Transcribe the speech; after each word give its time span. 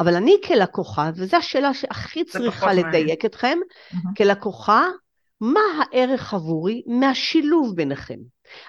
אבל 0.00 0.14
אני 0.14 0.36
כלקוחה, 0.46 1.10
וזו 1.14 1.36
השאלה 1.36 1.74
שהכי 1.74 2.24
צריכה 2.24 2.72
לדייק 2.72 3.24
אתכם, 3.24 3.58
mm-hmm. 3.58 3.96
כלקוחה, 4.16 4.86
מה 5.40 5.60
הערך 5.78 6.34
עבורי 6.34 6.82
מהשילוב 6.86 7.76
ביניכם? 7.76 8.18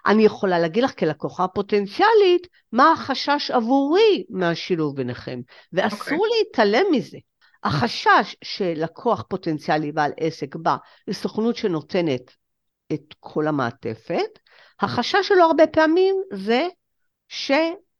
אני 0.05 0.25
יכולה 0.25 0.59
להגיד 0.59 0.83
לך 0.83 0.99
כלקוחה 0.99 1.47
פוטנציאלית, 1.47 2.47
מה 2.71 2.91
החשש 2.91 3.51
עבורי 3.51 4.23
מהשילוב 4.29 4.95
ביניכם, 4.95 5.39
ואסור 5.73 5.99
okay. 5.99 6.11
אוקיי. 6.11 6.27
להתעלם 6.37 6.85
מזה. 6.91 7.17
החשש 7.63 8.35
שלקוח 8.43 9.25
פוטנציאלי 9.29 9.91
בעל 9.91 10.11
עסק 10.19 10.55
בא 10.55 10.75
לסוכנות 11.07 11.55
שנותנת 11.55 12.31
את 12.93 13.13
כל 13.19 13.47
המעטפת, 13.47 14.39
החשש 14.79 15.27
שלו 15.27 15.43
הרבה 15.43 15.67
פעמים 15.67 16.15
זה 16.33 16.67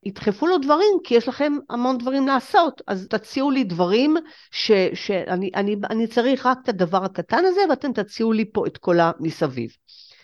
שידחפו 0.06 0.48
לו 0.48 0.58
דברים, 0.58 0.98
כי 1.04 1.16
יש 1.16 1.28
לכם 1.28 1.54
המון 1.70 1.98
דברים 1.98 2.28
לעשות, 2.28 2.82
אז 2.88 3.08
תציעו 3.10 3.52
לי 3.52 3.64
דברים 3.64 4.16
ש, 4.52 4.72
שאני 4.94 5.52
אני, 5.56 5.76
אני 5.90 6.08
צריך 6.08 6.46
רק 6.46 6.58
את 6.64 6.70
הדבר 6.70 7.04
הקטן 7.04 7.46
הזה, 7.46 7.62
ואתם 7.70 7.94
תציעו 7.94 8.32
לי 8.32 8.46
פה 8.54 8.68
את 8.68 8.78
כל 8.78 9.00
המסביב. 9.00 9.76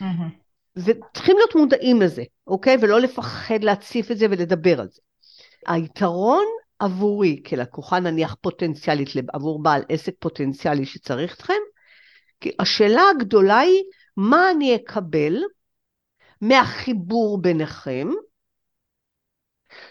Mm-hmm. 0.02 0.06
וצריכים 0.76 1.38
להיות 1.38 1.56
מודעים 1.56 2.02
לזה, 2.02 2.24
אוקיי? 2.48 2.78
ולא 2.82 3.00
לפחד 3.00 3.64
להציף 3.64 4.12
את 4.12 4.18
זה 4.18 4.26
ולדבר 4.30 4.82
על 4.82 4.88
זה. 4.90 5.02
היתרון 5.68 6.46
עבורי 6.80 7.44
כלקוחה 7.46 8.00
נניח 8.00 8.36
פוטנציאלית 8.42 9.10
עבור 9.34 9.64
בעל 9.64 9.82
עסק 9.90 10.14
פוטנציאלי 10.20 10.86
שצריך 10.86 11.36
אתכם, 11.36 11.54
כי 12.40 12.52
השאלה 12.60 13.02
הגדולה 13.16 13.58
היא 13.58 13.84
מה 14.18 14.52
אני 14.52 14.76
אקבל 14.76 15.38
מהחיבור 16.42 17.42
ביניכם, 17.42 18.08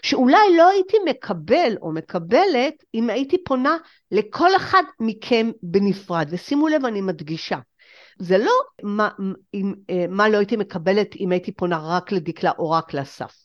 שאולי 0.01 0.57
לא 0.57 0.69
הייתי 0.69 0.97
מקבל 1.05 1.75
או 1.81 1.91
מקבלת 1.91 2.83
אם 2.93 3.09
הייתי 3.09 3.43
פונה 3.43 3.77
לכל 4.11 4.55
אחד 4.55 4.83
מכם 4.99 5.51
בנפרד. 5.63 6.27
ושימו 6.29 6.67
לב, 6.67 6.85
אני 6.85 7.01
מדגישה, 7.01 7.57
זה 8.19 8.37
לא 8.37 8.53
מה, 8.83 9.09
אם, 9.53 9.73
אה, 9.89 10.05
מה 10.09 10.29
לא 10.29 10.37
הייתי 10.37 10.57
מקבלת 10.57 11.15
אם 11.15 11.31
הייתי 11.31 11.51
פונה 11.51 11.79
רק 11.83 12.11
לדקלה 12.11 12.51
או 12.57 12.71
רק 12.71 12.93
לאסף. 12.93 13.35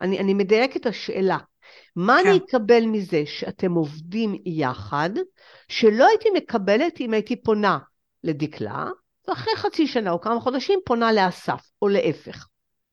אני, 0.00 0.18
אני 0.18 0.34
מדייקת 0.34 0.76
את 0.76 0.86
השאלה. 0.86 1.38
מה 1.96 2.16
כן. 2.22 2.28
אני 2.28 2.38
אקבל 2.38 2.86
מזה 2.86 3.22
שאתם 3.26 3.72
עובדים 3.72 4.34
יחד, 4.44 5.10
שלא 5.68 6.06
הייתי 6.06 6.28
מקבלת 6.34 7.00
אם 7.00 7.12
הייתי 7.12 7.42
פונה 7.42 7.78
לדקלה, 8.24 8.86
ואחרי 9.28 9.56
חצי 9.56 9.86
שנה 9.86 10.10
או 10.10 10.20
כמה 10.20 10.40
חודשים 10.40 10.78
פונה 10.84 11.12
לאסף, 11.12 11.70
או 11.82 11.88
להפך. 11.88 12.46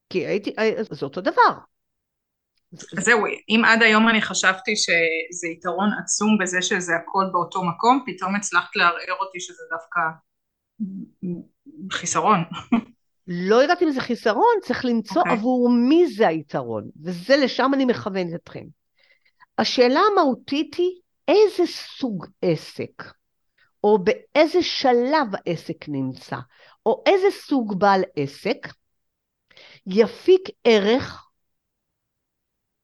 כי 0.10 0.28
הייתי, 0.28 0.54
אה, 0.60 0.72
זה 0.90 1.06
אותו 1.06 1.22
דבר. 1.22 1.54
זהו, 3.00 3.26
אם 3.50 3.62
עד 3.66 3.82
היום 3.82 4.10
אני 4.10 4.22
חשבתי 4.22 4.76
שזה 4.76 5.48
יתרון 5.48 5.90
עצום 6.04 6.38
בזה 6.42 6.62
שזה 6.62 6.94
הכל 6.96 7.24
באותו 7.32 7.64
מקום, 7.64 8.04
פתאום 8.06 8.36
הצלחת 8.36 8.76
לערער 8.76 9.18
אותי 9.20 9.40
שזה 9.40 9.64
דווקא 9.70 10.00
חיסרון. 11.92 12.40
לא 13.28 13.56
יודעת 13.56 13.84
אם 13.84 13.92
זה 13.92 14.02
חיסרון, 14.02 14.56
צריך 14.62 14.86
למצוא 14.86 15.16
okay. 15.16 15.20
אוקיי. 15.20 15.34
עבור 15.34 15.70
מי 15.70 16.08
זה 16.08 16.28
היתרון, 16.28 16.90
וזה 17.04 17.38
לשם 17.38 17.72
אני 17.74 17.86
מכוונת 17.86 18.36
אתכם. 18.36 18.66
השאלה 19.58 20.00
המהותית 20.12 20.76
היא 20.76 20.92
איזה 21.28 21.64
סוג 21.66 22.26
עסק, 22.42 23.04
או 23.84 24.00
באיזה 24.04 24.64
שלב 24.64 25.28
העסק 25.34 25.86
נמצא, 25.88 26.38
או 26.86 27.04
איזה 27.06 27.28
סוג 27.32 27.80
בעל 27.80 28.04
עסק 28.16 28.68
יפיק 29.88 30.50
ערך 30.64 31.28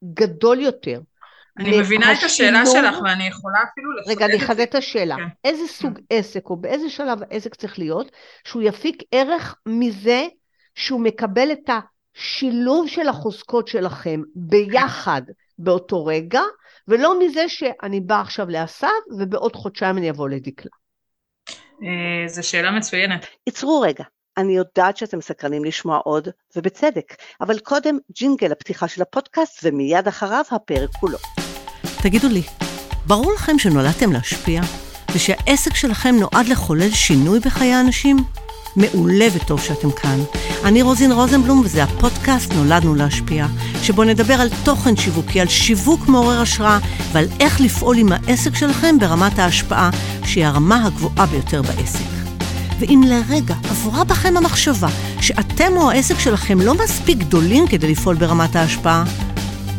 גדול 0.03 0.59
יותר. 0.59 1.01
אני 1.59 1.79
מבינה 1.79 2.13
את 2.13 2.23
השאלה 2.23 2.65
שלך 2.65 2.95
ואני 3.03 3.27
יכולה 3.27 3.59
אפילו 3.71 3.91
לחדד 3.91 4.11
רגע, 4.11 4.25
אני 4.25 4.37
אחדד 4.37 4.59
את 4.59 4.75
השאלה. 4.75 5.15
כן. 5.15 5.27
איזה 5.43 5.67
סוג 5.67 5.97
כן. 5.97 6.03
עסק 6.09 6.49
או 6.49 6.55
באיזה 6.55 6.89
שלב 6.89 7.19
העסק 7.23 7.55
צריך 7.55 7.79
להיות, 7.79 8.11
שהוא 8.43 8.61
יפיק 8.61 9.03
ערך 9.11 9.55
מזה 9.65 10.27
שהוא 10.75 11.01
מקבל 11.01 11.51
את 11.51 11.69
השילוב 11.69 12.87
של 12.87 13.09
החוזקות 13.09 13.67
שלכם 13.67 14.21
ביחד 14.35 15.21
באותו 15.57 16.05
רגע, 16.05 16.41
ולא 16.87 17.19
מזה 17.19 17.49
שאני 17.49 17.99
באה 17.99 18.21
עכשיו 18.21 18.49
לאסף 18.49 18.87
ובעוד 19.19 19.55
חודשיים 19.55 19.97
אני 19.97 20.09
אבוא 20.09 20.29
לדקלה. 20.29 20.71
אה, 21.83 22.27
זו 22.27 22.47
שאלה 22.47 22.71
מצוינת. 22.71 23.25
עצרו 23.49 23.81
רגע. 23.81 24.03
אני 24.39 24.55
יודעת 24.55 24.97
שאתם 24.97 25.21
סקרנים 25.21 25.65
לשמוע 25.65 25.97
עוד, 25.97 26.27
ובצדק, 26.55 27.15
אבל 27.41 27.59
קודם 27.59 27.97
ג'ינגל 28.15 28.51
הפתיחה 28.51 28.87
של 28.87 29.01
הפודקאסט 29.01 29.59
ומיד 29.63 30.07
אחריו 30.07 30.43
הפרק 30.51 30.89
כולו. 30.99 31.17
תגידו 32.01 32.27
לי, 32.27 32.41
ברור 33.07 33.33
לכם 33.33 33.59
שנולדתם 33.59 34.11
להשפיע? 34.11 34.61
ושהעסק 35.15 35.75
שלכם 35.75 36.15
נועד 36.19 36.47
לחולל 36.47 36.89
שינוי 36.89 37.39
בחיי 37.39 37.73
האנשים? 37.73 38.17
מעולה 38.75 39.25
וטוב 39.35 39.61
שאתם 39.61 39.91
כאן. 39.91 40.19
אני 40.65 40.81
רוזין 40.81 41.11
רוזנבלום 41.11 41.61
וזה 41.65 41.83
הפודקאסט 41.83 42.53
נולדנו 42.53 42.95
להשפיע, 42.95 43.45
שבו 43.81 44.03
נדבר 44.03 44.33
על 44.33 44.47
תוכן 44.65 44.95
שיווקי, 44.95 45.41
על 45.41 45.47
שיווק 45.47 46.07
מעורר 46.07 46.41
השראה 46.41 46.79
ועל 47.11 47.25
איך 47.39 47.61
לפעול 47.61 47.97
עם 47.97 48.11
העסק 48.11 48.55
שלכם 48.55 48.99
ברמת 48.99 49.39
ההשפעה, 49.39 49.89
שהיא 50.25 50.45
הרמה 50.45 50.85
הגבוהה 50.85 51.25
ביותר 51.25 51.61
בעסק. 51.61 52.18
ואם 52.79 53.01
לרגע 53.05 53.53
עברה 53.53 54.03
בכם 54.03 54.37
המחשבה 54.37 54.87
שאתם 55.21 55.77
או 55.77 55.91
העסק 55.91 56.19
שלכם 56.19 56.57
לא 56.61 56.73
מספיק 56.83 57.17
גדולים 57.17 57.63
כדי 57.71 57.91
לפעול 57.91 58.15
ברמת 58.15 58.55
ההשפעה, 58.55 59.03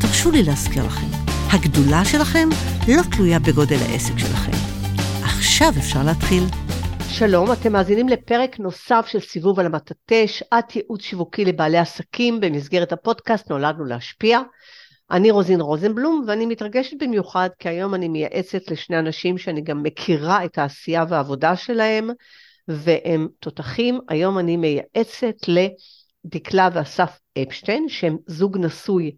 תרשו 0.01 0.31
לי 0.31 0.43
להזכיר 0.43 0.85
לכם, 0.87 1.07
הגדולה 1.53 2.05
שלכם 2.05 2.49
לא 2.89 3.03
תלויה 3.17 3.39
בגודל 3.39 3.77
העסק 3.77 4.19
שלכם. 4.19 4.53
עכשיו 5.23 5.69
אפשר 5.79 6.03
להתחיל. 6.03 6.45
שלום, 7.09 7.53
אתם 7.53 7.73
מאזינים 7.73 8.09
לפרק 8.09 8.59
נוסף 8.59 9.07
של 9.09 9.21
סיבוב 9.21 9.61
על 9.61 9.67
המטאטה, 9.67 10.27
שעת 10.27 10.77
ייעוץ 10.77 11.03
שיווקי 11.03 11.45
לבעלי 11.45 11.79
עסקים 11.79 12.41
במסגרת 12.41 12.93
הפודקאסט 12.93 13.51
נולדנו 13.51 13.85
להשפיע. 13.85 14.41
אני 15.11 15.31
רוזין 15.31 15.61
רוזנבלום 15.61 16.25
ואני 16.27 16.47
מתרגשת 16.47 17.03
במיוחד 17.03 17.49
כי 17.59 17.69
היום 17.69 17.95
אני 17.95 18.09
מייעצת 18.09 18.71
לשני 18.71 18.99
אנשים 18.99 19.39
שאני 19.39 19.61
גם 19.61 19.83
מכירה 19.83 20.45
את 20.45 20.59
העשייה 20.59 21.05
והעבודה 21.09 21.57
שלהם 21.57 22.11
והם 22.71 23.29
תותחים. 23.41 24.01
היום 24.09 24.39
אני 24.39 24.57
מייעצת 24.57 25.37
לדקלה 25.49 26.69
ואסף 26.73 27.21
אפשטיין 27.43 27.89
שהם 27.89 28.17
זוג 28.27 28.59
נשוי 28.59 29.17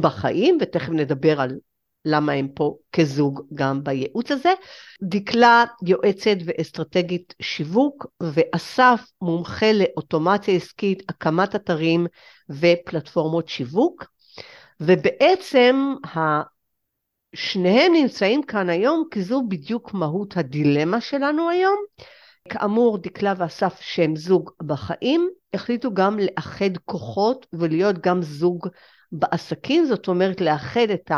בחיים 0.00 0.58
ותכף 0.60 0.88
נדבר 0.88 1.40
על 1.40 1.56
למה 2.04 2.32
הם 2.32 2.48
פה 2.48 2.76
כזוג 2.92 3.40
גם 3.54 3.84
בייעוץ 3.84 4.30
הזה. 4.30 4.52
דקלה 5.02 5.64
יועצת 5.86 6.36
ואסטרטגית 6.44 7.34
שיווק, 7.42 8.06
ואסף 8.22 9.00
מומחה 9.22 9.72
לאוטומציה 9.72 10.54
עסקית, 10.54 11.02
הקמת 11.08 11.54
אתרים 11.54 12.06
ופלטפורמות 12.50 13.48
שיווק. 13.48 14.04
ובעצם 14.80 15.94
שניהם 17.34 17.92
נמצאים 17.92 18.42
כאן 18.42 18.70
היום 18.70 19.04
כי 19.10 19.22
זו 19.22 19.42
בדיוק 19.48 19.94
מהות 19.94 20.36
הדילמה 20.36 21.00
שלנו 21.00 21.50
היום. 21.50 21.76
כאמור, 22.48 22.98
דקלה 22.98 23.34
ואסף 23.38 23.80
שהם 23.80 24.16
זוג 24.16 24.50
בחיים, 24.62 25.28
החליטו 25.54 25.94
גם 25.94 26.18
לאחד 26.18 26.76
כוחות 26.84 27.46
ולהיות 27.52 27.98
גם 27.98 28.22
זוג 28.22 28.68
בעסקים, 29.12 29.84
זאת 29.84 30.08
אומרת 30.08 30.40
לאחד 30.40 30.90
את 30.94 31.10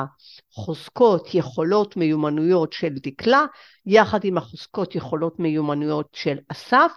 החוזקות, 0.53 1.35
יכולות, 1.35 1.97
מיומנויות 1.97 2.73
של 2.73 2.89
דקלה, 2.95 3.47
יחד 3.87 4.25
עם 4.25 4.39
החוזקות, 4.39 4.95
יכולות, 4.95 5.39
מיומנויות 5.39 6.09
של 6.13 6.39
אסף, 6.49 6.93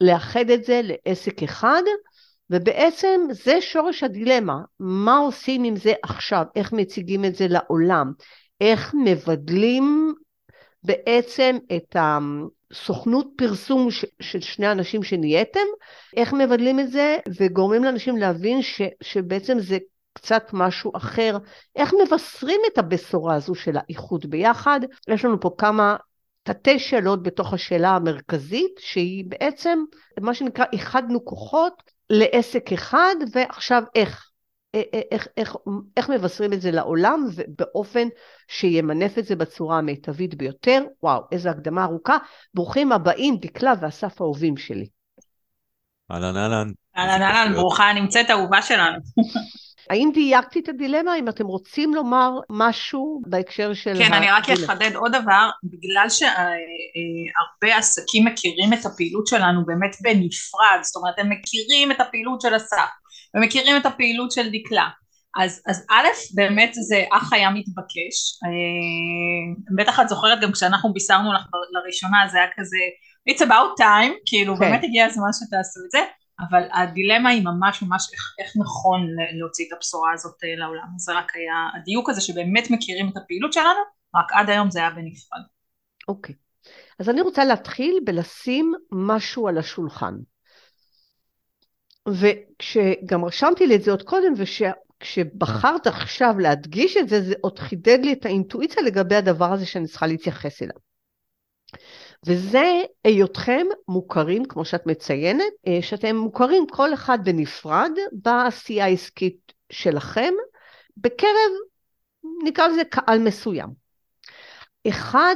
לאחד 0.00 0.50
את 0.50 0.64
זה 0.64 0.80
לעסק 0.84 1.42
אחד, 1.42 1.82
ובעצם 2.50 3.20
זה 3.30 3.60
שורש 3.60 4.02
הדילמה, 4.02 4.56
מה 4.80 5.16
עושים 5.16 5.64
עם 5.64 5.76
זה 5.76 5.92
עכשיו, 6.02 6.44
איך 6.56 6.72
מציגים 6.72 7.24
את 7.24 7.34
זה 7.34 7.46
לעולם, 7.48 8.12
איך 8.60 8.94
מבדלים 9.04 10.14
בעצם 10.82 11.56
את 11.76 11.96
הסוכנות 12.70 13.26
פרסום 13.36 13.88
של 14.20 14.40
שני 14.40 14.72
אנשים 14.72 15.02
שנהייתם, 15.02 15.66
איך 16.16 16.32
מבדלים 16.32 16.80
את 16.80 16.90
זה 16.90 17.16
וגורמים 17.40 17.84
לאנשים 17.84 18.16
להבין 18.16 18.62
ש, 18.62 18.82
שבעצם 19.02 19.58
זה 19.60 19.78
קצת 20.12 20.50
משהו 20.52 20.92
אחר, 20.96 21.38
איך 21.76 21.94
מבשרים 22.02 22.60
את 22.72 22.78
הבשורה 22.78 23.34
הזו 23.34 23.54
של 23.54 23.76
האיחוד 23.76 24.26
ביחד. 24.26 24.80
יש 25.08 25.24
לנו 25.24 25.40
פה 25.40 25.50
כמה 25.58 25.96
תתי 26.42 26.78
שאלות 26.78 27.22
בתוך 27.22 27.52
השאלה 27.52 27.90
המרכזית, 27.90 28.74
שהיא 28.78 29.24
בעצם 29.28 29.78
מה 30.20 30.34
שנקרא 30.34 30.64
איחדנו 30.72 31.24
כוחות 31.24 31.82
לעסק 32.10 32.72
אחד, 32.72 33.14
ועכשיו 33.32 33.82
איך. 33.94 34.30
איך, 34.74 35.26
איך, 35.36 35.56
איך 35.96 36.10
מבשרים 36.10 36.52
את 36.52 36.60
זה 36.60 36.70
לעולם 36.70 37.26
באופן 37.58 38.08
שימנף 38.48 39.18
את 39.18 39.24
זה 39.24 39.36
בצורה 39.36 39.78
המיטבית 39.78 40.34
ביותר. 40.34 40.84
וואו, 41.02 41.22
איזו 41.32 41.48
הקדמה 41.48 41.84
ארוכה. 41.84 42.16
ברוכים 42.54 42.92
הבאים, 42.92 43.36
דקלה 43.36 43.72
ואסף 43.80 44.20
האהובים 44.20 44.56
שלי. 44.56 44.86
אהלן 46.10 46.36
אהלן. 46.36 46.70
אהלן 46.96 47.22
אהלן, 47.22 47.52
ברוכה 47.52 47.90
הנמצאת 47.90 48.30
אהובה 48.30 48.62
שלנו. 48.62 48.98
האם 49.90 50.10
דייקתי 50.14 50.60
את 50.60 50.68
הדילמה? 50.68 51.16
אם 51.18 51.28
אתם 51.28 51.46
רוצים 51.46 51.94
לומר 51.94 52.30
משהו 52.50 53.22
בהקשר 53.26 53.74
של... 53.74 53.94
כן. 53.98 54.12
אני 54.12 54.30
רק 54.30 54.50
אחדד 54.50 54.94
עוד 54.94 55.12
דבר, 55.12 55.50
בגלל 55.64 56.08
שהרבה 56.08 57.76
עסקים 57.78 58.24
מכירים 58.24 58.72
את 58.72 58.86
הפעילות 58.86 59.26
שלנו 59.26 59.66
באמת 59.66 59.96
בנפרד, 60.02 60.78
זאת 60.82 60.96
אומרת 60.96 61.18
הם 61.18 61.30
מכירים 61.30 61.92
את 61.92 62.00
הפעילות 62.00 62.40
של 62.40 62.56
אסף, 62.56 62.88
ומכירים 63.36 63.76
את 63.76 63.86
הפעילות 63.86 64.32
של 64.32 64.48
דקלה. 64.52 64.88
אז, 65.36 65.62
אז 65.66 65.86
א', 65.90 66.06
באמת 66.34 66.74
זה 66.74 67.04
אח 67.12 67.32
היה 67.32 67.50
מתבקש, 67.50 68.38
אה, 68.44 69.74
בטח 69.76 70.00
את 70.00 70.08
זוכרת 70.08 70.40
גם 70.40 70.52
כשאנחנו 70.52 70.92
בישרנו 70.92 71.32
לך 71.32 71.42
לראשונה 71.72 72.28
זה 72.32 72.38
היה 72.38 72.46
כזה 72.56 72.76
it's 73.30 73.42
about 73.42 73.80
time, 73.80 74.12
כאילו 74.26 74.56
כן. 74.56 74.60
באמת 74.60 74.84
הגיע 74.84 75.06
הזמן 75.06 75.28
שתעשו 75.32 75.80
את 75.86 75.90
זה, 75.90 75.98
אבל 76.40 76.62
הדילמה 76.72 77.28
היא 77.28 77.44
ממש 77.44 77.82
ממש 77.82 78.08
איך, 78.12 78.34
איך 78.38 78.52
נכון 78.56 79.00
להוציא 79.38 79.64
את 79.68 79.72
הבשורה 79.76 80.12
הזאת 80.12 80.44
אה, 80.44 80.56
לעולם, 80.56 80.88
זה 80.96 81.12
רק 81.12 81.32
היה 81.36 81.80
הדיוק 81.80 82.10
הזה 82.10 82.20
שבאמת 82.20 82.70
מכירים 82.70 83.08
את 83.08 83.16
הפעילות 83.16 83.52
שלנו, 83.52 83.80
רק 84.14 84.32
עד 84.32 84.50
היום 84.50 84.70
זה 84.70 84.78
היה 84.78 84.90
בנפרד. 84.90 85.40
אוקיי, 86.08 86.34
אז 86.98 87.08
אני 87.08 87.20
רוצה 87.20 87.44
להתחיל 87.44 87.98
בלשים 88.04 88.72
משהו 88.92 89.48
על 89.48 89.58
השולחן. 89.58 90.14
וכשגם 92.08 93.24
רשמתי 93.24 93.66
לי 93.66 93.76
את 93.76 93.82
זה 93.82 93.90
עוד 93.90 94.02
קודם, 94.02 94.32
וכשבחרת 94.36 95.86
עכשיו 95.86 96.34
להדגיש 96.38 96.96
את 96.96 97.08
זה, 97.08 97.22
זה 97.22 97.34
עוד 97.40 97.58
חידד 97.58 97.98
לי 98.02 98.12
את 98.12 98.26
האינטואיציה 98.26 98.82
לגבי 98.82 99.14
הדבר 99.14 99.52
הזה 99.52 99.66
שאני 99.66 99.86
צריכה 99.86 100.06
להתייחס 100.06 100.62
אליו. 100.62 100.76
וזה 102.26 102.82
היותכם 103.04 103.66
מוכרים, 103.88 104.44
כמו 104.44 104.64
שאת 104.64 104.86
מציינת, 104.86 105.52
אה, 105.66 105.78
שאתם 105.82 106.16
מוכרים 106.16 106.66
כל 106.66 106.94
אחד 106.94 107.18
בנפרד 107.24 107.92
בעשייה 108.12 108.84
העסקית 108.84 109.52
שלכם, 109.72 110.34
בקרב, 110.96 111.52
נקרא 112.44 112.66
לזה 112.68 112.84
קהל 112.84 113.18
מסוים. 113.18 113.68
אחד. 114.88 115.34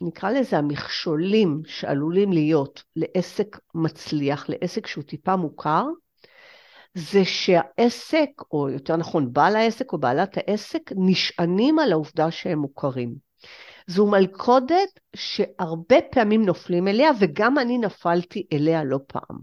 נקרא 0.00 0.30
לזה 0.30 0.58
המכשולים 0.58 1.62
שעלולים 1.66 2.32
להיות 2.32 2.82
לעסק 2.96 3.58
מצליח, 3.74 4.46
לעסק 4.48 4.86
שהוא 4.86 5.04
טיפה 5.04 5.36
מוכר, 5.36 5.84
זה 6.94 7.24
שהעסק, 7.24 8.30
או 8.52 8.68
יותר 8.68 8.96
נכון 8.96 9.32
בעל 9.32 9.56
העסק 9.56 9.92
או 9.92 9.98
בעלת 9.98 10.36
העסק, 10.36 10.90
נשענים 10.96 11.78
על 11.78 11.92
העובדה 11.92 12.30
שהם 12.30 12.58
מוכרים. 12.58 13.14
זו 13.86 14.06
מלכודת 14.06 15.00
שהרבה 15.16 15.96
פעמים 16.10 16.46
נופלים 16.46 16.88
אליה, 16.88 17.10
וגם 17.20 17.58
אני 17.58 17.78
נפלתי 17.78 18.46
אליה 18.52 18.84
לא 18.84 18.98
פעם. 19.06 19.38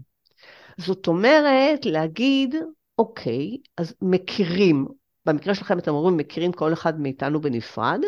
זאת 0.78 1.06
אומרת, 1.06 1.86
להגיד, 1.86 2.54
אוקיי, 2.98 3.56
אז 3.76 3.94
מכירים, 4.02 4.86
במקרה 5.26 5.54
שלכם 5.54 5.78
אתם 5.78 5.90
אומרים, 5.90 6.16
מכירים 6.16 6.52
כל 6.52 6.72
אחד 6.72 7.00
מאיתנו 7.00 7.40
בנפרד, 7.40 8.00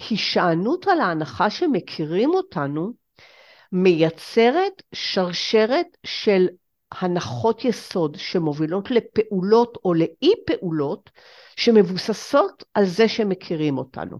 וההישענות 0.00 0.88
על 0.88 1.00
ההנחה 1.00 1.50
שמכירים 1.50 2.30
אותנו, 2.30 2.92
מייצרת 3.72 4.82
שרשרת 4.92 5.96
של 6.06 6.48
הנחות 6.92 7.64
יסוד 7.64 8.16
שמובילות 8.18 8.90
לפעולות 8.90 9.78
או 9.84 9.94
לאי 9.94 10.32
פעולות 10.46 11.10
שמבוססות 11.56 12.64
על 12.74 12.84
זה 12.84 13.08
שהם 13.08 13.28
מכירים 13.28 13.78
אותנו. 13.78 14.18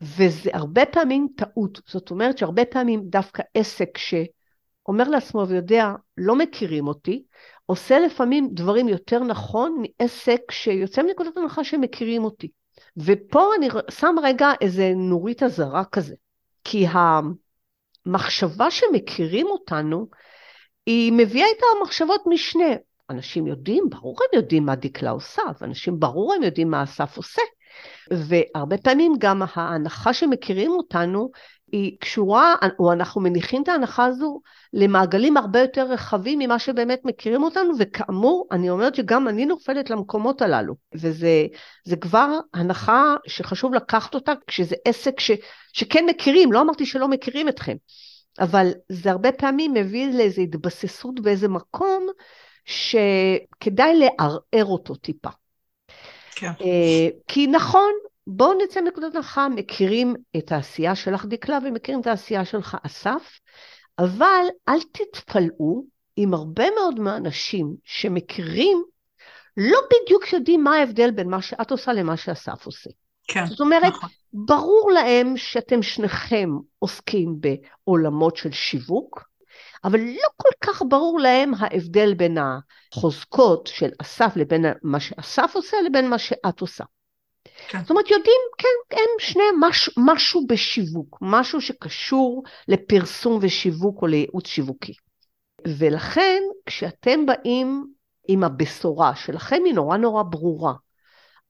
וזה 0.00 0.50
הרבה 0.52 0.86
פעמים 0.86 1.28
טעות, 1.36 1.80
זאת 1.86 2.10
אומרת 2.10 2.38
שהרבה 2.38 2.64
פעמים 2.64 3.02
דווקא 3.04 3.42
עסק 3.54 3.98
שאומר 3.98 5.08
לעצמו 5.08 5.48
ויודע, 5.48 5.92
לא 6.16 6.36
מכירים 6.36 6.86
אותי, 6.86 7.22
עושה 7.66 7.98
לפעמים 7.98 8.48
דברים 8.52 8.88
יותר 8.88 9.18
נכון 9.18 9.82
מעסק 9.82 10.40
שיוצא 10.50 11.02
מנקודת 11.02 11.36
הנחה 11.36 11.64
שהם 11.64 11.80
מכירים 11.80 12.24
אותי. 12.24 12.48
ופה 12.96 13.50
אני 13.58 13.68
שם 13.90 14.14
רגע 14.22 14.50
איזה 14.60 14.92
נורית 14.96 15.42
אזהרה 15.42 15.84
כזה, 15.84 16.14
כי 16.64 16.86
המחשבה 18.06 18.70
שמכירים 18.70 19.46
אותנו, 19.46 20.06
היא 20.86 21.12
מביאה 21.12 21.46
איתה 21.46 21.66
מחשבות 21.82 22.22
משנה. 22.26 22.74
אנשים 23.10 23.46
יודעים, 23.46 23.84
ברור 23.90 24.16
הם 24.20 24.38
יודעים 24.40 24.66
מה 24.66 24.76
דקלה 24.76 25.10
עושה, 25.10 25.42
ואנשים 25.60 26.00
ברור 26.00 26.34
הם 26.34 26.42
יודעים 26.42 26.70
מה 26.70 26.82
אסף 26.82 27.16
עושה. 27.16 27.42
והרבה 28.10 28.78
פעמים 28.78 29.12
גם 29.18 29.42
ההנחה 29.54 30.12
שמכירים 30.12 30.70
אותנו 30.70 31.30
היא 31.72 31.96
קשורה, 32.00 32.54
או 32.78 32.92
אנחנו 32.92 33.20
מניחים 33.20 33.62
את 33.62 33.68
ההנחה 33.68 34.04
הזו 34.04 34.40
למעגלים 34.72 35.36
הרבה 35.36 35.60
יותר 35.60 35.86
רחבים 35.92 36.38
ממה 36.38 36.58
שבאמת 36.58 37.00
מכירים 37.04 37.42
אותנו, 37.42 37.72
וכאמור, 37.78 38.48
אני 38.52 38.70
אומרת 38.70 38.94
שגם 38.94 39.28
אני 39.28 39.46
נופלת 39.46 39.90
למקומות 39.90 40.42
הללו, 40.42 40.74
וזה 40.94 41.96
כבר 42.00 42.38
הנחה 42.54 43.16
שחשוב 43.26 43.74
לקחת 43.74 44.14
אותה 44.14 44.32
כשזה 44.46 44.76
עסק 44.84 45.20
ש, 45.20 45.30
שכן 45.72 46.04
מכירים, 46.06 46.52
לא 46.52 46.60
אמרתי 46.60 46.86
שלא 46.86 47.08
מכירים 47.08 47.48
אתכם, 47.48 47.76
אבל 48.40 48.70
זה 48.88 49.10
הרבה 49.10 49.32
פעמים 49.32 49.74
מביא 49.74 50.14
לאיזו 50.14 50.42
התבססות 50.42 51.20
באיזה 51.20 51.48
מקום 51.48 52.06
שכדאי 52.64 53.94
לערער 53.98 54.64
אותו 54.64 54.94
טיפה. 54.94 55.30
כן. 56.34 56.50
אה, 56.60 57.08
כי 57.28 57.46
נכון, 57.46 57.92
בואו 58.32 58.58
נצא 58.64 58.80
מנקודת 58.80 59.14
הנחה, 59.14 59.48
מכירים 59.48 60.14
את 60.36 60.52
העשייה 60.52 60.94
שלך 60.94 61.24
דקלה 61.24 61.58
ומכירים 61.64 62.00
את 62.00 62.06
העשייה 62.06 62.44
שלך 62.44 62.76
אסף, 62.86 63.40
אבל 63.98 64.46
אל 64.68 64.78
תתפלאו 64.92 65.84
אם 66.18 66.34
הרבה 66.34 66.64
מאוד 66.80 67.00
מהאנשים 67.00 67.74
שמכירים 67.84 68.82
לא 69.56 69.78
בדיוק 69.86 70.32
יודעים 70.32 70.64
מה 70.64 70.76
ההבדל 70.76 71.10
בין 71.10 71.28
מה 71.28 71.42
שאת 71.42 71.70
עושה 71.70 71.92
למה 71.92 72.16
שאסף 72.16 72.66
עושה. 72.66 72.90
כן, 73.28 73.46
זאת 73.46 73.60
אומרת, 73.60 73.92
נכון. 73.92 74.08
ברור 74.32 74.90
להם 74.94 75.36
שאתם 75.36 75.82
שניכם 75.82 76.50
עוסקים 76.78 77.36
בעולמות 77.40 78.36
של 78.36 78.52
שיווק, 78.52 79.24
אבל 79.84 80.00
לא 80.00 80.28
כל 80.36 80.48
כך 80.60 80.82
ברור 80.88 81.20
להם 81.20 81.52
ההבדל 81.58 82.14
בין 82.14 82.38
החוזקות 82.38 83.66
של 83.66 83.90
אסף 83.98 84.36
לבין 84.36 84.64
מה 84.82 85.00
שאסף 85.00 85.52
עושה 85.54 85.76
לבין 85.86 86.10
מה 86.10 86.18
שאת 86.18 86.60
עושה. 86.60 86.84
כן. 87.68 87.80
זאת 87.80 87.90
אומרת, 87.90 88.10
יודעים, 88.10 88.40
כן, 88.58 88.96
הם 88.96 89.08
שניהם 89.18 89.54
מש, 89.68 89.90
משהו 89.96 90.46
בשיווק, 90.46 91.18
משהו 91.20 91.60
שקשור 91.60 92.42
לפרסום 92.68 93.38
ושיווק 93.42 94.02
או 94.02 94.06
לייעוץ 94.06 94.46
שיווקי. 94.46 94.92
ולכן, 95.78 96.42
כשאתם 96.66 97.26
באים 97.26 97.86
עם 98.28 98.44
הבשורה 98.44 99.16
שלכם 99.16 99.58
היא 99.64 99.74
נורא 99.74 99.96
נורא 99.96 100.22
ברורה, 100.22 100.72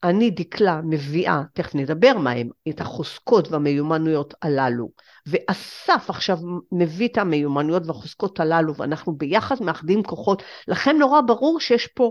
אני, 0.04 0.30
דקלה, 0.30 0.80
מביאה, 0.84 1.42
תכף 1.54 1.74
נדבר 1.74 2.18
מהם, 2.18 2.48
את 2.68 2.80
החוזקות 2.80 3.48
והמיומנויות 3.48 4.34
הללו, 4.42 4.90
ואסף 5.26 6.10
עכשיו 6.10 6.38
מביא 6.72 7.08
את 7.08 7.18
המיומנויות 7.18 7.82
והחוזקות 7.86 8.40
הללו, 8.40 8.76
ואנחנו 8.76 9.16
ביחד 9.16 9.62
מאחדים 9.62 10.02
כוחות, 10.02 10.42
לכן 10.68 10.96
נורא 10.98 11.20
ברור 11.20 11.60
שיש 11.60 11.86
פה 11.86 12.10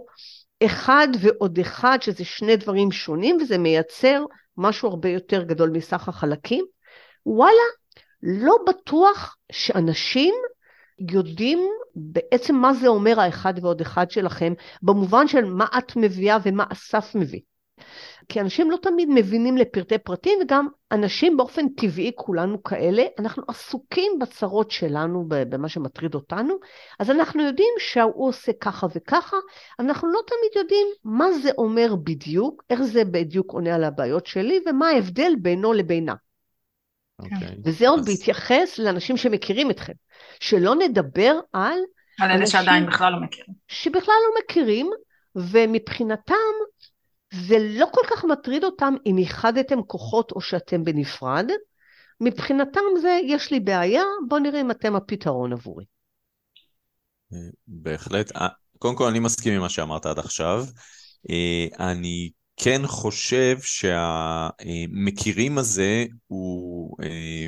אחד 0.65 1.07
ועוד 1.21 1.59
אחד, 1.59 1.97
שזה 2.01 2.25
שני 2.25 2.55
דברים 2.55 2.91
שונים, 2.91 3.37
וזה 3.41 3.57
מייצר 3.57 4.25
משהו 4.57 4.89
הרבה 4.89 5.09
יותר 5.09 5.43
גדול 5.43 5.69
מסך 5.69 6.09
החלקים. 6.09 6.65
וואלה, 7.25 7.63
לא 8.23 8.55
בטוח 8.67 9.37
שאנשים 9.51 10.35
יודעים 11.11 11.59
בעצם 11.95 12.55
מה 12.55 12.73
זה 12.73 12.87
אומר 12.87 13.19
האחד 13.19 13.53
ועוד 13.61 13.81
אחד 13.81 14.11
שלכם, 14.11 14.53
במובן 14.81 15.27
של 15.27 15.45
מה 15.45 15.65
את 15.77 15.95
מביאה 15.95 16.37
ומה 16.43 16.65
אסף 16.69 17.15
מביא. 17.15 17.41
כי 18.29 18.41
אנשים 18.41 18.71
לא 18.71 18.77
תמיד 18.81 19.09
מבינים 19.11 19.57
לפרטי 19.57 19.97
פרטים, 19.97 20.39
וגם 20.41 20.67
אנשים 20.91 21.37
באופן 21.37 21.69
טבעי, 21.69 22.11
כולנו 22.15 22.63
כאלה, 22.63 23.03
אנחנו 23.19 23.43
עסוקים 23.47 24.11
בצרות 24.21 24.71
שלנו, 24.71 25.25
במה 25.27 25.69
שמטריד 25.69 26.15
אותנו, 26.15 26.53
אז 26.99 27.11
אנחנו 27.11 27.43
יודעים 27.43 27.73
שההוא 27.79 28.27
עושה 28.27 28.51
ככה 28.61 28.87
וככה, 28.95 29.37
אנחנו 29.79 30.11
לא 30.11 30.19
תמיד 30.27 30.63
יודעים 30.63 30.87
מה 31.03 31.31
זה 31.31 31.49
אומר 31.57 31.95
בדיוק, 32.03 32.63
איך 32.69 32.81
זה 32.81 33.05
בדיוק 33.05 33.51
עונה 33.51 33.75
על 33.75 33.83
הבעיות 33.83 34.25
שלי, 34.25 34.59
ומה 34.65 34.87
ההבדל 34.87 35.33
בינו 35.41 35.73
לבינה. 35.73 36.13
Okay. 36.13 37.25
אוקיי. 37.25 37.55
וזה 37.63 37.89
עוד 37.89 37.99
אז... 37.99 38.05
בהתייחס 38.05 38.79
לאנשים 38.79 39.17
שמכירים 39.17 39.71
אתכם. 39.71 39.93
שלא 40.39 40.75
נדבר 40.75 41.39
על... 41.53 41.79
על 42.19 42.31
אלה 42.31 42.47
שעדיין 42.47 42.85
בכלל 42.85 43.11
לא 43.11 43.19
מכירים. 43.21 43.53
שבכלל 43.67 44.15
לא 44.27 44.41
מכירים, 44.43 44.91
ומבחינתם 45.35 46.35
זה 47.33 47.57
לא 47.59 47.85
כל 47.91 48.01
כך 48.11 48.25
מטריד 48.25 48.63
אותם 48.63 48.93
אם 49.05 49.17
איחדתם 49.17 49.81
כוחות 49.81 50.31
או 50.31 50.41
שאתם 50.41 50.83
בנפרד. 50.83 51.51
מבחינתם 52.21 52.81
זה, 53.01 53.19
יש 53.27 53.51
לי 53.51 53.59
בעיה, 53.59 54.03
בואו 54.27 54.41
נראה 54.41 54.61
אם 54.61 54.71
אתם 54.71 54.95
הפתרון 54.95 55.53
עבורי. 55.53 55.85
בהחלט. 57.67 58.35
אה, 58.35 58.47
קודם 58.79 58.95
כל, 58.95 59.07
אני 59.07 59.19
מסכים 59.19 59.53
עם 59.53 59.61
מה 59.61 59.69
שאמרת 59.69 60.05
עד 60.05 60.19
עכשיו. 60.19 60.65
אה, 61.29 61.89
אני 61.89 62.29
כן 62.57 62.81
חושב 62.87 63.57
שהמכירים 63.61 65.57
הזה 65.57 66.05
הוא 66.27 66.97
אה, 67.03 67.47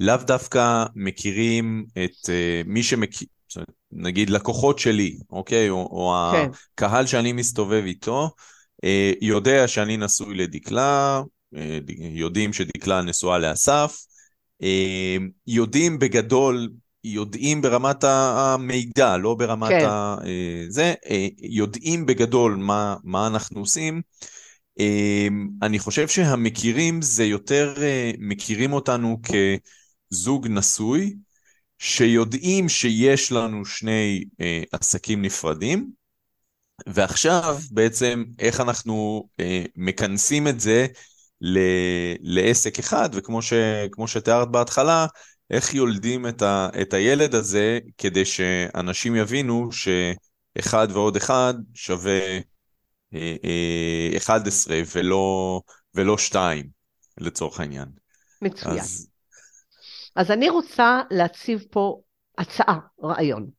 לאו 0.00 0.16
דווקא 0.16 0.84
מכירים 0.94 1.84
את 1.92 2.30
מי 2.66 2.82
שמכיר, 2.82 3.28
נגיד 3.92 4.30
לקוחות 4.30 4.78
שלי, 4.78 5.18
אוקיי? 5.30 5.70
או, 5.70 5.76
או 5.76 6.32
כן. 6.32 6.50
הקהל 6.74 7.06
שאני 7.06 7.32
מסתובב 7.32 7.82
איתו, 7.86 8.22
אה, 8.22 8.28
יודע 9.20 9.68
שאני 9.68 9.96
נשוי 9.96 10.34
לדקלה, 10.34 11.22
אה, 11.56 11.78
יודעים 11.98 12.52
שדקלה 12.52 13.02
נשואה 13.02 13.38
לאסף, 13.38 13.96
אה, 14.62 15.16
יודעים 15.46 15.98
בגדול, 15.98 16.68
יודעים 17.04 17.62
ברמת 17.62 18.04
המידע, 18.04 19.16
לא 19.16 19.34
ברמת 19.34 19.68
כן. 19.68 19.86
ה... 19.86 20.16
זה, 20.68 20.94
יודעים 21.38 22.06
בגדול 22.06 22.56
מה, 22.56 22.96
מה 23.04 23.26
אנחנו 23.26 23.60
עושים. 23.60 24.02
אני 25.62 25.78
חושב 25.78 26.08
שהמכירים 26.08 27.02
זה 27.02 27.24
יותר 27.24 27.74
מכירים 28.18 28.72
אותנו 28.72 29.20
כזוג 30.12 30.46
נשוי, 30.48 31.14
שיודעים 31.78 32.68
שיש 32.68 33.32
לנו 33.32 33.64
שני 33.64 34.24
עסקים 34.72 35.22
נפרדים, 35.22 35.90
ועכשיו 36.86 37.56
בעצם 37.70 38.24
איך 38.38 38.60
אנחנו 38.60 39.28
אה, 39.40 39.64
מכנסים 39.76 40.48
את 40.48 40.60
זה 40.60 40.86
ל, 41.40 41.58
לעסק 42.20 42.78
אחד, 42.78 43.08
וכמו 43.12 43.42
ש, 43.42 43.52
שתיארת 44.06 44.50
בהתחלה, 44.50 45.06
איך 45.50 45.74
יולדים 45.74 46.26
את, 46.26 46.42
ה, 46.42 46.68
את 46.82 46.94
הילד 46.94 47.34
הזה 47.34 47.78
כדי 47.98 48.24
שאנשים 48.24 49.16
יבינו 49.16 49.68
שאחד 49.72 50.88
ועוד 50.92 51.16
אחד 51.16 51.54
שווה 51.74 52.38
אה, 53.14 53.36
אה, 53.44 54.16
11 54.16 54.80
ולא, 54.94 55.60
ולא 55.94 56.18
שתיים, 56.18 56.68
לצורך 57.18 57.60
העניין. 57.60 57.88
מצוין. 58.42 58.78
אז... 58.78 59.08
אז 60.16 60.30
אני 60.30 60.48
רוצה 60.48 61.02
להציב 61.10 61.64
פה 61.70 62.00
הצעה, 62.38 62.78
רעיון. 63.02 63.57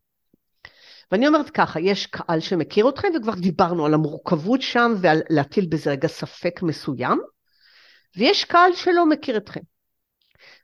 ואני 1.12 1.28
אומרת 1.28 1.50
ככה, 1.50 1.80
יש 1.80 2.06
קהל 2.06 2.40
שמכיר 2.40 2.90
אתכם, 2.90 3.08
וכבר 3.16 3.36
דיברנו 3.36 3.86
על 3.86 3.94
המורכבות 3.94 4.62
שם 4.62 4.92
ועל 5.02 5.22
להטיל 5.30 5.66
בזה 5.70 5.92
רגע 5.92 6.08
ספק 6.08 6.62
מסוים, 6.62 7.22
ויש 8.18 8.46
קהל 8.46 8.74
שלא 8.76 9.06
מכיר 9.06 9.38
אתכם. 9.38 9.62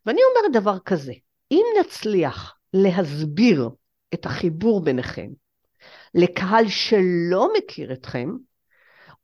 ואני 0.06 0.20
אומרת 0.24 0.62
דבר 0.62 0.80
כזה, 0.80 1.14
אם 1.52 1.64
נצליח 1.80 2.56
להסביר 2.74 3.70
את 4.14 4.26
החיבור 4.26 4.84
ביניכם 4.84 5.28
לקהל 6.14 6.68
שלא 6.68 7.50
מכיר 7.58 7.94
אתכם, 7.94 8.30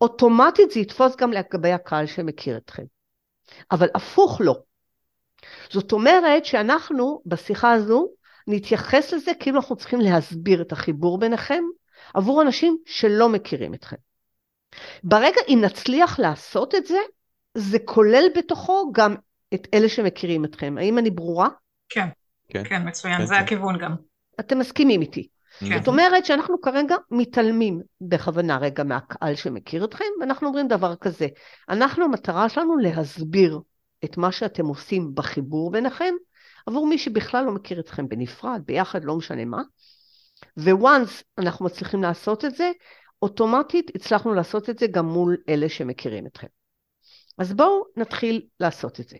אוטומטית 0.01 0.71
זה 0.71 0.79
יתפוס 0.79 1.15
גם 1.15 1.31
לגבי 1.31 1.71
הקהל 1.71 2.05
שמכיר 2.05 2.57
אתכם. 2.57 2.83
אבל 3.71 3.87
הפוך 3.95 4.41
לא. 4.43 4.55
זאת 5.69 5.91
אומרת 5.91 6.45
שאנחנו 6.45 7.21
בשיחה 7.25 7.71
הזו 7.71 8.09
נתייחס 8.51 9.13
לזה 9.13 9.31
כאילו 9.39 9.57
אנחנו 9.57 9.75
צריכים 9.75 10.01
להסביר 10.01 10.61
את 10.61 10.71
החיבור 10.71 11.19
ביניכם 11.19 11.63
עבור 12.13 12.41
אנשים 12.41 12.77
שלא 12.85 13.29
מכירים 13.29 13.73
אתכם. 13.73 13.95
ברגע 15.03 15.41
אם 15.47 15.59
נצליח 15.61 16.19
לעשות 16.19 16.75
את 16.75 16.85
זה, 16.85 16.97
זה 17.55 17.79
כולל 17.85 18.23
בתוכו 18.35 18.91
גם 18.91 19.15
את 19.53 19.67
אלה 19.73 19.89
שמכירים 19.89 20.45
אתכם. 20.45 20.75
האם 20.79 20.97
אני 20.97 21.09
ברורה? 21.09 21.49
כן, 21.89 22.07
כן, 22.49 22.63
כן 22.63 22.87
מצוין, 22.87 23.17
כן, 23.17 23.25
זה 23.25 23.35
כן. 23.35 23.43
הכיוון 23.43 23.77
גם. 23.77 23.95
אתם 24.39 24.59
מסכימים 24.59 25.01
איתי. 25.01 25.27
כן. 25.59 25.77
זאת 25.77 25.87
אומרת 25.87 26.25
שאנחנו 26.25 26.61
כרגע 26.61 26.95
מתעלמים 27.11 27.81
בכוונה 28.01 28.57
רגע 28.57 28.83
מהקהל 28.83 29.35
שמכיר 29.35 29.85
אתכם, 29.85 30.05
ואנחנו 30.19 30.47
אומרים 30.47 30.67
דבר 30.67 30.95
כזה, 30.95 31.27
אנחנו, 31.69 32.05
המטרה 32.05 32.49
שלנו 32.49 32.77
להסביר 32.77 33.59
את 34.05 34.17
מה 34.17 34.31
שאתם 34.31 34.65
עושים 34.65 35.15
בחיבור 35.15 35.71
ביניכם, 35.71 36.13
עבור 36.65 36.87
מי 36.87 36.97
שבכלל 36.97 37.45
לא 37.45 37.51
מכיר 37.51 37.79
אתכם 37.79 38.09
בנפרד, 38.09 38.61
ביחד, 38.65 39.03
לא 39.03 39.15
משנה 39.15 39.45
מה. 39.45 39.61
וואנס 40.57 41.23
אנחנו 41.37 41.65
מצליחים 41.65 42.01
לעשות 42.03 42.45
את 42.45 42.55
זה, 42.55 42.71
אוטומטית 43.21 43.91
הצלחנו 43.95 44.33
לעשות 44.33 44.69
את 44.69 44.79
זה 44.79 44.87
גם 44.87 45.05
מול 45.05 45.37
אלה 45.49 45.69
שמכירים 45.69 46.27
אתכם. 46.27 46.47
אז 47.37 47.53
בואו 47.53 47.83
נתחיל 47.97 48.41
לעשות 48.59 48.99
את 48.99 49.09
זה. 49.09 49.17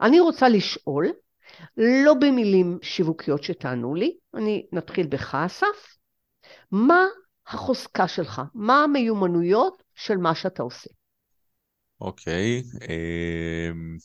אני 0.00 0.20
רוצה 0.20 0.48
לשאול, 0.48 1.12
לא 1.76 2.14
במילים 2.14 2.78
שיווקיות 2.82 3.42
שתענו 3.42 3.94
לי, 3.94 4.16
אני 4.34 4.66
נתחיל 4.72 5.06
בך 5.06 5.34
אסף, 5.34 5.96
מה 6.70 7.06
החוזקה 7.46 8.08
שלך? 8.08 8.42
מה 8.54 8.84
המיומנויות 8.84 9.82
של 9.94 10.16
מה 10.16 10.34
שאתה 10.34 10.62
עושה? 10.62 10.90
אוקיי, 12.00 12.62
okay, 12.62 12.84
אמ, 12.90 13.96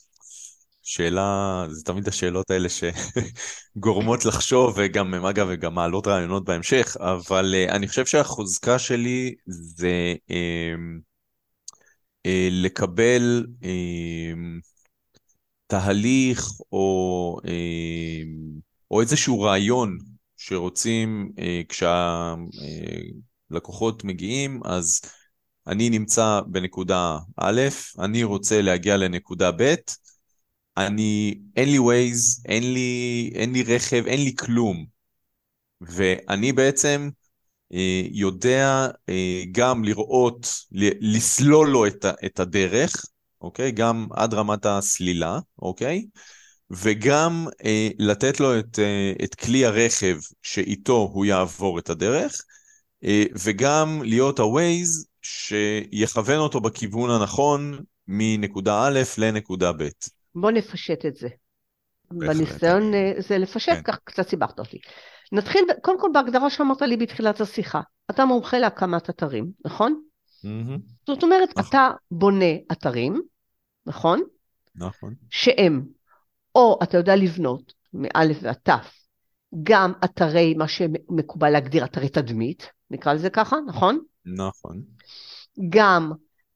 שאלה, 0.89 1.65
זה 1.69 1.83
תמיד 1.83 2.07
השאלות 2.07 2.51
האלה 2.51 2.67
שגורמות 2.69 4.25
לחשוב, 4.25 4.73
וגם, 4.77 5.25
אגב, 5.25 5.47
וגם 5.49 5.75
מעלות 5.75 6.07
רעיונות 6.07 6.45
בהמשך, 6.45 6.97
אבל 6.99 7.55
uh, 7.55 7.71
אני 7.71 7.87
חושב 7.87 8.05
שהחוזקה 8.05 8.79
שלי 8.79 9.35
זה 9.47 10.15
uh, 10.29 10.33
uh, 12.27 12.29
לקבל 12.51 13.45
uh, 13.61 13.65
תהליך 15.67 16.47
או, 16.71 17.37
uh, 17.43 17.47
או 18.91 19.01
איזשהו 19.01 19.41
רעיון 19.41 19.97
שרוצים, 20.37 21.31
uh, 21.35 21.41
כשהלקוחות 23.49 24.03
מגיעים, 24.03 24.61
אז 24.65 25.01
אני 25.67 25.89
נמצא 25.89 26.41
בנקודה 26.47 27.17
א', 27.37 27.61
אני 27.99 28.23
רוצה 28.23 28.61
להגיע 28.61 28.97
לנקודה 28.97 29.51
ב', 29.51 29.75
אני, 30.77 31.39
אין 31.55 31.69
לי 31.69 31.79
ווייז, 31.79 32.43
אין 32.45 32.73
לי, 32.73 33.31
אין 33.35 33.53
לי 33.53 33.63
רכב, 33.63 34.03
אין 34.07 34.23
לי 34.23 34.35
כלום. 34.35 34.85
ואני 35.81 36.53
בעצם 36.53 37.09
אה, 37.73 38.01
יודע 38.11 38.87
אה, 39.09 39.43
גם 39.51 39.83
לראות, 39.83 40.47
ל- 40.71 41.15
לסלול 41.15 41.69
לו 41.69 41.87
את, 41.87 42.05
את 42.25 42.39
הדרך, 42.39 43.05
אוקיי? 43.41 43.71
גם 43.71 44.07
עד 44.11 44.33
רמת 44.33 44.65
הסלילה, 44.65 45.39
אוקיי? 45.59 46.05
וגם 46.71 47.47
אה, 47.65 47.89
לתת 47.99 48.39
לו 48.39 48.59
את, 48.59 48.79
אה, 48.79 49.13
את 49.23 49.35
כלי 49.35 49.65
הרכב 49.65 50.17
שאיתו 50.41 51.09
הוא 51.13 51.25
יעבור 51.25 51.79
את 51.79 51.89
הדרך, 51.89 52.41
אה, 53.03 53.23
וגם 53.45 54.01
להיות 54.05 54.39
ה-Waze 54.39 55.05
שיכוון 55.21 56.37
אותו 56.37 56.61
בכיוון 56.61 57.09
הנכון 57.09 57.79
מנקודה 58.07 58.87
א' 58.87 59.01
לנקודה 59.17 59.71
ב'. 59.71 59.89
בוא 60.41 60.51
נפשט 60.51 61.05
את 61.05 61.15
זה. 61.15 61.27
בניסיון 62.11 62.93
אה, 62.93 63.13
זה 63.17 63.37
לפשט, 63.37 63.73
כן. 63.73 63.81
כך 63.83 63.99
קצת 64.03 64.27
סיבכת 64.27 64.59
אותי. 64.59 64.77
נתחיל 65.31 65.61
קודם 65.81 65.99
כל 65.99 66.09
בהגדרה 66.13 66.49
שאמרת 66.49 66.81
לי 66.81 66.97
בתחילת 66.97 67.41
השיחה. 67.41 67.81
אתה 68.09 68.25
מומחה 68.25 68.59
להקמת 68.59 69.09
אתרים, 69.09 69.51
נכון? 69.65 70.01
Mm-hmm. 70.45 70.79
זאת 71.07 71.23
אומרת, 71.23 71.49
נכון. 71.49 71.69
אתה 71.69 71.89
בונה 72.11 72.53
אתרים, 72.71 73.21
נכון? 73.85 74.21
נכון. 74.75 75.13
שהם, 75.29 75.85
או 76.55 76.79
אתה 76.83 76.97
יודע 76.97 77.15
לבנות, 77.15 77.73
מאלף 77.93 78.37
ועד 78.41 78.55
תף, 78.63 78.93
גם 79.63 79.93
אתרי, 80.05 80.53
מה 80.53 80.67
שמקובל 80.67 81.49
להגדיר 81.49 81.85
אתרי 81.85 82.09
תדמית, 82.09 82.71
נקרא 82.91 83.13
לזה 83.13 83.29
ככה, 83.29 83.57
נכון? 83.67 83.99
נכון. 84.25 84.81
גם 85.69 86.11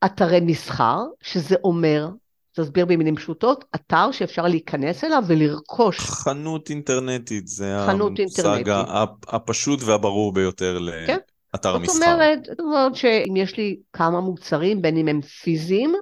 אתרי 0.05 0.39
מסחר, 0.41 1.03
שזה 1.21 1.55
אומר 1.63 2.09
תסביר 2.55 2.85
במילים 2.85 3.15
פשוטות, 3.15 3.65
אתר 3.75 4.11
שאפשר 4.11 4.47
להיכנס 4.47 5.03
אליו 5.03 5.23
ולרכוש. 5.27 5.99
חנות 5.99 6.69
אינטרנטית, 6.69 7.47
זה 7.47 7.77
חנות 7.87 8.19
המושג 8.19 8.45
אינטרנטית. 8.45 9.25
הפשוט 9.27 9.79
והברור 9.83 10.33
ביותר 10.33 10.77
כן? 11.07 11.17
לאתר 11.53 11.77
מסחר. 11.77 11.93
זאת 11.93 12.03
אומרת, 12.03 12.39
זאת 12.45 12.59
אומרת 12.59 12.95
שאם 12.95 13.35
יש 13.35 13.57
לי 13.57 13.77
כמה 13.93 14.21
מוצרים, 14.21 14.81
בין 14.81 14.97
אם 14.97 15.07
הם 15.07 15.21
פיזיים, 15.21 15.93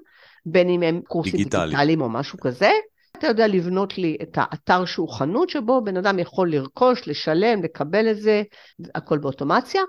בין 0.46 0.70
אם 0.70 0.84
הם 0.84 1.02
קורסים 1.08 1.32
דיגיטליים, 1.32 1.70
דיגיטליים 1.70 2.02
או 2.02 2.10
משהו 2.10 2.40
כזה, 2.40 2.72
אתה 3.18 3.28
יודע 3.28 3.48
לבנות 3.48 3.98
לי 3.98 4.18
את 4.22 4.38
האתר 4.38 4.86
שהוא 4.86 5.10
חנות 5.10 5.50
שבו 5.50 5.82
בן 5.84 5.98
אדם 5.98 6.20
יכול 6.20 6.52
לרכוש, 6.52 7.08
לשלם, 7.08 7.64
לקבל 7.64 8.12
את 8.12 8.22
זה, 8.22 8.44
הכל 8.96 9.18
באוטומציה, 9.18 9.82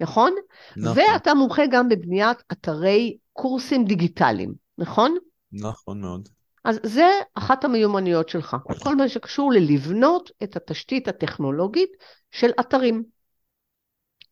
נכון? 0.00 0.34
נכון. 0.76 0.98
ואתה 0.98 1.34
מומחה 1.34 1.62
גם 1.66 1.88
בבניית 1.88 2.38
אתרי 2.52 3.16
קורסים 3.32 3.84
דיגיטליים, 3.84 4.52
נכון? 4.78 5.16
נכון 5.60 6.00
מאוד. 6.00 6.28
אז 6.64 6.80
זה 6.82 7.10
אחת 7.34 7.64
המיומנויות 7.64 8.28
שלך, 8.28 8.56
כל 8.82 8.96
מה 8.96 9.08
שקשור 9.08 9.52
ללבנות 9.52 10.30
את 10.42 10.56
התשתית 10.56 11.08
הטכנולוגית 11.08 11.90
של 12.30 12.50
אתרים. 12.60 13.04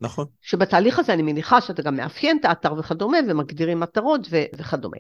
נכון. 0.01 0.27
שבתהליך 0.43 0.99
הזה 0.99 1.13
אני 1.13 1.23
מניחה 1.23 1.61
שאתה 1.61 1.83
גם 1.83 1.97
מאפיין 1.97 2.39
את 2.41 2.45
האתר 2.45 2.75
וכדומה, 2.79 3.19
ומגדירים 3.29 3.81
מטרות 3.81 4.21
ו- 4.31 4.57
וכדומה. 4.59 4.97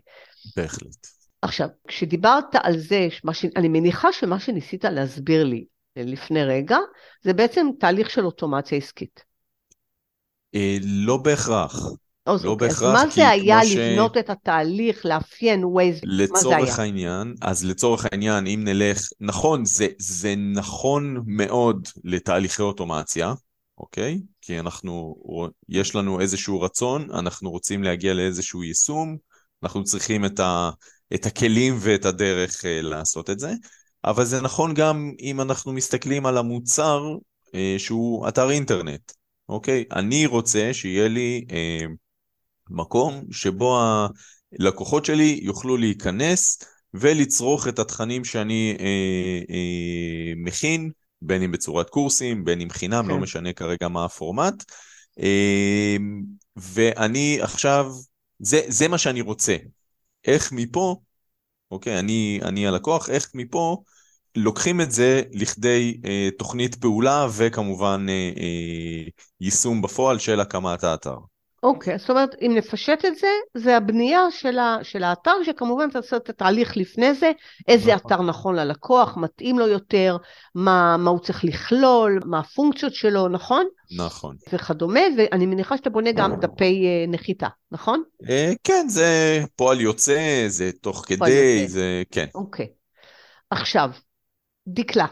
בהחלט. 0.57 1.07
עכשיו, 1.43 1.69
כשדיברת 1.89 2.55
על 2.63 2.79
זה, 2.79 3.09
ש... 3.11 3.45
אני 3.57 3.69
מניחה 3.69 4.13
שמה 4.13 4.41
שניסית 4.41 4.85
להסביר 4.85 5.45
לי 5.45 5.65
לפני 5.97 6.45
רגע, 6.45 6.79
זה 7.23 7.33
בעצם 7.33 7.67
תהליך 7.81 8.11
של 8.11 8.25
אוטומציה 8.25 8.79
עסקית. 8.79 9.25
אה, 10.55 10.77
לא 10.83 11.17
בהכרח. 11.17 11.77
לא 12.27 12.51
אוקיי, 12.51 12.69
בהכרח, 12.69 12.83
אז 12.83 12.93
מה 12.93 13.11
זה 13.11 13.29
היה 13.29 13.61
לבנות 13.65 14.17
את 14.17 14.31
התהליך, 14.31 15.07
לאפיין 15.07 15.65
ווייז, 15.65 16.01
מה 16.05 16.41
זה 16.41 16.49
היה? 16.49 16.59
לצורך 16.59 16.79
העניין, 16.79 17.35
אז 17.41 17.65
לצורך 17.65 18.07
העניין, 18.13 18.47
אם 18.47 18.61
נלך, 18.65 19.09
נכון, 19.21 19.65
זה, 19.65 19.87
זה 19.99 20.35
נכון 20.37 21.23
מאוד 21.27 21.89
לתהליכי 22.05 22.63
אוטומציה, 22.63 23.35
אוקיי? 23.79 24.21
כי 24.41 24.61
אנחנו, 24.61 25.15
יש 25.69 25.95
לנו 25.95 26.21
איזשהו 26.21 26.61
רצון, 26.61 27.11
אנחנו 27.11 27.51
רוצים 27.51 27.83
להגיע 27.83 28.15
לאיזשהו 28.15 28.63
יישום, 28.63 29.17
אנחנו 29.63 29.85
צריכים 29.85 30.25
את, 30.25 30.41
ה, 30.41 30.71
את 31.15 31.27
הכלים 31.27 31.77
ואת 31.81 32.05
הדרך 32.05 32.65
uh, 32.65 32.67
לעשות 32.83 33.31
את 33.31 33.39
זה, 33.39 33.53
אבל 34.05 34.25
זה 34.25 34.41
נכון 34.41 34.75
גם 34.75 35.13
אם 35.21 35.41
אנחנו 35.41 35.73
מסתכלים 35.73 36.27
על 36.27 36.39
המוצר 36.39 37.01
uh, 37.47 37.51
שהוא 37.79 38.29
אתר 38.29 38.51
אינטרנט, 38.51 39.13
אוקיי? 39.49 39.85
אני 39.93 40.27
רוצה 40.27 40.71
שיהיה 40.73 41.09
לי 41.09 41.45
uh, 41.49 42.04
מקום 42.71 43.25
שבו 43.31 43.81
הלקוחות 44.61 45.05
שלי 45.05 45.41
יוכלו 45.43 45.77
להיכנס 45.77 46.59
ולצרוך 46.95 47.69
את 47.69 47.79
התכנים 47.79 48.25
שאני 48.25 48.75
uh, 48.79 48.81
uh, 48.81 49.55
מכין, 50.37 50.91
בין 51.23 51.43
אם 51.43 51.53
בצורת 51.53 51.91
קורסים, 51.91 52.45
בין 52.45 52.61
אם 52.61 52.71
חינם, 52.71 52.99
לא 52.99 53.03
כן. 53.03 53.09
לא 53.09 53.19
משנה 53.19 53.53
כרגע 53.53 53.89
מה 53.89 54.05
הפורמט. 54.05 54.65
אמ, 55.19 56.23
ואני 56.57 57.39
עכשיו, 57.41 57.93
זה, 58.39 58.61
זה 58.69 58.89
מה 58.89 58.99
שאני 58.99 59.21
רוצה. 59.21 59.57
איך 60.25 60.53
מפה, 60.53 60.97
אוקיי, 61.71 61.99
אני, 61.99 62.41
אני 62.43 62.67
הלקוח, 62.67 63.11
איך 63.11 63.31
מפה 63.35 63.83
לוקחים 64.37 64.81
את 64.81 64.91
זה 64.91 65.23
לכדי 65.33 66.01
אה, 66.05 66.29
תוכנית 66.39 66.75
פעולה 66.75 67.27
וכמובן 67.37 68.07
אה, 68.09 68.33
אה, 68.37 69.09
יישום 69.41 69.83
בפועל 69.83 70.19
של 70.19 70.41
הקמת 70.41 70.85
האתר. 70.85 71.17
אוקיי, 71.65 71.95
okay, 71.95 71.99
זאת 71.99 72.11
אומרת, 72.11 72.35
אם 72.43 72.53
נפשט 72.55 73.05
את 73.05 73.17
זה, 73.17 73.27
זה 73.55 73.77
הבנייה 73.77 74.21
של, 74.31 74.59
ה, 74.59 74.79
של 74.83 75.05
האתר, 75.05 75.33
שכמובן 75.45 75.89
אתה 75.91 75.99
עושה 75.99 76.17
את 76.17 76.29
התהליך 76.29 76.77
לפני 76.77 77.15
זה, 77.15 77.33
איזה 77.69 77.95
נכון. 77.95 78.13
אתר 78.13 78.23
נכון 78.23 78.57
ללקוח, 78.57 79.17
מתאים 79.17 79.59
לו 79.59 79.69
יותר, 79.69 80.17
מה, 80.55 80.97
מה 80.97 81.11
הוא 81.11 81.19
צריך 81.19 81.45
לכלול, 81.45 82.21
מה 82.25 82.39
הפונקציות 82.39 82.95
שלו, 82.95 83.29
נכון? 83.29 83.67
נכון. 83.97 84.37
וכדומה, 84.53 85.01
ואני 85.19 85.47
מניחה 85.47 85.77
שאתה 85.77 85.91
בונה 85.91 86.13
גם 86.13 86.41
דפי 86.41 86.85
uh, 86.85 87.11
נחיתה, 87.11 87.49
נכון? 87.71 88.03
Uh, 88.23 88.27
כן, 88.65 88.89
זה 88.89 89.41
פועל 89.57 89.81
יוצא, 89.81 90.45
זה 90.49 90.71
תוך 90.81 91.05
כדי, 91.07 91.59
יוצא. 91.63 91.73
זה, 91.73 92.03
כן. 92.11 92.27
אוקיי. 92.35 92.67
Okay. 92.67 92.69
עכשיו, 93.51 93.91
דקלה, 94.69 95.07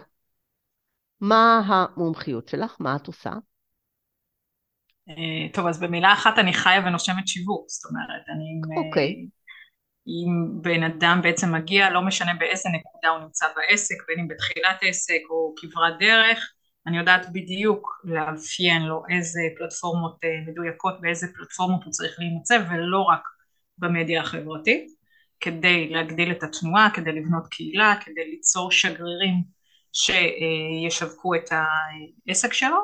מה 1.21 1.63
המומחיות 1.67 2.49
שלך? 2.49 2.77
מה 2.81 2.97
את 2.97 3.07
עושה? 3.07 3.31
אה, 5.09 5.53
טוב, 5.53 5.67
אז 5.67 5.81
במילה 5.81 6.13
אחת 6.13 6.39
אני 6.39 6.53
חיה 6.53 6.81
ונושמת 6.87 7.29
שיווק, 7.29 7.65
זאת 7.69 7.91
אומרת, 7.91 8.23
אני... 8.29 8.85
אוקיי. 8.87 9.27
Okay. 9.27 9.43
אם 10.07 10.63
בן 10.63 10.83
אדם 10.83 11.21
בעצם 11.23 11.55
מגיע, 11.55 11.91
לא 11.91 12.03
משנה 12.03 12.35
באיזה 12.39 12.69
נקודה 12.69 13.09
הוא 13.09 13.25
נמצא 13.25 13.47
בעסק, 13.57 13.95
בין 14.09 14.19
אם 14.19 14.29
בתחילת 14.29 14.77
עסק 14.83 15.21
או 15.31 15.55
כברת 15.57 15.99
דרך, 15.99 16.53
אני 16.87 16.99
יודעת 16.99 17.33
בדיוק 17.33 18.03
לאפיין 18.05 18.83
לו 18.83 19.03
איזה 19.11 19.41
פלטפורמות 19.59 20.19
אה, 20.25 20.29
מדויקות, 20.47 21.01
באיזה 21.01 21.27
פלטפורמות 21.37 21.85
הוא 21.85 21.91
צריך 21.91 22.17
להימצא, 22.19 22.59
ולא 22.71 23.03
רק 23.03 23.23
במדיה 23.79 24.21
החברתית, 24.21 24.87
כדי 25.41 25.89
להגדיל 25.89 26.31
את 26.31 26.43
התנועה, 26.43 26.91
כדי 26.95 27.13
לבנות 27.13 27.47
קהילה, 27.51 27.95
כדי 28.05 28.31
ליצור 28.31 28.71
שגרירים 28.71 29.43
שישווקו 29.93 31.35
את 31.35 31.49
העסק 31.51 32.53
שלו, 32.53 32.79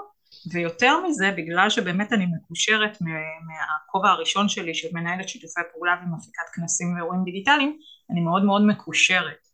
ויותר 0.53 0.95
מזה, 1.09 1.31
בגלל 1.37 1.71
שבאמת 1.71 2.13
אני 2.13 2.27
מקושרת 2.27 2.99
מהכובע 3.47 4.09
הראשון 4.09 4.49
שלי 4.49 4.75
של 4.75 4.89
מנהלת 4.93 5.29
שיתופי 5.29 5.61
פעולה 5.73 5.93
ומפיקת 6.03 6.49
כנסים 6.55 6.95
ואירועים 6.95 7.25
דיגיטליים, 7.25 7.79
אני 8.11 8.21
מאוד 8.21 8.45
מאוד 8.45 8.67
מקושרת. 8.67 9.49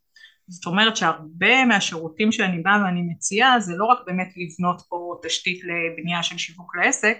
זאת 0.47 0.65
אומרת 0.65 0.97
שהרבה 0.97 1.65
מהשירותים 1.65 2.31
שאני 2.31 2.61
באה 2.61 2.83
ואני 2.85 3.01
מציעה 3.01 3.59
זה 3.59 3.73
לא 3.75 3.85
רק 3.85 3.99
באמת 4.05 4.27
לבנות 4.35 4.81
פה 4.89 5.15
תשתית 5.23 5.61
לבנייה 5.63 6.23
של 6.23 6.37
שיווק 6.37 6.75
לעסק, 6.75 7.17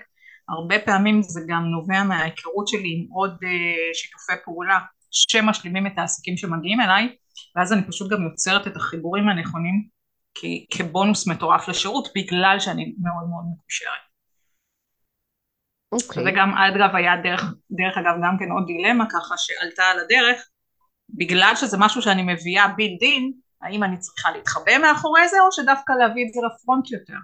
הרבה 0.49 0.79
פעמים 0.79 1.21
זה 1.21 1.41
גם 1.47 1.63
נובע 1.63 2.03
מההיכרות 2.03 2.67
שלי 2.67 2.89
עם 2.97 3.07
עוד 3.11 3.31
אה, 3.43 3.93
שיתופי 3.93 4.33
פעולה 4.45 4.79
שמשלימים 5.11 5.87
את 5.87 5.97
העסקים 5.97 6.37
שמגיעים 6.37 6.81
אליי, 6.81 7.15
ואז 7.55 7.73
אני 7.73 7.87
פשוט 7.87 8.11
גם 8.11 8.23
יוצרת 8.23 8.67
את 8.67 8.75
החיבורים 8.75 9.29
הנכונים 9.29 9.94
כבונוס 10.71 11.27
מטורף 11.27 11.67
לשירות 11.67 12.07
בגלל 12.15 12.55
שאני 12.59 12.95
מאוד 13.01 13.29
מאוד 13.29 13.45
מקושרת. 13.53 14.05
אוקיי. 15.91 16.23
Okay. 16.23 16.29
וגם 16.29 16.53
אגב 16.57 16.95
היה 16.95 17.11
דרך, 17.23 17.41
דרך 17.71 17.97
אגב 17.97 18.15
גם 18.23 18.37
כן 18.39 18.51
עוד 18.51 18.63
דילמה 18.67 19.05
ככה 19.09 19.35
שעלתה 19.37 19.83
על 19.83 19.99
הדרך, 19.99 20.49
בגלל 21.09 21.53
שזה 21.55 21.77
משהו 21.79 22.01
שאני 22.01 22.33
מביאה 22.33 22.67
בילדין, 22.67 23.31
האם 23.61 23.83
אני 23.83 23.97
צריכה 23.97 24.31
להתחבא 24.31 24.77
מאחורי 24.81 25.27
זה 25.29 25.37
או 25.41 25.51
שדווקא 25.51 25.93
להביא 25.93 26.25
את 26.27 26.33
זה 26.33 26.39
לפרונט 26.45 26.91
יותר? 26.91 27.17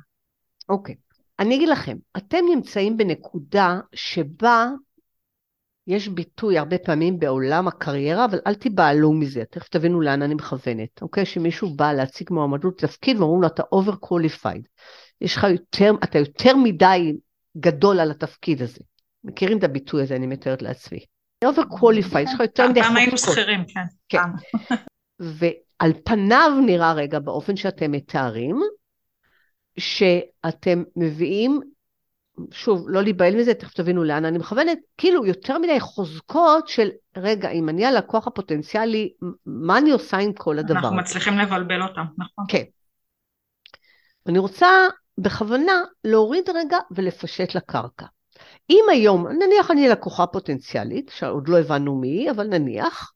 אוקיי. 0.69 0.95
Okay. 0.95 1.11
אני 1.39 1.55
אגיד 1.55 1.69
לכם, 1.69 1.97
אתם 2.17 2.45
נמצאים 2.55 2.97
בנקודה 2.97 3.79
שבה 3.95 4.67
יש 5.87 6.07
ביטוי 6.07 6.57
הרבה 6.57 6.77
פעמים 6.77 7.19
בעולם 7.19 7.67
הקריירה, 7.67 8.25
אבל 8.25 8.39
אל 8.47 8.55
תיבהלו 8.55 9.13
מזה, 9.13 9.43
תכף 9.49 9.69
תבינו 9.69 10.01
לאן 10.01 10.21
אני 10.21 10.35
מכוונת, 10.35 11.01
אוקיי? 11.01 11.25
שמישהו 11.25 11.75
בא 11.75 11.93
להציג 11.93 12.33
מועמדות 12.33 12.83
לתפקיד 12.83 13.19
ואומרים 13.19 13.41
לו, 13.41 13.47
אתה 13.47 13.63
over 13.75 13.91
qualified. 14.05 14.61
יש 15.21 15.37
לך 15.37 15.43
יותר, 15.51 15.91
אתה 16.03 16.19
יותר 16.19 16.55
מדי 16.55 17.13
גדול 17.57 17.99
על 17.99 18.11
התפקיד 18.11 18.61
הזה. 18.61 18.79
מכירים 19.23 19.57
את 19.57 19.63
הביטוי 19.63 20.03
הזה, 20.03 20.15
אני 20.15 20.27
מתארת 20.27 20.61
לעצמי. 20.61 20.99
over 21.45 21.61
qualified, 21.61 22.19
יש 22.19 22.33
לך 22.33 22.39
יותר 22.39 22.69
מדי... 22.69 22.83
פעם 22.83 22.97
היינו 22.97 23.17
שכירים, 23.17 23.63
כן. 23.67 23.83
כן. 24.09 24.75
ועל 25.19 25.93
פניו 26.03 26.51
נראה 26.65 26.93
רגע, 26.93 27.19
באופן 27.19 27.55
שאתם 27.55 27.91
מתארים, 27.91 28.59
שאתם 29.77 30.83
מביאים 30.95 31.61
שוב, 32.51 32.89
לא 32.89 33.01
להיבהל 33.01 33.35
מזה, 33.35 33.53
תכף 33.53 33.73
תבינו 33.73 34.03
לאן 34.03 34.25
אני 34.25 34.37
מכוונת, 34.37 34.77
כאילו 34.97 35.25
יותר 35.25 35.57
מדי 35.57 35.79
חוזקות 35.79 36.67
של, 36.67 36.89
רגע, 37.17 37.49
אם 37.49 37.69
אני 37.69 37.85
הלקוח 37.85 38.27
הפוטנציאלי, 38.27 39.13
מה 39.45 39.77
אני 39.77 39.91
עושה 39.91 40.17
עם 40.17 40.33
כל 40.33 40.59
הדבר? 40.59 40.79
אנחנו 40.79 40.95
מצליחים 40.95 41.37
לבלבל 41.37 41.81
אותם, 41.81 42.03
נכון. 42.17 42.45
כן. 42.47 42.63
אני 44.27 44.39
רוצה 44.39 44.67
בכוונה 45.17 45.81
להוריד 46.03 46.49
רגע 46.49 46.77
ולפשט 46.91 47.55
לקרקע. 47.55 48.05
אם 48.69 48.83
היום, 48.91 49.27
נניח 49.27 49.71
אני 49.71 49.89
לקוחה 49.89 50.27
פוטנציאלית, 50.27 51.11
שעוד 51.15 51.49
לא 51.49 51.59
הבנו 51.59 51.95
מי, 51.95 52.31
אבל 52.31 52.47
נניח, 52.47 53.13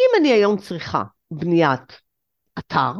אם 0.00 0.20
אני 0.20 0.32
היום 0.32 0.58
צריכה 0.58 1.02
בניית 1.30 2.00
אתר, 2.58 2.92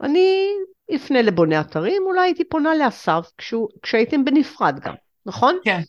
אני 0.00 0.48
יפנה 0.88 1.22
לבוני 1.22 1.60
אתרים, 1.60 2.02
אולי 2.06 2.20
הייתי 2.20 2.44
פונה 2.44 2.74
לאסף 2.74 3.30
כשהוא, 3.38 3.68
כשהייתם 3.82 4.24
בנפרד 4.24 4.80
גם, 4.80 4.94
נכון? 5.26 5.58
כן. 5.64 5.80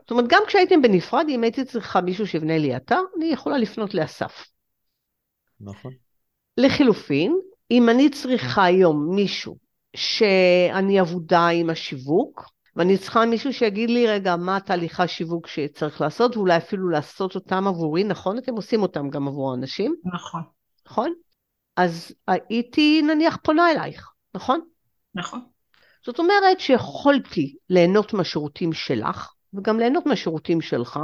זאת 0.00 0.10
אומרת, 0.10 0.24
גם 0.28 0.42
כשהייתם 0.46 0.82
בנפרד, 0.82 1.26
אם 1.28 1.42
הייתי 1.42 1.64
צריכה 1.64 2.00
מישהו 2.00 2.26
שיבנה 2.26 2.58
לי 2.58 2.76
אתר, 2.76 3.00
אני 3.16 3.26
יכולה 3.26 3.58
לפנות 3.58 3.94
לאסף. 3.94 4.46
נכון. 5.60 5.92
לחילופין, 6.58 7.38
אם 7.70 7.88
אני 7.88 8.10
צריכה 8.10 8.64
היום 8.64 9.14
מישהו 9.14 9.56
שאני 9.96 11.00
אבודה 11.00 11.48
עם 11.48 11.70
השיווק, 11.70 12.52
ואני 12.76 12.98
צריכה 12.98 13.26
מישהו 13.26 13.52
שיגיד 13.52 13.90
לי, 13.90 14.06
רגע, 14.06 14.36
מה 14.36 14.60
תהליכי 14.60 15.02
השיווק 15.02 15.46
שצריך 15.46 16.00
לעשות, 16.00 16.36
ואולי 16.36 16.56
אפילו 16.56 16.88
לעשות 16.88 17.34
אותם 17.34 17.66
עבורי, 17.66 18.04
נכון? 18.04 18.38
אתם 18.38 18.54
עושים 18.54 18.82
אותם 18.82 19.10
גם 19.10 19.28
עבור 19.28 19.54
אנשים? 19.54 19.94
נכון. 20.14 20.42
נכון? 20.86 21.12
אז 21.76 22.14
הייתי 22.26 23.02
נניח 23.02 23.38
פונה 23.42 23.70
אלייך. 23.70 24.12
נכון? 24.34 24.60
נכון. 25.14 25.40
זאת 26.06 26.18
אומרת 26.18 26.60
שיכולתי 26.60 27.56
ליהנות 27.70 28.12
מהשירותים 28.12 28.72
שלך, 28.72 29.32
וגם 29.54 29.78
ליהנות 29.78 30.06
מהשירותים 30.06 30.60
שלך, 30.60 31.00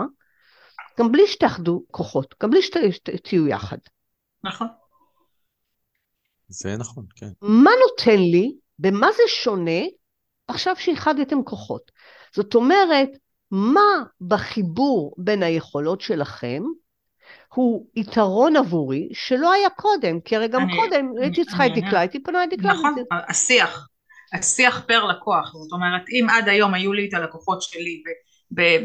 גם 0.99 1.13
בלי 1.13 1.27
שתאחדו 1.27 1.85
כוחות, 1.91 2.35
גם 2.43 2.51
בלי 2.51 2.63
שתהיו 2.63 3.49
יחד. 3.49 3.79
נכון. 4.45 4.67
זה 6.49 6.77
נכון, 6.77 7.07
כן. 7.17 7.29
מה 7.43 7.71
נותן 7.89 8.21
לי, 8.21 8.57
במה 8.79 9.07
זה 9.13 9.23
שונה, 9.27 9.81
עכשיו 10.49 10.77
שאיחדתם 10.79 11.45
כוחות? 11.45 11.91
זאת 12.35 12.55
אומרת, 12.55 13.09
מה 13.51 14.05
בחיבור 14.21 15.15
בין 15.19 15.43
היכולות 15.43 16.01
שלכם 16.01 16.63
הוא 17.55 17.87
יתרון 17.97 18.57
עבורי 18.57 19.09
שלא 19.13 19.53
היה 19.53 19.71
קודם, 19.71 20.21
כי 20.21 20.37
הרי 20.37 20.49
גם 20.49 20.63
אני, 20.63 20.77
קודם 20.77 21.13
אני, 21.17 21.25
הייתי 21.25 21.45
צריכה 21.45 21.67
את 21.67 21.73
דקלה, 21.75 22.01
הייתי 22.01 22.23
פונה 22.23 22.45
את 22.45 22.49
דקלה. 22.51 22.73
נכון, 22.73 22.95
השיח, 23.29 23.89
השיח 24.33 24.85
פר 24.87 25.05
לקוח, 25.05 25.53
זאת 25.53 25.73
אומרת 25.73 26.03
אם 26.09 26.27
עד 26.31 26.49
היום 26.49 26.75
היו 26.75 26.93
לי 26.93 27.09
את 27.09 27.15
הלקוחות 27.15 27.63
שלי 27.63 28.03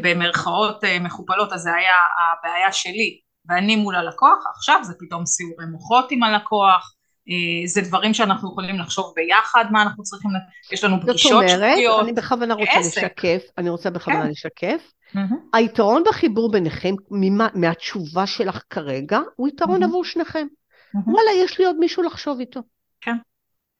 במרכאות 0.02 0.84
אה, 0.84 0.98
מכופלות 0.98 1.52
אז 1.52 1.60
זה 1.60 1.74
היה 1.74 1.94
הבעיה 2.18 2.72
שלי 2.72 3.18
ואני 3.48 3.76
מול 3.76 3.96
הלקוח, 3.96 4.44
עכשיו 4.56 4.80
זה 4.82 4.92
פתאום 5.00 5.26
סיורי 5.26 5.64
מוחות 5.70 6.10
עם 6.10 6.22
הלקוח 6.22 6.94
אה, 7.28 7.66
זה 7.66 7.80
דברים 7.80 8.14
שאנחנו 8.14 8.48
יכולים 8.50 8.78
לחשוב 8.78 9.12
ביחד, 9.16 9.64
מה 9.70 9.82
אנחנו 9.82 10.02
צריכים, 10.02 10.30
יש 10.72 10.84
לנו 10.84 11.00
פגישות 11.00 11.48
שבועיות. 11.48 11.50
זאת 11.50 11.86
אומרת, 11.86 12.04
אני 12.04 12.12
בכוונה 12.12 12.54
רוצה 12.54 12.72
עסק. 12.72 12.98
לשקף, 12.98 13.42
אני 13.58 13.70
רוצה 13.70 13.90
בכוונה 13.90 14.22
כן. 14.22 14.30
לשקף. 14.30 14.92
Mm-hmm. 15.14 15.34
היתרון 15.52 16.02
בחיבור 16.06 16.52
ביניכם, 16.52 16.94
ממה, 17.10 17.48
מהתשובה 17.54 18.26
שלך 18.26 18.62
כרגע, 18.70 19.20
הוא 19.36 19.48
יתרון 19.48 19.82
mm-hmm. 19.82 19.86
עבור 19.86 20.04
שניכם. 20.04 20.46
Mm-hmm. 20.46 21.10
וואלה, 21.10 21.30
יש 21.44 21.58
לי 21.58 21.64
עוד 21.64 21.76
מישהו 21.76 22.02
לחשוב 22.02 22.40
איתו. 22.40 22.60
כן. 23.00 23.16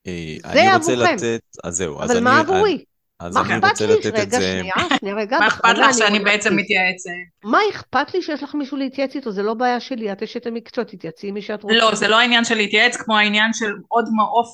אה, 0.06 0.52
זה 0.52 0.74
עבורכם. 0.74 1.14
לתת, 1.14 1.40
אז 1.64 1.76
זהו. 1.76 2.02
אבל 2.02 2.20
מה 2.20 2.40
עבורי? 2.40 2.84
אז 3.20 3.36
אני 3.36 3.54
רוצה 3.54 3.86
לתת 3.86 4.06
את 4.06 4.30
זה... 4.30 4.38
רגע, 4.38 4.40
שנייה, 4.40 4.74
שנייה, 5.00 5.14
רגע. 5.14 5.38
מה 5.38 5.46
אכפת 5.46 5.78
לך 5.78 5.94
שאני 5.98 6.18
בעצם 6.18 6.56
מתייעצת? 6.56 7.10
מה 7.44 7.58
אכפת 7.70 8.14
לי 8.14 8.22
שיש 8.22 8.42
לך 8.42 8.54
מישהו 8.54 8.76
להתייעץ 8.76 9.16
איתו? 9.16 9.30
זה 9.30 9.42
לא 9.42 9.54
בעיה 9.54 9.80
שלי, 9.80 10.12
את 10.12 10.22
אשת 10.22 10.46
המקצוע, 10.46 10.84
תתייעצי 10.84 11.28
עם 11.28 11.34
מי 11.34 11.42
שאת 11.42 11.62
רוצה. 11.62 11.76
לא, 11.76 11.94
זה 11.94 12.08
לא 12.08 12.18
העניין 12.18 12.44
של 12.44 12.54
להתייעץ, 12.54 12.96
כמו 12.96 13.18
העניין 13.18 13.52
של 13.52 13.72
עוד 13.88 14.04
מעוף 14.16 14.48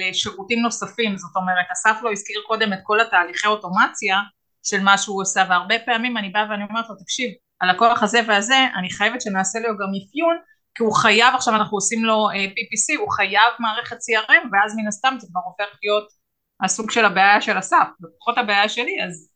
לשירותים 0.00 0.62
נוספים. 0.62 1.16
זאת 1.16 1.36
אומרת, 1.36 1.66
אסף 1.72 1.98
לא 2.02 2.12
הזכיר 2.12 2.40
קודם 2.46 2.72
את 2.72 2.78
כל 2.82 3.00
התהליכי 3.00 3.48
אוטומציה 3.48 4.18
של 4.62 4.80
מה 4.80 4.98
שהוא 4.98 5.22
עושה, 5.22 5.44
והרבה 5.50 5.74
פעמים 5.86 6.16
אני 6.16 6.28
באה 6.28 6.46
ואני 6.50 6.64
אומרת 6.70 6.88
לו, 6.88 6.94
תקשיב, 6.94 7.30
הלקוח 7.60 8.02
הזה 8.02 8.20
והזה, 8.28 8.66
אני 8.78 8.90
חייבת 8.90 9.20
שנעשה 9.20 9.58
לו 9.58 9.68
גם 9.68 9.88
אפיון, 9.88 10.36
כי 10.74 10.82
הוא 10.82 10.94
חייב, 10.94 11.34
עכשיו 11.34 11.54
אנחנו 11.54 11.76
עושים 11.76 12.04
לו 12.04 12.28
uh, 12.30 12.34
אה, 12.34 12.44
PPC, 12.44 12.98
הוא 12.98 13.12
חייב 13.12 13.52
מערכת 13.58 13.96
CRM, 13.96 14.48
ואז 14.52 14.76
מן 14.76 14.88
הסתם 14.88 15.16
זה 15.20 15.26
כבר 15.30 15.40
הופך 15.44 15.78
להיות 15.82 16.08
הסוג 16.64 16.90
של 16.90 17.04
הבעיה 17.04 17.40
של 17.40 17.58
אסף, 17.58 17.86
ופחות 18.02 18.38
הבעיה 18.38 18.68
שלי, 18.68 19.04
אז 19.06 19.30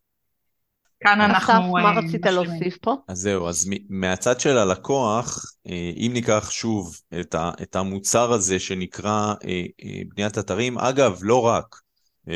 כאן 0.99 1.21
אנחנו... 1.21 1.53
אסף, 1.53 1.83
מה 1.83 1.89
אה, 1.89 1.99
רצית 1.99 2.25
להוסיף 2.25 2.77
פה? 2.81 2.95
אז 3.07 3.17
זהו, 3.17 3.49
אז 3.49 3.69
מהצד 3.89 4.39
של 4.39 4.57
הלקוח, 4.57 5.43
אה, 5.67 5.91
אם 5.95 6.11
ניקח 6.13 6.51
שוב 6.51 6.95
את, 7.19 7.35
ה, 7.35 7.51
את 7.61 7.75
המוצר 7.75 8.33
הזה 8.33 8.59
שנקרא 8.59 9.33
בניית 10.15 10.37
אתרים, 10.37 10.77
אגב, 10.77 11.19
לא 11.21 11.45
רק, 11.45 11.65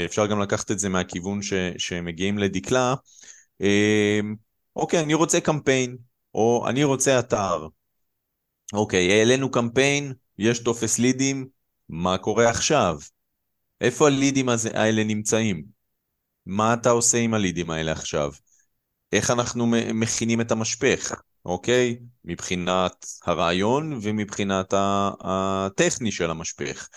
אפשר 0.06 0.28
גם 0.28 0.42
לקחת 0.42 0.72
את 0.72 0.80
זה 0.80 0.90
מהכיוון 0.90 1.42
ש, 1.42 1.54
שמגיעים 1.78 2.38
לדקלה, 2.38 2.96
אוקיי, 4.76 5.00
אני 5.00 5.14
רוצה 5.14 5.40
קמפיין, 5.42 5.98
או 6.34 6.66
אני 6.70 6.84
רוצה 6.84 7.20
אתר. 7.20 7.68
אוקיי, 8.74 9.12
העלינו 9.12 9.52
קמפיין, 9.52 10.14
יש 10.38 10.60
טופס 10.60 11.00
לידים, 11.00 11.48
מה 11.90 12.18
קורה 12.18 12.50
עכשיו? 12.50 13.00
איפה 13.82 14.08
הלידים 14.08 14.50
האלה 14.74 15.04
נמצאים? 15.04 15.64
מה 16.46 16.74
אתה 16.74 16.90
עושה 16.90 17.18
עם 17.18 17.34
הלידים 17.34 17.72
האלה 17.72 17.92
עכשיו? 17.92 18.32
איך 19.12 19.32
אנחנו 19.32 19.68
מכינים 19.94 20.42
את 20.42 20.52
המשפך, 20.52 21.22
אוקיי? 21.46 21.98
מבחינת 22.26 23.06
הרעיון 23.26 24.00
ומבחינת 24.02 24.74
הטכני 25.22 26.12
של 26.12 26.30
המשפך. 26.30 26.90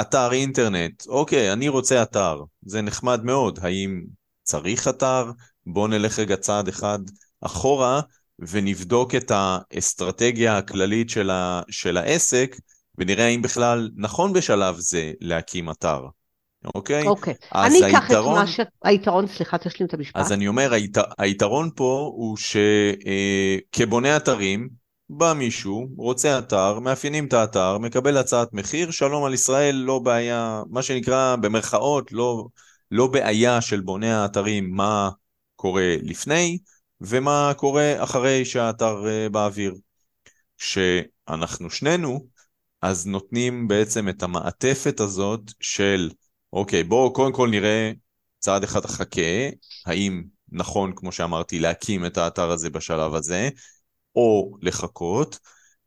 אתר 0.00 0.32
אינטרנט, 0.32 1.06
אוקיי, 1.06 1.52
אני 1.52 1.68
רוצה 1.68 2.02
אתר, 2.02 2.40
זה 2.62 2.82
נחמד 2.82 3.24
מאוד, 3.24 3.58
האם 3.62 4.02
צריך 4.42 4.88
אתר? 4.88 5.30
בואו 5.66 5.86
נלך 5.86 6.18
רגע 6.18 6.36
צעד 6.36 6.68
אחד 6.68 6.98
אחורה 7.40 8.00
ונבדוק 8.38 9.14
את 9.14 9.32
האסטרטגיה 9.34 10.58
הכללית 10.58 11.10
של, 11.10 11.30
ה, 11.30 11.62
של 11.70 11.96
העסק 11.96 12.56
ונראה 12.98 13.24
האם 13.26 13.42
בכלל 13.42 13.90
נכון 13.96 14.32
בשלב 14.32 14.76
זה 14.78 15.12
להקים 15.20 15.70
אתר. 15.70 16.00
אוקיי? 16.74 17.06
אוקיי. 17.06 17.34
אני 17.54 17.90
אקח 17.90 18.10
את 18.10 18.16
מה 18.16 18.46
ש... 18.46 18.60
היתרון, 18.84 19.26
סליחה, 19.26 19.58
תשלים 19.58 19.86
את 19.86 19.94
המשפט. 19.94 20.16
אז 20.16 20.32
אני 20.32 20.48
אומר, 20.48 20.72
היתר... 20.72 21.02
היתרון 21.18 21.70
פה 21.76 22.10
הוא 22.16 22.36
שכבונה 22.36 24.08
אה, 24.08 24.16
אתרים, 24.16 24.68
בא 25.10 25.32
מישהו, 25.32 25.88
רוצה 25.96 26.38
אתר, 26.38 26.78
מאפיינים 26.78 27.26
את 27.26 27.32
האתר, 27.32 27.78
מקבל 27.78 28.16
הצעת 28.16 28.52
מחיר, 28.52 28.90
שלום 28.90 29.24
על 29.24 29.34
ישראל, 29.34 29.74
לא 29.74 29.98
בעיה, 29.98 30.62
מה 30.70 30.82
שנקרא 30.82 31.36
במרכאות, 31.36 32.12
לא, 32.12 32.46
לא 32.90 33.06
בעיה 33.06 33.60
של 33.60 33.80
בוני 33.80 34.12
האתרים, 34.12 34.70
מה 34.70 35.10
קורה 35.56 35.96
לפני 36.02 36.58
ומה 37.00 37.52
קורה 37.56 37.94
אחרי 38.04 38.44
שהאתר 38.44 39.04
uh, 39.04 39.28
באוויר. 39.32 39.74
כשאנחנו 40.58 41.70
שנינו, 41.70 42.26
אז 42.82 43.06
נותנים 43.06 43.68
בעצם 43.68 44.08
את 44.08 44.22
המעטפת 44.22 45.00
הזאת 45.00 45.40
של 45.60 46.10
אוקיי, 46.52 46.84
בואו 46.84 47.12
קודם 47.12 47.32
כל 47.32 47.48
נראה 47.50 47.92
צעד 48.38 48.64
אחד 48.64 48.84
החכה, 48.84 49.48
האם 49.86 50.22
נכון, 50.52 50.92
כמו 50.96 51.12
שאמרתי, 51.12 51.58
להקים 51.58 52.06
את 52.06 52.18
האתר 52.18 52.50
הזה 52.50 52.70
בשלב 52.70 53.14
הזה, 53.14 53.48
או 54.16 54.56
לחכות, 54.62 55.38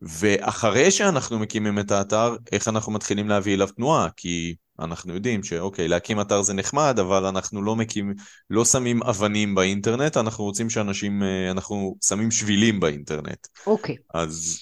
ואחרי 0.02 0.92
שאנחנו 0.92 1.40
מקימים 1.40 1.80
את 1.80 1.92
האתר, 1.92 2.36
איך 2.52 2.68
אנחנו 2.68 2.92
מתחילים 2.92 3.30
להביא 3.30 3.56
אליו 3.56 3.68
תנועה, 3.68 4.10
כי 4.18 4.56
אנחנו 4.80 5.14
יודעים 5.14 5.44
שאוקיי, 5.44 5.88
להקים 5.88 6.22
אתר 6.22 6.42
זה 6.42 6.54
נחמד, 6.54 7.00
אבל 7.00 7.26
אנחנו 7.26 7.62
לא 7.62 7.76
מקים, 7.76 8.14
לא 8.50 8.66
שמים 8.66 9.04
אבנים 9.04 9.56
באינטרנט, 9.56 10.18
אנחנו 10.18 10.44
רוצים 10.44 10.70
שאנשים, 10.70 11.24
אה, 11.24 11.52
אנחנו 11.52 11.96
שמים 12.06 12.32
שבילים 12.32 12.80
באינטרנט. 12.80 13.48
אוקיי. 13.68 13.96
אז 14.14 14.60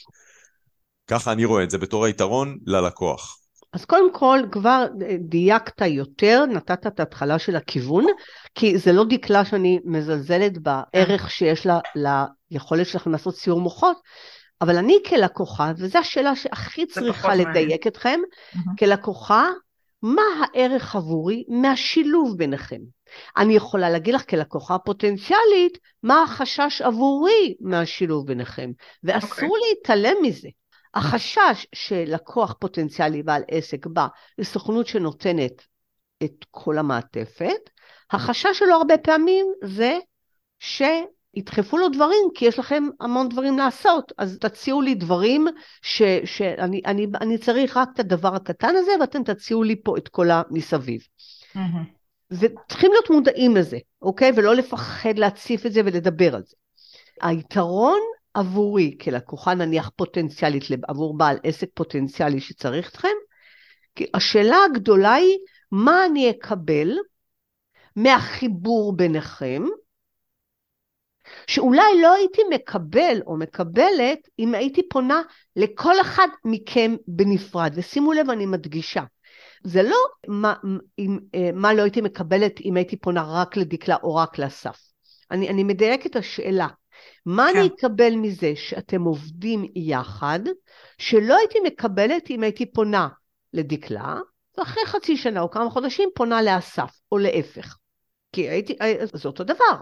ככה 1.08 1.32
אני 1.32 1.46
רואה 1.46 1.64
את 1.64 1.70
זה 1.70 1.78
בתור 1.78 2.06
היתרון 2.06 2.58
ללקוח. 2.66 3.38
אז 3.74 3.86
קודם 3.86 4.14
כל 4.14 4.40
כבר 4.52 4.86
דייקת 5.20 5.82
יותר, 5.82 6.46
נתת 6.46 6.88
את 6.88 7.00
ההתחלה 7.00 7.40
של 7.40 7.56
הכיוון, 7.56 8.06
כי 8.56 8.78
זה 8.78 8.92
לא 8.92 9.06
דקלה 9.10 9.46
שאני 9.46 9.80
מזלזלת 9.86 10.58
בערך 10.58 11.32
שיש 11.32 11.68
לה, 11.96 12.26
ליכולת 12.52 12.88
שלכם 12.88 13.12
לעשות 13.12 13.36
סיור 13.36 13.62
מוחות, 13.62 13.98
אבל 14.62 14.78
אני 14.78 14.98
כלקוחה, 15.10 15.72
וזו 15.78 16.00
השאלה 16.00 16.36
שהכי 16.36 16.86
צריכה 16.86 17.36
לדייק 17.36 17.88
אתכם, 17.88 18.20
mm-hmm. 18.20 18.60
כלקוחה, 18.80 19.50
מה 20.02 20.22
הערך 20.42 20.96
עבורי 20.96 21.44
מהשילוב 21.50 22.38
ביניכם? 22.38 22.80
אני 23.38 23.54
יכולה 23.54 23.90
להגיד 23.90 24.14
לך 24.14 24.30
כלקוחה 24.30 24.78
פוטנציאלית, 24.78 25.78
מה 26.04 26.24
החשש 26.24 26.82
עבורי 26.82 27.56
מהשילוב 27.62 28.28
ביניכם, 28.28 28.72
ואסור 29.04 29.30
okay. 29.30 29.44
אוקיי. 29.44 29.60
להתעלם 29.70 30.16
מזה. 30.24 30.48
החשש 30.94 31.68
שלקוח 31.76 32.56
פוטנציאלי 32.60 33.24
בעל 33.24 33.42
עסק 33.48 33.86
בא 33.86 34.08
לסוכנות 34.38 34.88
שנותנת 34.88 35.66
את 36.24 36.46
כל 36.52 36.78
המעטפת, 36.78 37.70
החשש 38.12 38.60
שלו 38.60 38.76
הרבה 38.76 38.98
פעמים 38.98 39.46
זה 39.64 40.00
שידחפו 40.60 41.78
לו 41.78 41.90
דברים, 41.90 42.30
כי 42.36 42.46
יש 42.46 42.60
לכם 42.60 42.84
המון 43.00 43.30
דברים 43.30 43.58
לעשות, 43.58 44.12
אז 44.18 44.38
תציעו 44.42 44.82
לי 44.82 44.96
דברים 44.96 45.48
ש, 45.82 46.02
שאני 46.26 46.82
אני, 46.86 47.08
אני 47.22 47.38
צריך 47.38 47.78
רק 47.78 47.90
את 47.94 48.00
הדבר 48.00 48.36
הקטן 48.36 48.76
הזה, 48.76 48.92
ואתם 49.00 49.24
תציעו 49.24 49.64
לי 49.64 49.76
פה 49.84 49.98
את 49.98 50.08
כל 50.08 50.28
המסביב. 50.32 51.02
Mm-hmm. 51.56 51.60
וצריכים 52.32 52.92
להיות 52.92 53.10
מודעים 53.10 53.56
לזה, 53.56 53.78
אוקיי? 54.02 54.32
ולא 54.36 54.56
לפחד 54.56 55.20
להציף 55.20 55.66
את 55.66 55.74
זה 55.74 55.82
ולדבר 55.86 56.36
על 56.36 56.44
זה. 56.46 56.56
היתרון 57.22 58.00
עבורי 58.38 58.98
כלקוחה 59.02 59.54
נניח 59.54 59.92
פוטנציאלית, 59.96 60.64
עבור 60.88 61.18
בעל 61.18 61.38
עסק 61.44 61.68
פוטנציאלי 61.74 62.40
שצריך 62.40 62.90
אתכם, 62.90 63.08
השאלה 64.14 64.58
הגדולה 64.66 65.14
היא, 65.14 65.38
מה 65.72 66.06
אני 66.06 66.30
אקבל 66.30 66.98
מהחיבור 67.96 68.96
ביניכם, 68.96 69.64
שאולי 71.48 72.02
לא 72.02 72.14
הייתי 72.14 72.42
מקבל 72.50 73.22
או 73.26 73.38
מקבלת 73.38 74.20
אם 74.40 74.56
הייתי 74.56 74.90
פונה 74.90 75.22
לכל 75.56 76.02
אחד 76.02 76.28
מכם 76.46 76.96
בנפרד. 77.08 77.74
ושימו 77.76 78.14
לב, 78.14 78.30
אני 78.30 78.46
מדגישה, 78.46 79.04
זה 79.64 79.84
לא 79.84 79.98
מה, 80.28 80.54
אם, 81.00 81.20
אה, 81.36 81.50
מה 81.54 81.74
לא 81.74 81.82
הייתי 81.82 82.02
מקבלת 82.02 82.62
אם 82.62 82.78
הייתי 82.78 82.98
פונה 82.98 83.26
רק 83.28 83.58
לדקלה 83.58 83.96
או 84.04 84.16
רק 84.16 84.38
לאסף. 84.38 84.80
אני, 85.32 85.50
אני 85.50 85.64
מדייקת 85.64 86.06
את 86.06 86.16
השאלה. 86.16 86.68
מה 87.28 87.48
כן. 87.54 87.60
אני 87.60 87.68
אקבל 87.68 88.16
מזה 88.16 88.52
שאתם 88.56 89.02
עובדים 89.02 89.66
יחד, 89.76 90.40
שלא 90.98 91.38
הייתי 91.38 91.60
מקבלת 91.66 92.30
אם 92.30 92.44
הייתי 92.44 92.72
פונה 92.72 93.08
לדקלה, 93.54 94.16
ואחרי 94.58 94.86
חצי 94.86 95.18
שנה 95.18 95.42
או 95.42 95.52
כמה 95.52 95.70
חודשים 95.70 96.10
פונה 96.16 96.42
לאסף, 96.42 97.00
או 97.12 97.18
להפך. 97.18 97.78
כי 98.32 98.50
הייתי, 98.50 98.78
זה 99.14 99.28
אותו 99.28 99.44
דבר. 99.44 99.82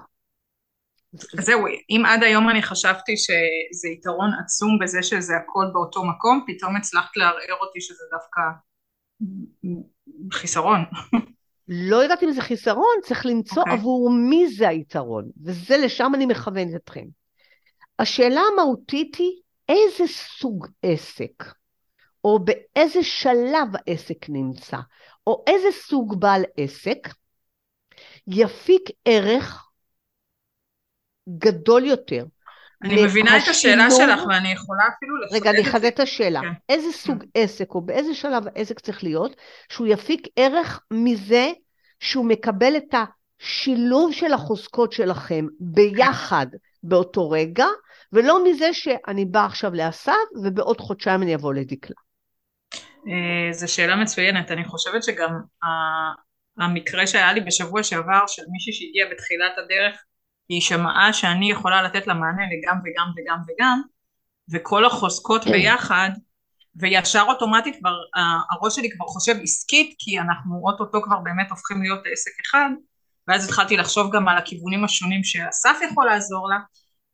זהו, 1.42 1.66
אם 1.90 2.04
עד 2.06 2.24
היום 2.24 2.50
אני 2.50 2.62
חשבתי 2.62 3.18
שזה 3.18 3.90
יתרון 3.94 4.30
עצום 4.44 4.80
בזה 4.82 5.04
שזה 5.04 5.34
הכל 5.36 5.66
באותו 5.74 6.04
מקום, 6.06 6.46
פתאום 6.48 6.76
הצלחת 6.76 7.18
לערער 7.18 7.58
אותי 7.62 7.82
שזה 7.82 8.04
דווקא 8.12 8.42
חיסרון. 10.32 10.80
לא 11.68 11.96
יודעת 11.96 12.24
אם 12.24 12.32
זה 12.32 12.42
חיסרון, 12.42 12.96
צריך 13.04 13.26
למצוא 13.26 13.56
okay. 13.56 13.60
אוקיי. 13.60 13.74
עבור 13.74 14.12
מי 14.12 14.48
זה 14.48 14.70
היתרון, 14.70 15.30
וזה 15.44 15.78
לשם 15.78 16.12
אני 16.16 16.26
מכוונת 16.26 16.76
אתכם. 16.76 17.06
השאלה 18.00 18.42
המהותית 18.54 19.16
היא 19.16 19.42
איזה 19.70 20.14
סוג 20.14 20.68
עסק, 20.82 21.44
או 22.24 22.40
באיזה 22.40 23.04
שלב 23.04 23.68
העסק 23.74 24.30
נמצא, 24.30 24.78
או 25.28 25.44
איזה 25.48 25.68
סוג 25.72 26.20
בעל 26.20 26.44
עסק 26.58 27.08
יפיק 28.28 28.90
ערך 29.06 29.70
גדול 31.30 31.86
יותר 31.86 32.26
אני 32.84 33.06
מבינה 33.06 33.38
את 33.38 33.48
השאלה 33.48 33.92
שלך 33.92 34.20
ואני 34.30 34.52
יכולה 34.52 34.84
אפילו 34.98 35.18
לחדד 35.18 35.36
רגע, 35.36 35.50
אני 35.50 35.62
אחדד 35.62 35.86
את 35.86 36.00
השאלה. 36.00 36.42
כן. 36.42 36.54
איזה 36.70 36.92
סוג 36.92 37.22
כן. 37.22 37.28
עסק 37.34 37.72
או 37.76 37.82
באיזה 37.82 38.14
שלב 38.14 38.48
העסק 38.48 38.80
צריך 38.80 39.04
להיות 39.04 39.36
שהוא 39.70 39.88
יפיק 39.88 40.28
ערך 40.36 40.80
מזה 40.92 41.52
שהוא 42.00 42.26
מקבל 42.26 42.78
את 42.78 42.96
השילוב 43.42 44.14
של 44.14 44.34
החוזקות 44.34 44.92
שלכם 44.92 45.46
ביחד 45.60 46.48
באותו 46.84 47.30
רגע, 47.30 47.66
ולא 48.14 48.44
מזה 48.46 48.74
שאני 48.74 49.26
באה 49.26 49.46
עכשיו 49.46 49.74
לאסף 49.74 50.14
ובעוד 50.44 50.82
חודשיים 50.82 51.24
אני 51.24 51.36
אבוא 51.36 51.54
לדקלה. 51.54 51.96
אה, 53.08 53.54
זו 53.54 53.74
שאלה 53.74 53.96
מצוינת, 53.96 54.52
אני 54.52 54.66
חושבת 54.66 55.04
שגם 55.04 55.32
המקרה 56.58 57.08
שהיה 57.08 57.34
לי 57.34 57.42
בשבוע 57.42 57.84
שעבר 57.84 58.28
של 58.28 58.42
מישהי 58.52 58.74
שהגיע 58.74 59.06
בתחילת 59.12 59.52
הדרך 59.58 60.04
היא 60.50 60.62
שמעה 60.62 61.14
שאני 61.14 61.52
יכולה 61.52 61.82
לתת 61.82 62.08
לה 62.08 62.14
מענה 62.14 62.44
לגם 62.44 62.80
וגם 62.86 63.12
וגם 63.18 63.38
וגם 63.48 63.82
וכל 64.54 64.86
החוזקות 64.86 65.44
כן. 65.44 65.52
ביחד 65.52 66.10
וישר 66.76 67.24
אוטומטית 67.28 67.76
כבר 67.80 67.96
הראש 68.52 68.76
שלי 68.76 68.90
כבר 68.92 69.06
חושב 69.06 69.36
עסקית 69.44 69.96
כי 70.00 70.20
אנחנו 70.20 70.62
אוטוטו 70.64 71.02
כבר 71.02 71.20
באמת 71.20 71.50
הופכים 71.50 71.82
להיות 71.82 72.00
עסק 72.12 72.32
אחד 72.46 72.70
ואז 73.28 73.46
התחלתי 73.46 73.78
לחשוב 73.78 74.16
גם 74.16 74.28
על 74.28 74.38
הכיוונים 74.38 74.84
השונים 74.84 75.24
שאסף 75.24 75.78
יכול 75.92 76.06
לעזור 76.06 76.50
לה 76.50 76.58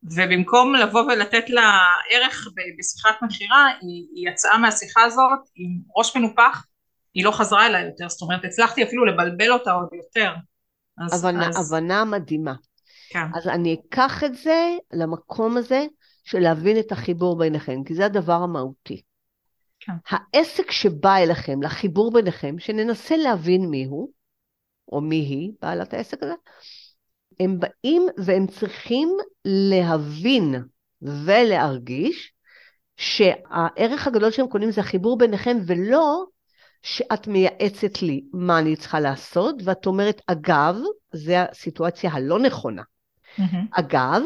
ובמקום 0.04 0.76
לבוא 0.76 1.02
ולתת 1.02 1.50
לה 1.50 1.80
ערך 2.10 2.48
בשיחת 2.80 3.22
מכירה 3.22 3.68
היא, 3.82 4.08
היא 4.16 4.30
יצאה 4.30 4.58
מהשיחה 4.58 5.04
הזאת 5.04 5.40
עם 5.56 5.80
ראש 5.98 6.18
מנופח 6.18 6.66
היא 7.14 7.26
לא 7.26 7.32
חזרה 7.32 7.68
אליי 7.68 7.86
יותר 7.86 8.10
זאת 8.10 8.22
אומרת 8.22 8.46
הצלחתי 8.46 8.84
אפילו 8.84 9.06
לבלבל 9.06 9.52
אותה 9.52 9.72
עוד 9.72 9.90
יותר 9.94 10.34
אז, 10.98 11.26
הבנה, 11.26 11.50
אז... 11.50 11.74
הבנה 11.74 12.06
מדהימה 12.06 12.54
כן. 13.10 13.26
אז 13.36 13.48
אני 13.48 13.74
אקח 13.80 14.24
את 14.24 14.36
זה 14.36 14.76
למקום 14.94 15.58
הזה 15.58 15.86
של 16.24 16.40
להבין 16.40 16.80
את 16.80 16.92
החיבור 16.92 17.38
ביניכם 17.38 17.84
כי 17.84 17.96
זה 17.96 18.06
הדבר 18.06 18.34
המהותי 18.34 19.02
כן. 19.80 19.94
העסק 20.10 20.72
שבא 20.72 21.18
אליכם 21.18 21.62
לחיבור 21.62 22.14
ביניכם 22.14 22.60
שננסה 22.60 23.18
להבין 23.18 23.66
מיהו 23.70 24.12
או 24.92 25.02
מי 25.02 25.16
היא 25.16 25.52
בעלת 25.62 25.94
העסק 25.94 26.24
הזה 26.24 26.34
הם 27.42 27.60
באים 27.60 28.08
והם 28.18 28.48
צריכים 28.48 29.18
להבין 29.46 30.56
ולהרגיש 31.02 32.34
שהערך 32.98 34.08
הגדול 34.08 34.32
שהם 34.32 34.48
קונים 34.48 34.72
זה 34.72 34.82
החיבור 34.82 35.18
ביניכם, 35.18 35.58
ולא 35.68 36.26
שאת 36.84 37.28
מייעצת 37.28 38.02
לי 38.02 38.24
מה 38.34 38.60
אני 38.60 38.76
צריכה 38.76 39.00
לעשות, 39.00 39.56
ואת 39.64 39.86
אומרת, 39.86 40.22
אגב, 40.28 40.76
זו 41.14 41.34
הסיטואציה 41.34 42.12
הלא 42.14 42.40
נכונה. 42.40 42.82
Mm-hmm. 43.38 43.42
אגב, 43.72 44.22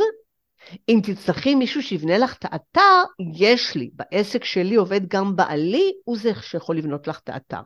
אם 0.89 0.99
תצטרכי 1.03 1.55
מישהו 1.55 1.83
שיבנה 1.83 2.17
לך 2.17 2.35
את 2.37 2.45
האתר, 2.45 3.03
יש 3.35 3.75
לי, 3.75 3.89
בעסק 3.93 4.43
שלי 4.43 4.75
עובד 4.75 5.07
גם 5.07 5.35
בעלי, 5.35 5.91
הוא 6.03 6.17
זה 6.17 6.31
שיכול 6.41 6.77
לבנות 6.77 7.07
לך 7.07 7.19
את 7.23 7.29
האתר. 7.29 7.61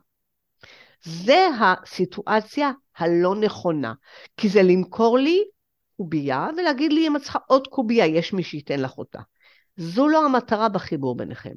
זה 1.02 1.46
הסיטואציה 1.60 2.70
הלא 2.96 3.34
נכונה, 3.34 3.92
כי 4.36 4.48
זה 4.48 4.62
למכור 4.62 5.18
לי 5.18 5.44
קובייה 5.96 6.48
ולהגיד 6.56 6.92
לי 6.92 7.06
אם 7.06 7.16
את 7.16 7.22
צריכה 7.22 7.38
עוד 7.46 7.66
קובייה, 7.66 8.06
יש 8.06 8.32
מי 8.32 8.42
שייתן 8.42 8.80
לך 8.80 8.98
אותה. 8.98 9.20
זו 9.76 10.08
לא 10.08 10.24
המטרה 10.24 10.68
בחיבור 10.68 11.16
ביניכם. 11.16 11.54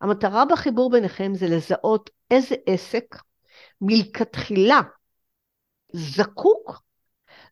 המטרה 0.00 0.44
בחיבור 0.44 0.90
ביניכם 0.90 1.34
זה 1.34 1.46
לזהות 1.46 2.10
איזה 2.30 2.54
עסק 2.66 3.16
מלכתחילה 3.80 4.80
זקוק 5.92 6.82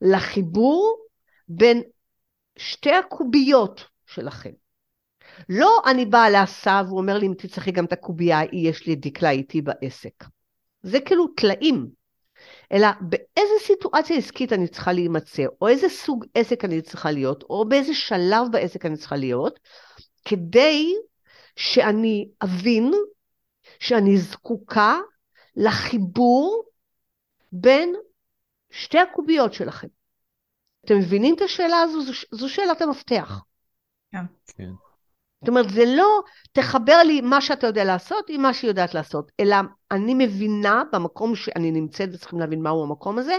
לחיבור 0.01 1.07
בין 1.49 1.83
שתי 2.57 2.93
הקוביות 2.93 3.85
שלכם. 4.07 4.51
לא 5.49 5.83
אני 5.87 6.07
באה 6.07 6.31
לעשה 6.31 6.83
והוא 6.87 6.99
אומר 6.99 7.19
לי 7.19 7.27
אם 7.27 7.35
תצטרכי 7.39 7.71
גם 7.71 7.85
את 7.85 7.93
הקובייה, 7.93 8.41
יש 8.53 8.87
לי 8.87 8.97
דקלה 8.97 9.31
איתי 9.31 9.63
בעסק. 9.63 10.25
זה 10.85 11.01
כאילו 11.01 11.29
טלאים. 11.29 11.89
אלא 12.73 12.89
באיזה 13.01 13.55
סיטואציה 13.61 14.17
עסקית 14.17 14.53
אני 14.53 14.69
צריכה 14.69 14.93
להימצא, 14.93 15.43
או 15.61 15.69
איזה 15.69 15.89
סוג 15.89 16.25
עסק 16.35 16.65
אני 16.65 16.83
צריכה 16.83 17.11
להיות, 17.11 17.43
או 17.43 17.69
באיזה 17.69 17.95
שלב 17.95 18.47
בעסק 18.53 18.87
אני 18.87 18.97
צריכה 18.97 19.17
להיות, 19.17 19.61
כדי 20.25 20.95
שאני 21.57 22.29
אבין 22.45 22.93
שאני 23.81 24.19
זקוקה 24.19 24.99
לחיבור 25.57 26.65
בין 27.53 27.95
שתי 28.71 28.99
הקוביות 28.99 29.53
שלכם. 29.53 29.89
אתם 30.85 30.99
מבינים 30.99 31.35
את 31.35 31.41
השאלה 31.41 31.81
הזו? 31.81 32.03
זו, 32.03 32.13
זו 32.31 32.49
שאלת 32.49 32.83
המפתח. 32.83 33.41
כן. 34.13 34.71
זאת 35.45 35.49
אומרת, 35.49 35.71
זה 35.71 35.85
לא 35.87 36.23
תחבר 36.53 37.03
לי 37.07 37.21
מה 37.21 37.41
שאתה 37.41 37.67
יודע 37.67 37.85
לעשות 37.85 38.25
עם 38.29 38.43
מה 38.43 38.55
שהיא 38.55 38.71
יודעת 38.71 38.95
לעשות, 38.95 39.33
אלא 39.41 39.57
אני 39.91 40.15
מבינה 40.15 40.83
במקום 40.93 41.37
שאני 41.37 41.71
נמצאת 41.71 42.09
וצריכים 42.13 42.41
להבין 42.41 42.63
מהו 42.63 42.83
המקום 42.83 43.19
הזה, 43.19 43.37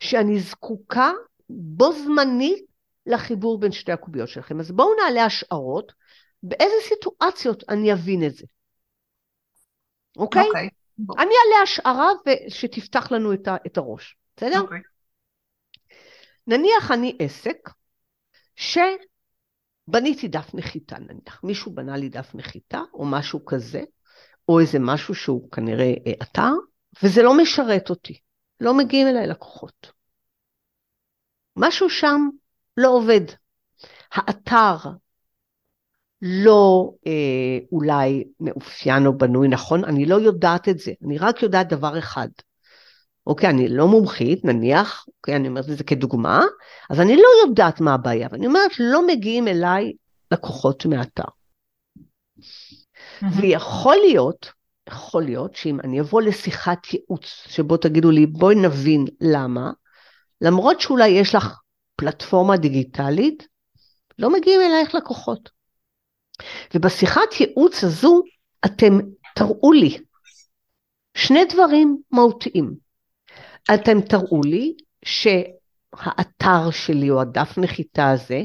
שאני 0.00 0.40
זקוקה 0.40 1.10
בו 1.50 1.92
זמנית 1.92 2.64
לחיבור 3.06 3.60
בין 3.60 3.72
שתי 3.72 3.92
הקוביות 3.92 4.28
שלכם. 4.28 4.60
אז 4.60 4.70
בואו 4.70 4.88
נעלה 4.94 5.24
השערות, 5.24 5.92
באיזה 6.42 6.74
סיטואציות 6.88 7.64
אני 7.68 7.92
אבין 7.92 8.26
את 8.26 8.34
זה. 8.34 8.46
אוקיי? 10.16 10.46
אוקיי. 10.46 10.68
אני 10.98 11.30
אעלה 11.30 11.62
השערה 11.62 12.08
שתפתח 12.48 13.12
לנו 13.12 13.32
את, 13.32 13.76
הראש, 13.76 14.16
בסדר? 14.36 14.60
אוקיי. 14.60 14.80
נניח 16.46 16.90
אני 16.90 17.16
עסק, 17.18 17.70
ש... 18.56 18.78
בניתי 19.86 20.28
דף 20.28 20.50
נחיתה 20.54 20.98
נניח, 20.98 21.40
מישהו 21.44 21.74
בנה 21.74 21.96
לי 21.96 22.08
דף 22.08 22.30
נחיתה 22.34 22.80
או 22.94 23.04
משהו 23.04 23.44
כזה, 23.44 23.82
או 24.48 24.60
איזה 24.60 24.78
משהו 24.78 25.14
שהוא 25.14 25.50
כנראה 25.50 25.92
אה, 26.06 26.12
אתר, 26.22 26.52
וזה 27.02 27.22
לא 27.22 27.36
משרת 27.42 27.90
אותי, 27.90 28.18
לא 28.60 28.74
מגיעים 28.74 29.06
אליי 29.06 29.26
לקוחות. 29.26 29.92
משהו 31.56 31.90
שם 31.90 32.28
לא 32.76 32.88
עובד. 32.88 33.20
האתר 34.12 34.76
לא 36.22 36.92
אה, 37.06 37.58
אולי 37.72 38.24
מאופיין 38.40 39.06
או 39.06 39.18
בנוי 39.18 39.48
נכון, 39.48 39.84
אני 39.84 40.06
לא 40.06 40.14
יודעת 40.14 40.68
את 40.68 40.78
זה, 40.78 40.92
אני 41.04 41.18
רק 41.18 41.42
יודעת 41.42 41.68
דבר 41.68 41.98
אחד. 41.98 42.28
אוקיי, 43.26 43.50
אני 43.50 43.68
לא 43.68 43.86
מומחית, 43.86 44.44
נניח, 44.44 45.06
אוקיי, 45.16 45.36
אני 45.36 45.48
אומרת 45.48 45.64
את 45.70 45.78
זה 45.78 45.84
כדוגמה, 45.84 46.40
אז 46.90 47.00
אני 47.00 47.16
לא 47.16 47.28
יודעת 47.46 47.80
מה 47.80 47.94
הבעיה, 47.94 48.28
ואני 48.30 48.46
אומרת, 48.46 48.70
לא 48.78 49.06
מגיעים 49.06 49.48
אליי 49.48 49.92
לקוחות 50.30 50.86
מאתר. 50.86 51.28
ויכול 53.40 53.96
להיות, 53.96 54.52
יכול 54.88 55.22
להיות 55.24 55.56
שאם 55.56 55.80
אני 55.80 56.00
אבוא 56.00 56.22
לשיחת 56.22 56.94
ייעוץ, 56.94 57.24
שבו 57.48 57.76
תגידו 57.76 58.10
לי, 58.10 58.26
בואי 58.26 58.54
נבין 58.54 59.04
למה, 59.20 59.70
למרות 60.40 60.80
שאולי 60.80 61.08
יש 61.08 61.34
לך 61.34 61.60
פלטפורמה 61.96 62.56
דיגיטלית, 62.56 63.46
לא 64.18 64.32
מגיעים 64.32 64.60
אלייך 64.60 64.94
לקוחות. 64.94 65.50
ובשיחת 66.74 67.40
ייעוץ 67.40 67.84
הזו, 67.84 68.22
אתם 68.64 68.98
תראו 69.34 69.72
לי 69.72 69.98
שני 71.14 71.44
דברים 71.44 71.98
מהותיים. 72.10 72.74
אתם 73.74 74.00
תראו 74.00 74.40
לי 74.44 74.74
שהאתר 75.04 76.70
שלי 76.70 77.10
או 77.10 77.20
הדף 77.20 77.58
נחיתה 77.58 78.10
הזה, 78.10 78.42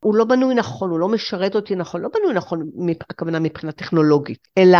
הוא 0.00 0.14
לא 0.14 0.24
בנוי 0.24 0.54
נכון, 0.54 0.90
הוא 0.90 0.98
לא 0.98 1.08
משרת 1.08 1.54
אותי 1.54 1.74
נכון, 1.74 2.00
לא 2.00 2.08
בנוי 2.08 2.34
נכון, 2.34 2.70
הכוונה 3.10 3.40
מבחינה 3.40 3.72
טכנולוגית, 3.72 4.48
אלא 4.58 4.78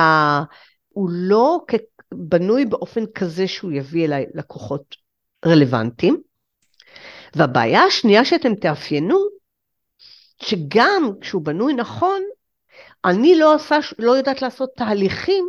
הוא 0.88 1.10
לא 1.12 1.58
בנוי 2.14 2.64
באופן 2.64 3.06
כזה 3.06 3.48
שהוא 3.48 3.72
יביא 3.72 4.04
אליי 4.04 4.26
לקוחות 4.34 4.96
רלוונטיים. 5.46 6.20
והבעיה 7.36 7.82
השנייה 7.82 8.24
שאתם 8.24 8.54
תאפיינו, 8.54 9.18
שגם 10.42 11.10
כשהוא 11.20 11.42
בנוי 11.42 11.74
נכון, 11.74 12.22
אני 13.04 13.38
לא, 13.38 13.54
עושה, 13.54 13.76
לא 13.98 14.12
יודעת 14.12 14.42
לעשות 14.42 14.70
תהליכים 14.76 15.48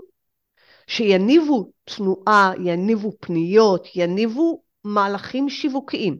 שיניבו 0.87 1.71
תנועה, 1.83 2.51
יניבו 2.63 3.11
פניות, 3.19 3.87
יניבו 3.95 4.63
מהלכים 4.83 5.49
שיווקיים. 5.49 6.17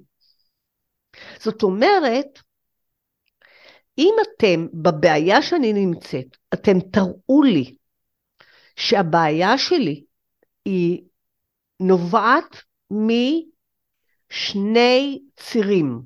זאת 1.40 1.64
אומרת, 1.64 2.40
אם 3.98 4.14
אתם, 4.22 4.68
בבעיה 4.74 5.42
שאני 5.42 5.74
נמצאת, 5.74 6.38
אתם 6.54 6.80
תראו 6.80 7.44
לי 7.44 7.76
שהבעיה 8.76 9.58
שלי 9.58 10.04
היא 10.66 11.02
נובעת 11.80 12.64
משני 14.32 15.20
צירים. 15.38 16.02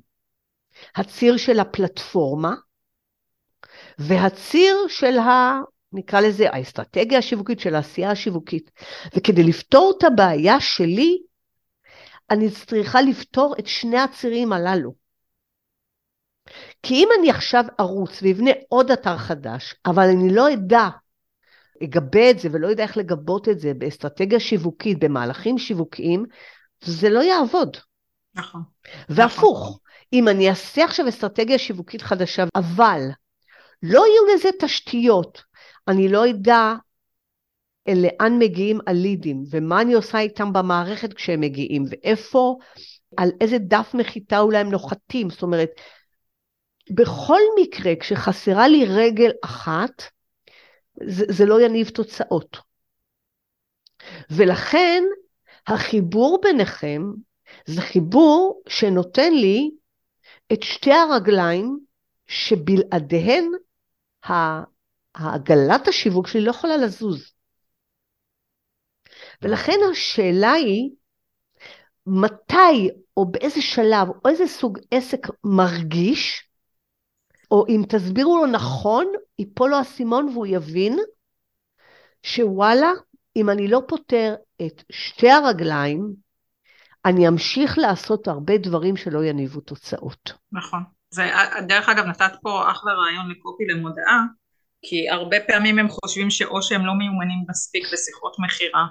הציר 0.96 1.36
של 1.36 1.60
הפלטפורמה 1.60 2.54
והציר 3.98 4.76
של 4.88 5.18
ה... 5.18 5.60
נקרא 5.92 6.20
לזה 6.20 6.50
האסטרטגיה 6.50 7.18
השיווקית 7.18 7.60
של 7.60 7.74
העשייה 7.74 8.10
השיווקית. 8.10 8.70
וכדי 9.16 9.42
לפתור 9.42 9.94
את 9.98 10.04
הבעיה 10.04 10.60
שלי, 10.60 11.18
אני 12.30 12.50
צריכה 12.50 13.02
לפתור 13.02 13.54
את 13.58 13.66
שני 13.66 13.98
הצירים 13.98 14.52
הללו. 14.52 14.94
כי 16.82 16.94
אם 16.94 17.08
אני 17.18 17.30
עכשיו 17.30 17.64
ארוץ 17.80 18.22
ואבנה 18.22 18.50
עוד 18.68 18.90
אתר 18.90 19.18
חדש, 19.18 19.74
אבל 19.86 20.08
אני 20.08 20.34
לא 20.34 20.52
אדע, 20.52 20.88
אגבה 21.84 22.30
את 22.30 22.38
זה 22.38 22.48
ולא 22.52 22.66
יודע 22.68 22.82
איך 22.82 22.96
לגבות 22.96 23.48
את 23.48 23.60
זה 23.60 23.74
באסטרטגיה 23.74 24.40
שיווקית, 24.40 24.98
במהלכים 24.98 25.58
שיווקיים, 25.58 26.24
זה 26.80 27.08
לא 27.10 27.20
יעבוד. 27.20 27.76
נכון. 28.34 28.62
והפוך, 29.08 29.60
נכון. 29.60 29.78
אם 30.12 30.28
אני 30.28 30.50
אעשה 30.50 30.84
עכשיו 30.84 31.08
אסטרטגיה 31.08 31.58
שיווקית 31.58 32.02
חדשה, 32.02 32.44
אבל 32.54 33.00
לא 33.82 34.04
יהיו 34.06 34.34
לזה 34.34 34.48
תשתיות, 34.60 35.42
אני 35.88 36.08
לא 36.08 36.30
אדע 36.30 36.74
לאן 37.88 38.38
מגיעים 38.38 38.78
הלידים, 38.86 39.44
ומה 39.50 39.80
אני 39.80 39.94
עושה 39.94 40.18
איתם 40.18 40.52
במערכת 40.52 41.12
כשהם 41.12 41.40
מגיעים, 41.40 41.84
ואיפה, 41.90 42.56
על 43.16 43.30
איזה 43.40 43.58
דף 43.58 43.90
נחיתה 43.94 44.38
אולי 44.38 44.58
הם 44.58 44.70
נוחתים, 44.70 45.30
זאת 45.30 45.42
אומרת, 45.42 45.70
בכל 46.90 47.40
מקרה, 47.60 47.92
כשחסרה 48.00 48.68
לי 48.68 48.84
רגל 48.84 49.30
אחת, 49.44 50.02
זה, 51.08 51.24
זה 51.28 51.44
לא 51.44 51.60
יניב 51.60 51.88
תוצאות. 51.88 52.56
ולכן, 54.30 55.04
החיבור 55.66 56.40
ביניכם 56.42 57.02
זה 57.66 57.80
חיבור 57.80 58.62
שנותן 58.68 59.32
לי 59.32 59.70
את 60.52 60.62
שתי 60.62 60.92
הרגליים 60.92 61.78
שבלעדיהן 62.26 63.44
העגלת 65.14 65.88
השיווק 65.88 66.26
שלי 66.26 66.40
לא 66.40 66.50
יכולה 66.50 66.76
לזוז. 66.76 67.32
ולכן 69.42 69.78
השאלה 69.92 70.52
היא, 70.52 70.90
מתי 72.06 72.90
או 73.16 73.30
באיזה 73.30 73.62
שלב 73.62 74.08
או 74.08 74.30
איזה 74.30 74.46
סוג 74.46 74.78
עסק 74.90 75.26
מרגיש, 75.44 76.48
או 77.50 77.64
אם 77.68 77.82
תסבירו 77.88 78.36
לו 78.38 78.46
נכון, 78.46 79.06
ייפול 79.38 79.70
לו 79.70 79.76
האסימון 79.76 80.28
והוא 80.28 80.46
יבין 80.46 80.98
שוואלה, 82.22 82.90
אם 83.36 83.50
אני 83.50 83.68
לא 83.68 83.82
פותר 83.88 84.34
את 84.66 84.82
שתי 84.92 85.30
הרגליים, 85.30 86.12
אני 87.04 87.28
אמשיך 87.28 87.78
לעשות 87.78 88.28
הרבה 88.28 88.58
דברים 88.58 88.96
שלא 88.96 89.24
יניבו 89.24 89.60
תוצאות. 89.60 90.32
נכון. 90.52 90.82
זה, 91.10 91.30
דרך 91.68 91.88
אגב, 91.88 92.04
נתת 92.04 92.32
פה 92.42 92.70
אחלה 92.70 92.92
רעיון 92.92 93.30
לקופי 93.30 93.64
למודעה, 93.64 94.24
כי 94.82 95.08
הרבה 95.08 95.36
פעמים 95.46 95.78
הם 95.78 95.88
חושבים 95.88 96.30
שאו 96.30 96.62
שהם 96.62 96.86
לא 96.86 96.92
מיומנים 96.94 97.44
מספיק 97.48 97.84
בשיחות 97.92 98.36
מכירה, 98.38 98.86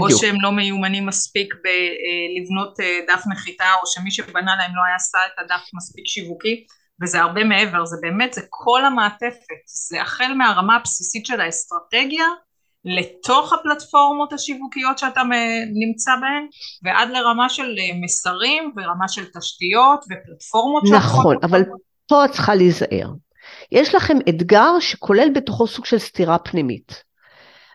או 0.00 0.10
שהם 0.10 0.40
לא 0.40 0.52
מיומנים 0.52 1.06
מספיק 1.06 1.54
בלבנות 1.54 2.80
אה, 2.80 3.00
דף 3.08 3.22
נחיתה, 3.32 3.64
או 3.82 3.86
שמי 3.86 4.10
שבנה 4.10 4.56
להם 4.56 4.76
לא 4.76 4.82
היה 4.86 4.96
עשה 4.96 5.18
את 5.26 5.38
הדף 5.38 5.62
מספיק 5.74 6.06
שיווקי, 6.06 6.64
וזה 7.02 7.20
הרבה 7.20 7.44
מעבר, 7.44 7.84
זה 7.84 7.96
באמת, 8.02 8.32
זה 8.32 8.40
כל 8.50 8.84
המעטפת, 8.84 9.62
זה 9.88 10.02
החל 10.02 10.34
מהרמה 10.38 10.76
הבסיסית 10.76 11.26
של 11.26 11.40
האסטרטגיה, 11.40 12.26
לתוך 12.84 13.52
הפלטפורמות 13.52 14.32
השיווקיות 14.32 14.98
שאתה 14.98 15.22
נמצא 15.74 16.10
בהן, 16.20 16.46
ועד 16.82 17.08
לרמה 17.10 17.48
של 17.48 17.74
אה, 17.78 18.00
מסרים 18.00 18.72
ורמה 18.76 19.08
של 19.08 19.24
תשתיות 19.38 20.04
ופלטפורמות. 20.04 20.82
נכון, 20.92 21.36
אבל 21.42 21.62
פה 22.08 22.24
את 22.24 22.30
צריכה 22.30 22.54
להיזהר. 22.54 23.08
יש 23.72 23.94
לכם 23.94 24.16
אתגר 24.28 24.80
שכולל 24.80 25.28
בתוכו 25.34 25.66
סוג 25.66 25.84
של 25.84 25.98
סתירה 25.98 26.38
פנימית. 26.38 27.04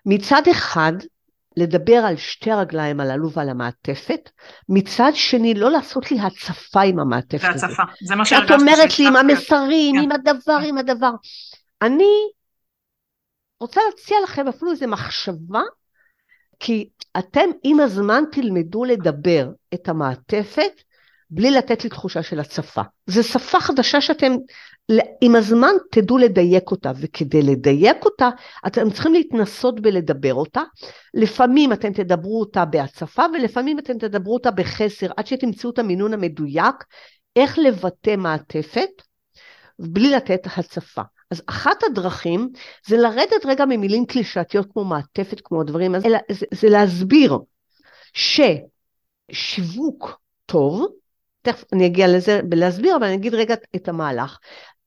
מצד 0.05 0.41
אחד, 0.51 0.93
לדבר 1.57 1.95
על 1.95 2.17
שתי 2.17 2.51
הרגליים 2.51 2.99
הללו 2.99 3.31
ועל 3.31 3.49
המעטפת, 3.49 4.29
מצד 4.69 5.11
שני 5.13 5.53
לא 5.53 5.71
לעשות 5.71 6.11
לי 6.11 6.19
הצפה 6.19 6.81
עם 6.81 6.99
המעטפת. 6.99 7.57
זה 7.57 7.65
הצפה, 7.65 7.83
זה 8.01 8.15
מה 8.15 8.25
שהרגשתי. 8.25 8.55
את 8.55 8.59
אומרת 8.59 8.99
לי 8.99 9.07
עם 9.07 9.15
המסרים, 9.15 9.95
כן. 9.95 10.01
עם 10.03 10.11
הדבר, 10.11 10.59
עם 10.63 10.77
הדבר. 10.77 11.11
אני 11.81 12.13
רוצה 13.59 13.81
להציע 13.89 14.17
לכם 14.23 14.47
אפילו 14.47 14.71
איזו 14.71 14.87
מחשבה, 14.87 15.61
כי 16.59 16.89
אתם 17.17 17.49
עם 17.63 17.79
הזמן 17.79 18.23
תלמדו 18.31 18.85
לדבר 18.85 19.49
את 19.73 19.89
המעטפת 19.89 20.71
בלי 21.29 21.51
לתת 21.51 21.83
לי 21.83 21.89
תחושה 21.89 22.23
של 22.23 22.39
הצפה. 22.39 22.81
זו 23.07 23.23
שפה 23.23 23.59
חדשה 23.59 24.01
שאתם 24.01 24.31
עם 25.21 25.35
הזמן 25.35 25.71
תדעו 25.91 26.17
לדייק 26.17 26.71
אותה, 26.71 26.91
וכדי 26.95 27.41
לדייק 27.41 28.05
אותה, 28.05 28.29
אתם 28.67 28.91
צריכים 28.91 29.13
להתנסות 29.13 29.79
בלדבר 29.79 30.33
אותה. 30.33 30.61
לפעמים 31.13 31.73
אתם 31.73 31.93
תדברו 31.93 32.39
אותה 32.39 32.65
בהצפה, 32.65 33.23
ולפעמים 33.33 33.79
אתם 33.79 33.97
תדברו 33.97 34.33
אותה 34.33 34.51
בחסר, 34.51 35.07
עד 35.17 35.27
שתמצאו 35.27 35.69
את 35.69 35.79
המינון 35.79 36.13
המדויק, 36.13 36.75
איך 37.35 37.59
לבטא 37.59 38.15
מעטפת, 38.15 38.89
בלי 39.79 40.11
לתת 40.11 40.47
הצפה. 40.57 41.01
אז 41.31 41.41
אחת 41.45 41.83
הדרכים 41.83 42.49
זה 42.87 42.97
לרדת 42.97 43.45
רגע 43.45 43.65
ממילים 43.65 44.05
קלישאתיות 44.05 44.67
כמו 44.73 44.85
מעטפת, 44.85 45.41
כמו 45.43 45.61
הדברים, 45.61 45.95
אלא 45.95 46.17
זה, 46.31 46.45
זה 46.53 46.69
להסביר 46.69 47.37
ששיווק 49.33 50.19
טוב, 50.45 50.87
תכף 51.41 51.63
אני 51.73 51.85
אגיע 51.85 52.07
לזה 52.07 52.41
בלהסביר, 52.43 52.95
אבל 52.95 53.03
אני 53.03 53.15
אגיד 53.15 53.35
רגע 53.35 53.55
את 53.75 53.89
המהלך. 53.89 54.39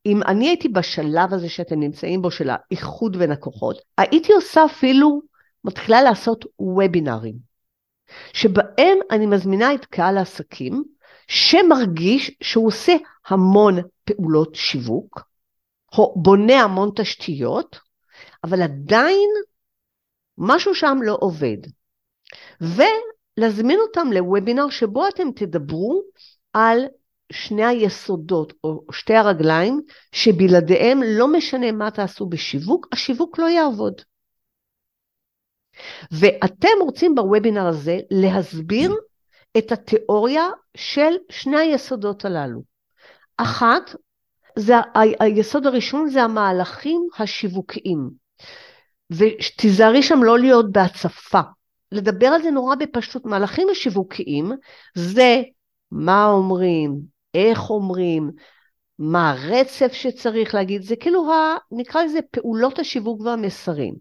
אם 0.06 0.22
אני 0.22 0.48
הייתי 0.48 0.68
בשלב 0.68 1.34
הזה 1.34 1.48
שאתם 1.48 1.80
נמצאים 1.80 2.22
בו, 2.22 2.30
של 2.30 2.50
האיחוד 2.50 3.16
בין 3.16 3.30
הכוחות, 3.32 3.78
הייתי 3.98 4.32
עושה 4.32 4.64
אפילו, 4.64 5.22
מתחילה 5.64 6.02
לעשות 6.02 6.44
וובינארים, 6.58 7.34
שבהם 8.32 8.98
אני 9.10 9.26
מזמינה 9.26 9.74
את 9.74 9.84
קהל 9.84 10.18
העסקים, 10.18 10.84
שמרגיש 11.28 12.30
שהוא 12.42 12.66
עושה 12.66 12.92
המון 13.26 13.78
פעולות 14.04 14.54
שיווק, 14.54 15.20
בונה 16.16 16.62
המון 16.62 16.90
תשתיות, 16.96 17.78
אבל 18.44 18.62
עדיין 18.62 19.30
משהו 20.38 20.74
שם 20.74 20.98
לא 21.02 21.18
עובד. 21.20 21.56
ולהזמין 22.60 23.78
אותם 23.80 24.12
לוובינר 24.12 24.70
שבו 24.70 25.08
אתם 25.08 25.28
תדברו 25.36 26.02
על 26.52 26.84
שני 27.32 27.64
היסודות 27.64 28.52
או 28.64 28.84
שתי 28.92 29.14
הרגליים 29.14 29.80
שבלעדיהם 30.12 31.00
לא 31.02 31.32
משנה 31.32 31.72
מה 31.72 31.90
תעשו 31.90 32.26
בשיווק, 32.26 32.86
השיווק 32.92 33.38
לא 33.38 33.46
יעבוד. 33.46 34.02
ואתם 36.12 36.68
רוצים 36.80 37.14
בוובינר 37.14 37.66
הזה 37.66 37.98
להסביר 38.10 38.94
את 39.58 39.72
התיאוריה 39.72 40.48
של 40.76 41.12
שני 41.30 41.58
היסודות 41.58 42.24
הללו. 42.24 42.62
אחת, 43.36 43.90
זה, 44.58 44.74
היסוד 45.20 45.66
הראשון 45.66 46.08
זה 46.08 46.22
המהלכים 46.22 47.08
השיווקיים. 47.18 48.10
ותיזהרי 49.10 50.02
שם 50.02 50.22
לא 50.22 50.38
להיות 50.38 50.72
בהצפה. 50.72 51.40
לדבר 51.92 52.26
על 52.26 52.42
זה 52.42 52.50
נורא 52.50 52.74
בפשטות. 52.74 53.26
מהלכים 53.26 53.68
השיווקיים 53.70 54.52
זה 54.94 55.42
מה 55.90 56.26
אומרים, 56.26 57.11
איך 57.34 57.70
אומרים, 57.70 58.30
מה 58.98 59.30
הרצף 59.30 59.92
שצריך 59.92 60.54
להגיד, 60.54 60.82
זה 60.82 60.96
כאילו, 60.96 61.32
ה, 61.32 61.56
נקרא 61.70 62.02
לזה 62.02 62.18
פעולות 62.30 62.78
השיווק 62.78 63.20
והמסרים. 63.20 63.94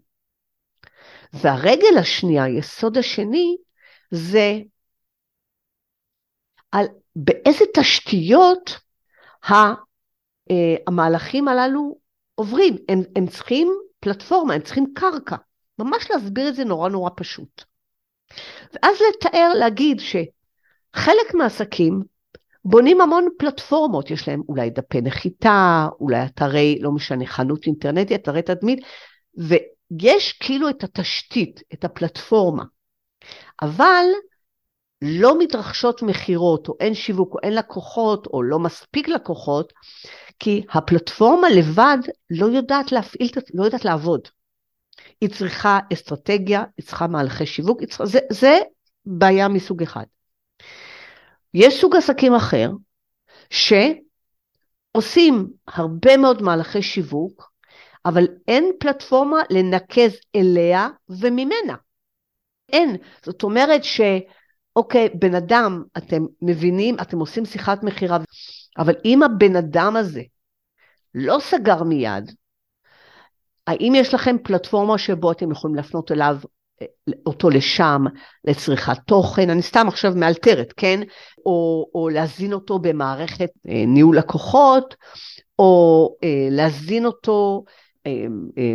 והרגל 1.32 1.98
השנייה, 2.00 2.44
היסוד 2.44 2.98
השני, 2.98 3.56
זה 4.10 4.58
על 6.72 6.86
באיזה 7.16 7.64
תשתיות 7.74 8.78
אה, 10.50 10.74
המהלכים 10.86 11.48
הללו 11.48 11.98
עוברים. 12.34 12.76
הם, 12.88 13.02
הם 13.16 13.26
צריכים 13.26 13.68
פלטפורמה, 14.00 14.54
הם 14.54 14.60
צריכים 14.60 14.86
קרקע. 14.94 15.36
ממש 15.78 16.10
להסביר 16.10 16.48
את 16.48 16.54
זה 16.54 16.64
נורא 16.64 16.88
נורא 16.88 17.10
פשוט. 17.16 17.64
ואז 18.72 18.96
לתאר, 19.08 19.52
להגיד 19.58 20.00
שחלק 20.00 21.34
מהעסקים 21.34 22.02
בונים 22.64 23.00
המון 23.00 23.28
פלטפורמות, 23.38 24.10
יש 24.10 24.28
להם 24.28 24.42
אולי 24.48 24.70
דפי 24.70 25.00
נחיתה, 25.00 25.88
אולי 26.00 26.24
אתרי, 26.24 26.78
לא 26.80 26.92
משנה, 26.92 27.26
חנות 27.26 27.66
אינטרנטית, 27.66 28.20
אתרי 28.22 28.42
תדמית, 28.42 28.78
ויש 29.36 30.32
כאילו 30.32 30.68
את 30.68 30.84
התשתית, 30.84 31.62
את 31.72 31.84
הפלטפורמה. 31.84 32.64
אבל 33.62 34.04
לא 35.02 35.38
מתרחשות 35.38 36.02
מכירות, 36.02 36.68
או 36.68 36.74
אין 36.80 36.94
שיווק, 36.94 37.34
או 37.34 37.38
אין 37.42 37.54
לקוחות, 37.54 38.26
או 38.26 38.42
לא 38.42 38.58
מספיק 38.58 39.08
לקוחות, 39.08 39.72
כי 40.38 40.62
הפלטפורמה 40.72 41.48
לבד 41.50 41.98
לא 42.30 42.46
יודעת 42.46 42.92
להפעיל, 42.92 43.30
לא 43.54 43.64
יודעת 43.64 43.84
לעבוד. 43.84 44.20
היא 45.20 45.30
צריכה 45.30 45.78
אסטרטגיה, 45.92 46.64
היא 46.76 46.86
צריכה 46.86 47.06
מהלכי 47.06 47.46
שיווק, 47.46 47.84
צריכה, 47.84 48.06
זה, 48.06 48.18
זה 48.30 48.58
בעיה 49.06 49.48
מסוג 49.48 49.82
אחד. 49.82 50.04
יש 51.54 51.80
סוג 51.80 51.96
עסקים 51.96 52.34
אחר, 52.34 52.70
שעושים 54.94 55.50
הרבה 55.68 56.16
מאוד 56.16 56.42
מהלכי 56.42 56.82
שיווק, 56.82 57.52
אבל 58.04 58.26
אין 58.48 58.72
פלטפורמה 58.80 59.38
לנקז 59.50 60.12
אליה 60.36 60.88
וממנה. 61.08 61.76
אין. 62.72 62.96
זאת 63.24 63.42
אומרת 63.42 63.80
שאוקיי, 63.84 65.08
בן 65.14 65.34
אדם, 65.34 65.82
אתם 65.98 66.22
מבינים, 66.42 66.96
אתם 67.00 67.18
עושים 67.18 67.44
שיחת 67.44 67.82
מכירה, 67.82 68.18
אבל 68.78 68.94
אם 69.04 69.22
הבן 69.22 69.56
אדם 69.56 69.96
הזה 69.96 70.22
לא 71.14 71.38
סגר 71.40 71.82
מיד, 71.82 72.32
האם 73.66 73.92
יש 73.96 74.14
לכם 74.14 74.36
פלטפורמה 74.44 74.98
שבו 74.98 75.32
אתם 75.32 75.50
יכולים 75.50 75.76
להפנות 75.76 76.12
אליו 76.12 76.36
אותו 77.26 77.50
לשם 77.50 78.04
לצריכת 78.44 78.96
תוכן, 79.06 79.50
אני 79.50 79.62
סתם 79.62 79.88
עכשיו 79.88 80.12
מאלתרת, 80.16 80.72
כן? 80.76 81.00
או, 81.46 81.86
או 81.94 82.08
להזין 82.08 82.52
אותו 82.52 82.78
במערכת 82.78 83.50
אה, 83.68 83.84
ניהול 83.86 84.18
לקוחות, 84.18 84.94
או 85.58 86.08
אה, 86.24 86.48
להזין 86.50 87.06
אותו 87.06 87.64
אה, 88.06 88.26
אה, 88.58 88.74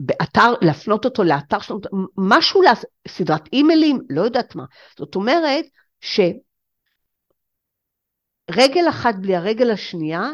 באתר, 0.00 0.54
להפנות 0.60 1.04
אותו 1.04 1.24
לאתר 1.24 1.58
שלנו, 1.58 1.80
משהו 2.16 2.62
לסדרת 2.62 3.48
אימיילים, 3.52 4.00
לא 4.10 4.22
יודעת 4.22 4.54
מה. 4.54 4.64
זאת 4.98 5.14
אומרת 5.14 5.64
שרגל 6.00 6.38
אחת 8.88 9.14
בלי 9.14 9.36
הרגל 9.36 9.70
השנייה, 9.70 10.30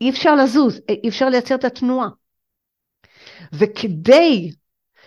אי 0.00 0.10
אפשר 0.10 0.34
לזוז, 0.34 0.80
אי 0.88 1.08
אפשר 1.08 1.28
לייצר 1.28 1.54
את 1.54 1.64
התנועה. 1.64 2.08
וכדי 3.52 4.52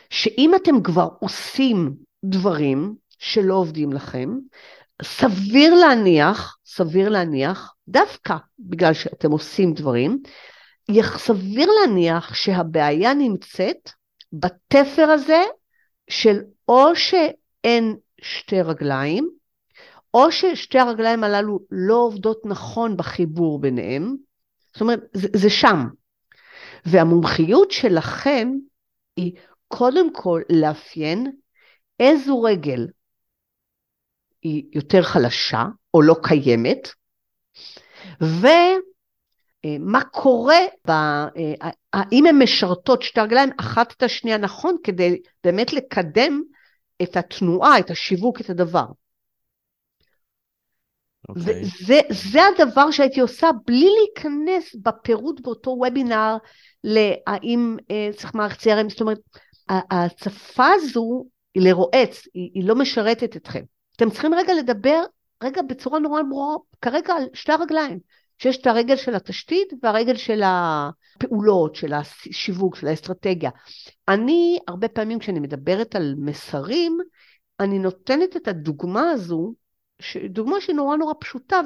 שאם 0.10 0.52
אתם 0.56 0.84
כבר 0.84 1.10
עושים 1.20 1.96
דברים 2.26 2.96
שלא 3.20 3.54
עובדים 3.54 3.94
לכם, 3.94 4.30
סביר 5.04 5.76
להניח, 5.76 6.58
סביר 6.66 7.10
להניח, 7.10 7.74
דווקא 7.88 8.36
בגלל 8.60 8.94
שאתם 8.94 9.32
עושים 9.32 9.74
דברים, 9.74 10.22
סביר 11.18 11.70
להניח 11.72 12.34
שהבעיה 12.34 13.14
נמצאת 13.14 13.90
בתפר 14.34 15.04
הזה 15.04 15.44
של 16.10 16.40
או 16.68 16.96
שאין 16.96 17.96
שתי 18.22 18.62
רגליים, 18.62 19.30
או 20.14 20.32
ששתי 20.32 20.80
הרגליים 20.80 21.24
הללו 21.24 21.60
לא 21.72 21.96
עובדות 21.96 22.42
נכון 22.46 22.98
בחיבור 22.98 23.62
ביניהם, 23.62 24.16
זאת 24.74 24.82
אומרת, 24.82 25.00
זה, 25.14 25.28
זה 25.36 25.50
שם. 25.50 25.88
והמומחיות 26.86 27.72
שלכם 27.72 28.52
היא 29.18 29.34
קודם 29.68 30.14
כל 30.14 30.42
לאפיין 30.50 31.32
איזו 32.00 32.42
רגל 32.42 32.88
היא 34.42 34.64
יותר 34.74 35.04
חלשה 35.04 35.66
או 35.94 36.02
לא 36.02 36.16
קיימת, 36.24 36.90
ומה 38.22 40.04
קורה, 40.12 40.60
ב, 40.88 40.92
האם 41.94 42.26
הן 42.26 42.42
משרתות 42.44 43.02
שתי 43.02 43.20
הרגליים 43.20 43.50
אחת 43.60 43.92
את 43.92 44.04
השנייה 44.04 44.38
נכון 44.38 44.76
כדי 44.84 45.22
באמת 45.44 45.74
לקדם 45.74 46.42
את 47.02 47.18
התנועה, 47.18 47.80
את 47.80 47.92
השיווק, 47.92 48.42
את 48.42 48.50
הדבר. 48.50 48.86
Okay. 48.86 49.06
אוקיי. 51.30 51.62
וזה 52.12 52.40
הדבר 52.46 52.92
שהייתי 52.92 53.20
עושה 53.20 53.48
בלי 53.66 53.88
להיכנס 54.00 54.76
בפירוט 54.84 55.40
באותו 55.42 55.72
וובינר 55.72 56.38
להאם 56.84 57.78
אה, 57.92 58.10
צריך 58.16 58.36
מערכת 58.36 58.62
CRM, 58.62 58.90
זאת 58.90 59.02
אומרת, 59.02 59.20
ההצפה 59.70 60.68
הזו 60.74 61.26
היא 61.56 61.64
לרועץ, 61.64 62.28
היא, 62.34 62.52
היא 62.54 62.68
לא 62.68 62.76
משרתת 62.76 63.36
אתכם. 63.36 63.64
אתם 63.96 64.10
צריכים 64.10 64.34
רגע 64.34 64.54
לדבר, 64.54 65.04
רגע 65.44 65.62
בצורה 65.62 66.00
נורא 66.00 66.22
ברורה, 66.30 66.56
כרגע 66.82 67.14
על 67.14 67.24
שתי 67.34 67.52
הרגליים, 67.52 68.00
שיש 68.38 68.58
את 68.58 68.68
הרגל 68.68 68.96
של 68.96 69.16
התשתית 69.16 69.74
והרגל 69.84 70.16
של 70.16 70.42
הפעולות, 70.46 71.76
של 71.76 71.94
השיווק, 71.94 72.76
של 72.76 72.88
האסטרטגיה. 72.88 73.50
אני, 74.08 74.60
הרבה 74.68 74.88
פעמים 74.88 75.20
כשאני 75.20 75.40
מדברת 75.40 75.96
על 75.96 76.16
מסרים, 76.18 76.98
אני 77.60 77.80
נותנת 77.80 78.36
את 78.36 78.48
הדוגמה 78.48 79.10
הזו, 79.10 79.54
דוגמה 80.30 80.62
שהיא 80.62 80.76
נורא 80.76 80.98
נורא 80.98 81.14
פשוטה, 81.20 81.60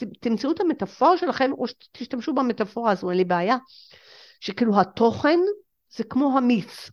ותמצאו 0.00 0.50
את 0.50 0.60
המטאפורה 0.60 1.18
שלכם, 1.18 1.50
או 1.52 1.68
שתשתמשו 1.68 2.34
במטאפורה 2.34 2.92
הזו, 2.92 3.10
אין 3.10 3.18
לי 3.18 3.24
בעיה, 3.24 3.56
שכאילו 4.40 4.80
התוכן 4.80 5.40
זה 5.90 6.04
כמו 6.04 6.38
המיץ. 6.38 6.90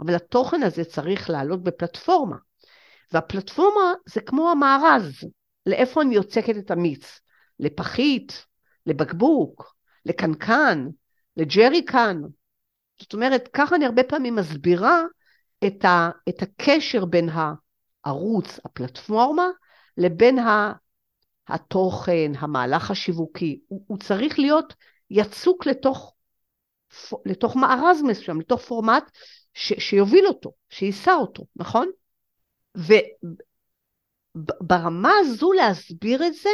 אבל 0.00 0.14
התוכן 0.14 0.62
הזה 0.62 0.84
צריך 0.84 1.30
לעלות 1.30 1.62
בפלטפורמה. 1.62 2.36
והפלטפורמה 3.12 3.92
זה 4.06 4.20
כמו 4.20 4.50
המארז, 4.50 5.12
לאיפה 5.66 6.02
אני 6.02 6.14
יוצקת 6.14 6.56
את 6.56 6.70
המיץ? 6.70 7.20
לפחית, 7.60 8.46
לבקבוק, 8.86 9.74
לקנקן, 10.06 10.88
לג'ריקן. 11.36 12.20
זאת 13.00 13.12
אומרת, 13.12 13.48
ככה 13.52 13.76
אני 13.76 13.86
הרבה 13.86 14.02
פעמים 14.02 14.34
מסבירה 14.34 15.02
את, 15.66 15.84
ה, 15.84 16.10
את 16.28 16.42
הקשר 16.42 17.04
בין 17.04 17.28
הערוץ, 18.04 18.60
הפלטפורמה, 18.64 19.46
לבין 19.96 20.38
ה, 20.38 20.72
התוכן, 21.48 22.32
המהלך 22.38 22.90
השיווקי. 22.90 23.60
הוא, 23.68 23.84
הוא 23.86 23.98
צריך 23.98 24.38
להיות 24.38 24.74
יצוק 25.10 25.66
לתוך, 25.66 26.14
לתוך 27.26 27.56
מארז 27.56 28.02
מסוים, 28.02 28.40
לתוך 28.40 28.60
פורמט 28.60 29.10
ש, 29.54 29.72
שיוביל 29.78 30.26
אותו, 30.26 30.52
שיישא 30.70 31.12
אותו, 31.12 31.46
נכון? 31.56 31.90
וברמה 34.34 35.12
הזו 35.20 35.52
להסביר 35.52 36.26
את 36.26 36.32
זה, 36.34 36.50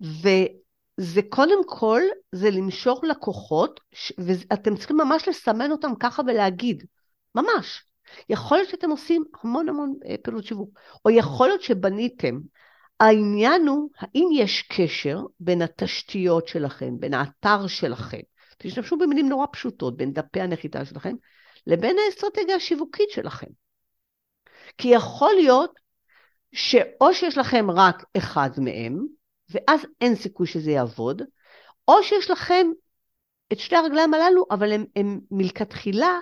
וזה 0.00 1.20
קודם 1.28 1.58
כל, 1.66 2.02
זה 2.32 2.50
למשוך 2.50 3.04
לקוחות, 3.04 3.80
ואתם 4.18 4.76
צריכים 4.76 4.96
ממש 4.96 5.28
לסמן 5.28 5.70
אותם 5.70 5.92
ככה 6.00 6.22
ולהגיד, 6.26 6.84
ממש. 7.34 7.82
יכול 8.28 8.58
להיות 8.58 8.70
שאתם 8.70 8.90
עושים 8.90 9.24
המון 9.42 9.68
המון 9.68 9.94
אה, 10.08 10.14
פעילות 10.22 10.44
שיווק, 10.44 10.78
או 11.04 11.10
יכול 11.10 11.48
להיות 11.48 11.62
שבניתם. 11.62 12.38
העניין 13.00 13.66
הוא, 13.66 13.90
האם 13.98 14.28
יש 14.32 14.62
קשר 14.62 15.20
בין 15.40 15.62
התשתיות 15.62 16.48
שלכם, 16.48 16.94
בין 17.00 17.14
האתר 17.14 17.66
שלכם, 17.66 18.20
תשתמשו 18.58 18.98
במילים 18.98 19.28
נורא 19.28 19.46
פשוטות, 19.52 19.96
בין 19.96 20.12
דפי 20.12 20.40
הנחיתה 20.40 20.84
שלכם, 20.84 21.14
לבין 21.66 21.96
האסטרטגיה 21.98 22.56
השיווקית 22.56 23.10
שלכם. 23.10 23.50
כי 24.78 24.88
יכול 24.88 25.34
להיות 25.34 25.70
שאו 26.52 27.14
שיש 27.14 27.38
לכם 27.38 27.70
רק 27.70 28.04
אחד 28.16 28.50
מהם, 28.58 29.06
ואז 29.50 29.80
אין 30.00 30.14
סיכוי 30.14 30.46
שזה 30.46 30.70
יעבוד, 30.70 31.22
או 31.88 32.02
שיש 32.02 32.30
לכם 32.30 32.66
את 33.52 33.58
שתי 33.58 33.76
הרגליים 33.76 34.14
הללו, 34.14 34.44
אבל 34.50 34.72
הם, 34.72 34.84
הם 34.96 35.20
מלכתחילה 35.30 36.20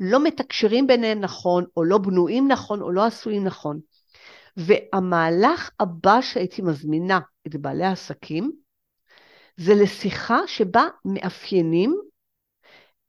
לא 0.00 0.24
מתקשרים 0.24 0.86
ביניהם 0.86 1.20
נכון, 1.20 1.64
או 1.76 1.84
לא 1.84 1.98
בנויים 1.98 2.48
נכון, 2.48 2.82
או 2.82 2.92
לא 2.92 3.04
עשויים 3.04 3.44
נכון. 3.44 3.80
והמהלך 4.56 5.70
הבא 5.80 6.20
שהייתי 6.20 6.62
מזמינה 6.62 7.20
את 7.46 7.56
בעלי 7.56 7.84
העסקים, 7.84 8.52
זה 9.56 9.72
לשיחה 9.74 10.38
שבה 10.46 10.84
מאפיינים 11.04 12.00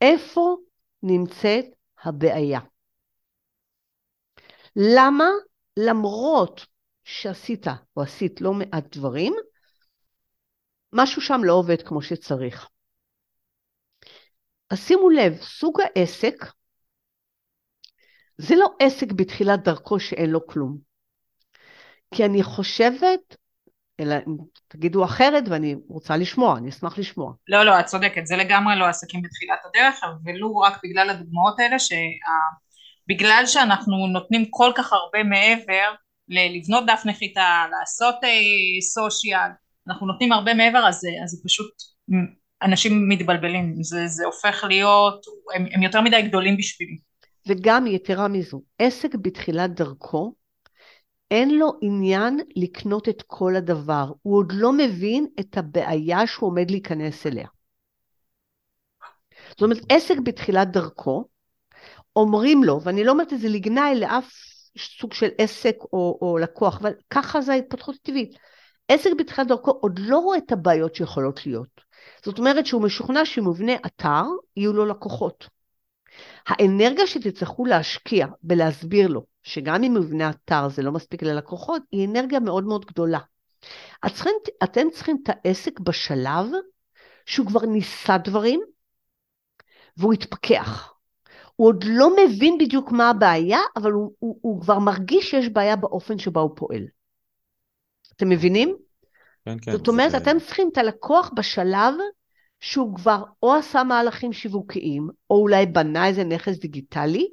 איפה 0.02 0.58
נמצאת 1.04 1.66
הבעיה. 2.04 2.60
למה 4.76 5.30
למרות 5.78 6.66
שעשית 7.04 7.66
או 7.98 8.02
עשית 8.02 8.42
לא 8.42 8.54
מעט 8.54 8.98
דברים, 8.98 9.34
משהו 10.94 11.22
שם 11.22 11.42
לא 11.44 11.54
עובד 11.54 11.82
כמו 11.82 12.02
שצריך. 12.02 12.70
אז 14.70 14.80
שימו 14.80 15.10
לב, 15.10 15.42
סוג 15.42 15.82
העסק 15.82 16.36
זה 18.38 18.56
לא 18.56 18.76
עסק 18.80 19.08
בתחילת 19.16 19.64
דרכו 19.64 20.00
שאין 20.00 20.30
לו 20.30 20.48
כלום. 20.48 20.78
כי 22.16 22.26
אני 22.26 22.44
חושבת 22.44 23.36
אלא 24.00 24.16
תגידו 24.68 25.06
אחרת 25.06 25.44
ואני 25.48 25.76
רוצה 25.88 26.18
לשמוע, 26.18 26.58
אני 26.58 26.70
אשמח 26.70 26.98
לשמוע. 26.98 27.34
לא, 27.48 27.64
לא, 27.64 27.80
את 27.80 27.86
צודקת, 27.86 28.28
זה 28.28 28.38
לגמרי 28.38 28.76
לא 28.76 28.86
עסקים 28.86 29.22
בתחילת 29.22 29.60
הדרך, 29.66 30.00
ולו 30.26 30.58
רק 30.58 30.80
בגלל 30.84 31.10
הדוגמאות 31.10 31.60
האלה, 31.60 31.76
שבגלל 31.80 33.44
שאנחנו 33.46 34.08
נותנים 34.08 34.46
כל 34.50 34.72
כך 34.76 34.94
הרבה 34.94 35.24
מעבר 35.24 35.92
לבנות 36.30 36.86
דף 36.88 37.02
נחיתה, 37.06 37.66
לעשות 37.72 38.16
סושיאל, 38.94 39.50
אנחנו 39.88 40.08
נותנים 40.08 40.32
הרבה 40.32 40.54
מעבר, 40.54 40.88
אז, 40.88 41.02
אז 41.24 41.30
זה 41.30 41.38
פשוט, 41.46 41.72
אנשים 42.62 43.10
מתבלבלים, 43.10 43.84
זה, 43.84 44.08
זה 44.08 44.26
הופך 44.26 44.64
להיות, 44.68 45.26
הם, 45.56 45.66
הם 45.72 45.84
יותר 45.84 46.02
מדי 46.02 46.22
גדולים 46.22 46.58
בשבילי. 46.58 46.98
וגם 47.48 47.88
יתרה 47.88 48.28
מזו, 48.28 48.62
עסק 48.80 49.16
בתחילת 49.16 49.74
דרכו, 49.74 50.34
אין 51.32 51.58
לו 51.58 51.74
עניין 51.82 52.40
לקנות 52.56 53.10
את 53.10 53.24
כל 53.28 53.56
הדבר, 53.56 54.12
הוא 54.22 54.38
עוד 54.38 54.52
לא 54.56 54.74
מבין 54.74 55.28
את 55.40 55.58
הבעיה 55.58 56.28
שהוא 56.28 56.50
עומד 56.50 56.72
להיכנס 56.72 57.28
אליה. 57.28 57.48
זאת 59.50 59.62
אומרת, 59.62 59.78
עסק 59.90 60.18
בתחילת 60.24 60.72
דרכו, 60.72 61.26
אומרים 62.16 62.64
לו, 62.64 62.82
ואני 62.82 63.04
לא 63.04 63.12
אומרת 63.12 63.34
את 63.34 63.40
זה 63.40 63.50
לגנאי 63.50 64.00
לאף 64.00 64.32
סוג 64.78 65.14
של 65.14 65.30
עסק 65.38 65.76
או, 65.94 66.20
או 66.22 66.38
לקוח, 66.38 66.78
אבל 66.82 66.92
ככה 67.10 67.42
זה 67.42 67.54
ההתפתחות 67.54 67.96
הטבעית. 67.96 68.38
עסק 68.88 69.10
בתחילת 69.20 69.48
דרכו 69.48 69.72
עוד 69.72 70.00
לא 70.00 70.18
רואה 70.18 70.38
את 70.38 70.52
הבעיות 70.52 70.96
שיכולות 70.96 71.46
להיות. 71.46 71.82
זאת 72.26 72.40
אומרת 72.40 72.66
שהוא 72.66 72.82
משוכנע 72.82 73.26
שמבנה 73.26 73.74
אתר 73.86 74.24
יהיו 74.58 74.74
לו 74.74 74.86
לקוחות. 74.86 75.57
האנרגיה 76.48 77.08
שתצטרכו 77.08 77.66
להשקיע 77.66 78.28
בלהסביר 78.44 79.08
לו 79.08 79.26
שגם 79.44 79.84
אם 79.84 79.94
מבנה 79.94 80.30
אתר 80.30 80.70
זה 80.70 80.82
לא 80.82 80.92
מספיק 80.92 81.24
ללקוחות, 81.24 81.82
היא 81.92 82.08
אנרגיה 82.08 82.40
מאוד 82.40 82.64
מאוד 82.64 82.86
גדולה. 82.86 83.20
אתם, 84.06 84.30
אתם 84.64 84.88
צריכים 84.94 85.18
את 85.24 85.30
העסק 85.30 85.80
בשלב 85.80 86.46
שהוא 87.26 87.48
כבר 87.48 87.66
ניסה 87.66 88.18
דברים, 88.18 88.62
והוא 89.98 90.14
התפכח. 90.14 90.94
הוא 91.56 91.68
עוד 91.68 91.84
לא 91.88 92.16
מבין 92.16 92.58
בדיוק 92.58 92.92
מה 92.92 93.10
הבעיה, 93.10 93.60
אבל 93.76 93.92
הוא, 93.92 94.12
הוא, 94.20 94.40
הוא 94.42 94.62
כבר 94.62 94.80
מרגיש 94.80 95.32
שיש 95.32 95.50
בעיה 95.50 95.76
באופן 95.76 96.20
שבו 96.20 96.40
הוא 96.40 96.52
פועל. 96.56 96.88
אתם 98.16 98.30
מבינים? 98.30 98.76
כן, 99.46 99.58
כן. 99.62 99.72
זאת 99.72 99.88
אומרת, 99.88 100.12
זה... 100.12 100.18
אתם 100.18 100.40
צריכים 100.40 100.70
את 100.72 100.78
הלקוח 100.78 101.32
בשלב 101.36 101.94
שהוא 102.60 102.96
כבר 102.96 103.24
או 103.44 103.56
עשה 103.56 103.84
מהלכים 103.84 104.34
שיווקיים, 104.34 105.08
או 105.30 105.42
אולי 105.42 105.66
בנה 105.66 106.08
איזה 106.08 106.24
נכס 106.24 106.60
דיגיטלי, 106.60 107.28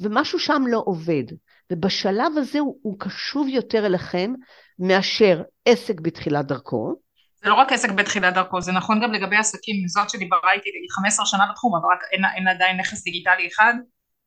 ומשהו 0.00 0.38
שם 0.38 0.62
לא 0.68 0.82
עובד. 0.86 1.24
ובשלב 1.72 2.32
הזה 2.36 2.58
הוא, 2.58 2.78
הוא 2.82 2.96
קשוב 2.98 3.48
יותר 3.48 3.86
אליכם 3.86 4.32
מאשר 4.78 5.42
עסק 5.64 6.00
בתחילת 6.00 6.46
דרכו. 6.46 6.94
זה 7.42 7.48
לא 7.48 7.54
רק 7.54 7.72
עסק 7.72 7.90
בתחילת 7.90 8.34
דרכו, 8.34 8.60
זה 8.60 8.72
נכון 8.72 9.02
גם 9.02 9.12
לגבי 9.12 9.36
עסקים, 9.36 9.88
זאת 9.88 10.10
שדיברה 10.10 10.52
איתי, 10.52 10.68
היא 10.68 10.90
15 10.90 11.26
שנה 11.26 11.46
בתחום, 11.50 11.76
אבל 11.76 11.84
רק 11.92 12.00
אין, 12.12 12.22
אין 12.36 12.48
עדיין 12.48 12.80
נכס 12.80 13.04
דיגיטלי 13.04 13.48
אחד, 13.48 13.74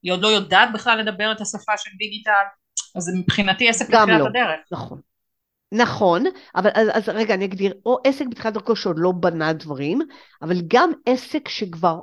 היא 0.03 0.11
עוד 0.13 0.22
לא 0.22 0.28
יודעת 0.28 0.70
בכלל 0.74 0.99
לדבר 0.99 1.32
את 1.32 1.41
השפה 1.41 1.78
של 1.78 1.89
דיגיטל, 1.97 2.32
אז 2.95 3.11
מבחינתי 3.20 3.70
עסק 3.70 3.89
בתחילת 3.89 4.20
לא. 4.20 4.26
הדרך. 4.28 4.59
נכון. 4.72 5.01
נכון, 5.72 6.24
אבל 6.55 6.70
אז, 6.74 6.88
אז 6.93 7.09
רגע, 7.09 7.34
אני 7.34 7.45
אגדיר, 7.45 7.74
או 7.86 7.97
עסק 8.03 8.26
בתחילת 8.28 8.53
דרכו 8.53 8.76
שעוד 8.76 8.95
לא 8.99 9.11
בנה 9.11 9.53
דברים, 9.53 10.01
אבל 10.41 10.57
גם 10.67 10.91
עסק 11.05 11.47
שכבר 11.47 11.99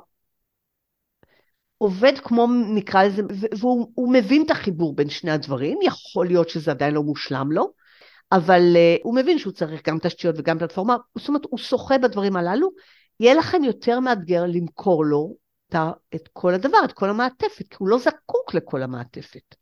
עובד 1.77 2.13
כמו 2.23 2.47
נקרא 2.75 3.03
לזה, 3.03 3.21
והוא 3.59 4.13
מבין 4.13 4.43
את 4.45 4.51
החיבור 4.51 4.95
בין 4.95 5.09
שני 5.09 5.31
הדברים, 5.31 5.77
יכול 5.81 6.27
להיות 6.27 6.49
שזה 6.49 6.71
עדיין 6.71 6.93
לא 6.93 7.03
מושלם 7.03 7.51
לו, 7.51 7.73
אבל 8.31 8.61
uh, 8.75 9.01
הוא 9.03 9.15
מבין 9.15 9.39
שהוא 9.39 9.53
צריך 9.53 9.87
גם 9.87 9.99
תשתיות 9.99 10.35
וגם 10.37 10.59
פלטפורמה, 10.59 10.97
זאת 11.17 11.27
אומרת, 11.27 11.41
הוא 11.49 11.57
שוחה 11.57 11.97
בדברים 11.97 12.35
הללו, 12.35 12.69
יהיה 13.19 13.33
לכם 13.33 13.63
יותר 13.63 13.99
מאתגר 13.99 14.43
למכור 14.47 15.05
לו 15.05 15.35
את, 16.15 16.27
כל 16.33 16.53
הדבר, 16.53 16.77
את 16.85 16.93
כל 16.93 17.09
המעטפת, 17.09 17.67
כי 17.69 17.75
הוא 17.77 17.89
לא 17.89 17.97
זקוק 17.97 18.53
לכל 18.53 18.83
המעטפת. 18.83 19.55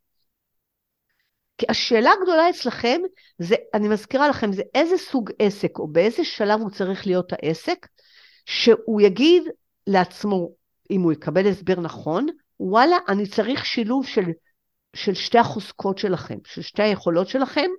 כי 1.58 1.66
השאלה 1.68 2.10
הגדולה 2.20 2.50
אצלכם, 2.50 3.00
זה, 3.38 3.54
אני 3.74 3.88
מזכירה 3.88 4.28
לכם, 4.28 4.52
זה 4.52 4.62
איזה 4.74 4.98
סוג 4.98 5.30
עסק, 5.38 5.78
או 5.78 5.88
באיזה 5.88 6.24
שלב 6.24 6.60
הוא 6.60 6.70
צריך 6.70 7.06
להיות 7.06 7.32
העסק, 7.32 7.86
שהוא 8.46 9.00
יגיד 9.00 9.42
לעצמו, 9.86 10.50
אם 10.90 11.00
הוא 11.00 11.12
יקבל 11.12 11.46
הסבר 11.46 11.80
נכון, 11.80 12.26
וואלה, 12.60 12.96
אני 13.08 13.26
צריך 13.26 13.66
שילוב 13.66 14.06
של, 14.06 14.24
של 14.94 15.14
שתי 15.14 15.38
החוזקות 15.38 15.98
שלכם, 15.98 16.38
של 16.44 16.62
שתי 16.62 16.82
היכולות 16.82 17.28
שלכם, 17.28 17.70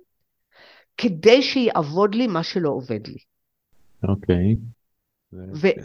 כדי 0.96 1.42
שיעבוד 1.42 2.14
לי 2.14 2.26
מה 2.26 2.42
שלא 2.42 2.68
עובד 2.68 3.06
לי. 3.06 3.18
אוקיי. 4.08 4.56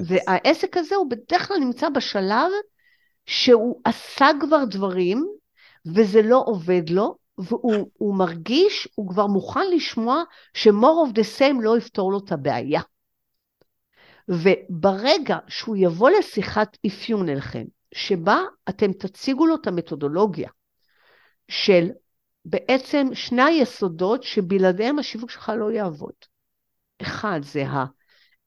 והעסק 0.08 0.78
הזה 0.78 0.96
הוא 0.96 1.10
בדרך 1.10 1.48
כלל 1.48 1.58
נמצא 1.58 1.90
בשלב 1.90 2.52
שהוא 3.26 3.82
עשה 3.84 4.28
כבר 4.40 4.66
דברים, 4.66 5.28
וזה 5.96 6.22
לא 6.22 6.44
עובד 6.46 6.90
לו, 6.90 7.16
והוא 7.38 8.16
מרגיש, 8.16 8.88
הוא 8.96 9.10
כבר 9.10 9.28
מוכן 9.28 9.72
לשמוע 9.72 10.24
ש-more 10.54 11.10
of 11.10 11.14
the 11.14 11.40
same 11.40 11.62
לא 11.62 11.78
יפתור 11.78 12.12
לו 12.12 12.20
את 12.26 12.32
הבעיה. 12.32 12.82
וברגע 14.28 15.38
שהוא 15.48 15.76
יבוא 15.80 16.10
לשיחת 16.10 16.78
אפיון 16.88 17.30
אליכם, 17.30 17.64
שבה 17.94 18.42
אתם 18.70 18.94
תציגו 18.94 19.48
לו 19.48 19.56
את 19.56 19.68
המתודולוגיה 19.68 20.50
של 21.48 21.90
בעצם 22.46 23.08
שני 23.14 23.44
היסודות 23.44 24.24
שבלעדיהם 24.24 25.00
השיווק 25.00 25.30
שלך 25.30 25.52
לא 25.60 25.72
יעבוד. 25.72 26.14
אחד 27.02 27.40
זה 27.44 27.64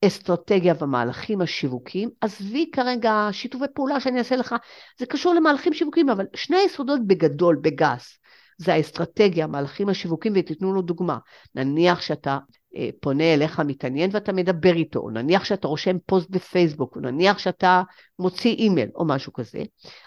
האסטרטגיה 0.03 0.75
והמהלכים 0.79 1.41
השיווקיים, 1.41 2.11
עזבי 2.21 2.71
כרגע 2.73 3.29
שיתופי 3.33 3.65
פעולה 3.75 4.01
שאני 4.01 4.19
אעשה 4.19 4.37
לך, 4.37 4.55
זה 4.99 5.07
קשור 5.07 5.35
למהלכים 5.35 5.73
שיווקיים, 5.73 6.09
אבל 6.11 6.27
שני 6.35 6.57
היסודות 6.57 7.07
בגדול, 7.07 7.57
בגס, 7.63 8.19
זה 8.59 8.75
האסטרטגיה, 8.75 9.45
המהלכים 9.45 9.89
השיווקיים, 9.89 10.35
ותיתנו 10.37 10.73
לו 10.73 10.83
דוגמה. 10.83 11.19
נניח 11.55 12.01
שאתה 12.01 12.39
אה, 12.77 12.89
פונה 13.01 13.35
אליך 13.35 13.61
מתעניין 13.61 14.11
ואתה 14.13 14.33
מדבר 14.33 14.75
איתו, 14.75 14.99
או 14.99 15.11
נניח 15.11 15.45
שאתה 15.45 15.69
רושם 15.69 15.97
פוסט 16.07 16.31
בפייסבוק, 16.31 16.97
או 16.97 17.01
נניח 17.01 17.39
שאתה 17.39 17.83
מוציא 18.19 18.55
אימייל 18.55 18.89
או 18.95 19.05
משהו 19.05 19.33
כזה, 19.33 19.63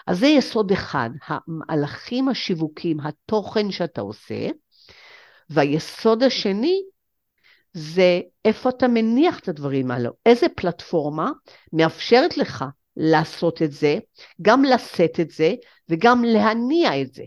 אז 0.06 0.18
זה 0.18 0.26
יסוד 0.26 0.72
אחד, 0.72 1.10
המהלכים 1.26 2.28
השיווקיים, 2.28 3.00
התוכן 3.00 3.70
שאתה 3.70 4.00
עושה, 4.00 4.48
והיסוד 5.50 6.22
השני 6.22 6.82
זה 7.72 8.20
איפה 8.44 8.68
אתה 8.68 8.88
מניח 8.88 9.38
את 9.38 9.48
הדברים 9.48 9.90
האלו, 9.90 10.10
איזה 10.26 10.46
פלטפורמה 10.56 11.30
מאפשרת 11.72 12.36
לך 12.36 12.64
לעשות 12.96 13.62
את 13.62 13.72
זה, 13.72 13.98
גם 14.42 14.64
לשאת 14.64 15.20
את 15.20 15.30
זה 15.30 15.54
וגם 15.88 16.24
להניע 16.24 17.02
את 17.02 17.14
זה. 17.14 17.22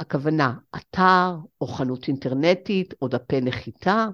הכוונה, 0.00 0.54
אתר 0.76 1.34
או 1.60 1.66
חנות 1.66 2.08
אינטרנטית 2.08 2.94
או 3.02 3.08
דפי 3.08 3.40
נחיתה, 3.40 4.06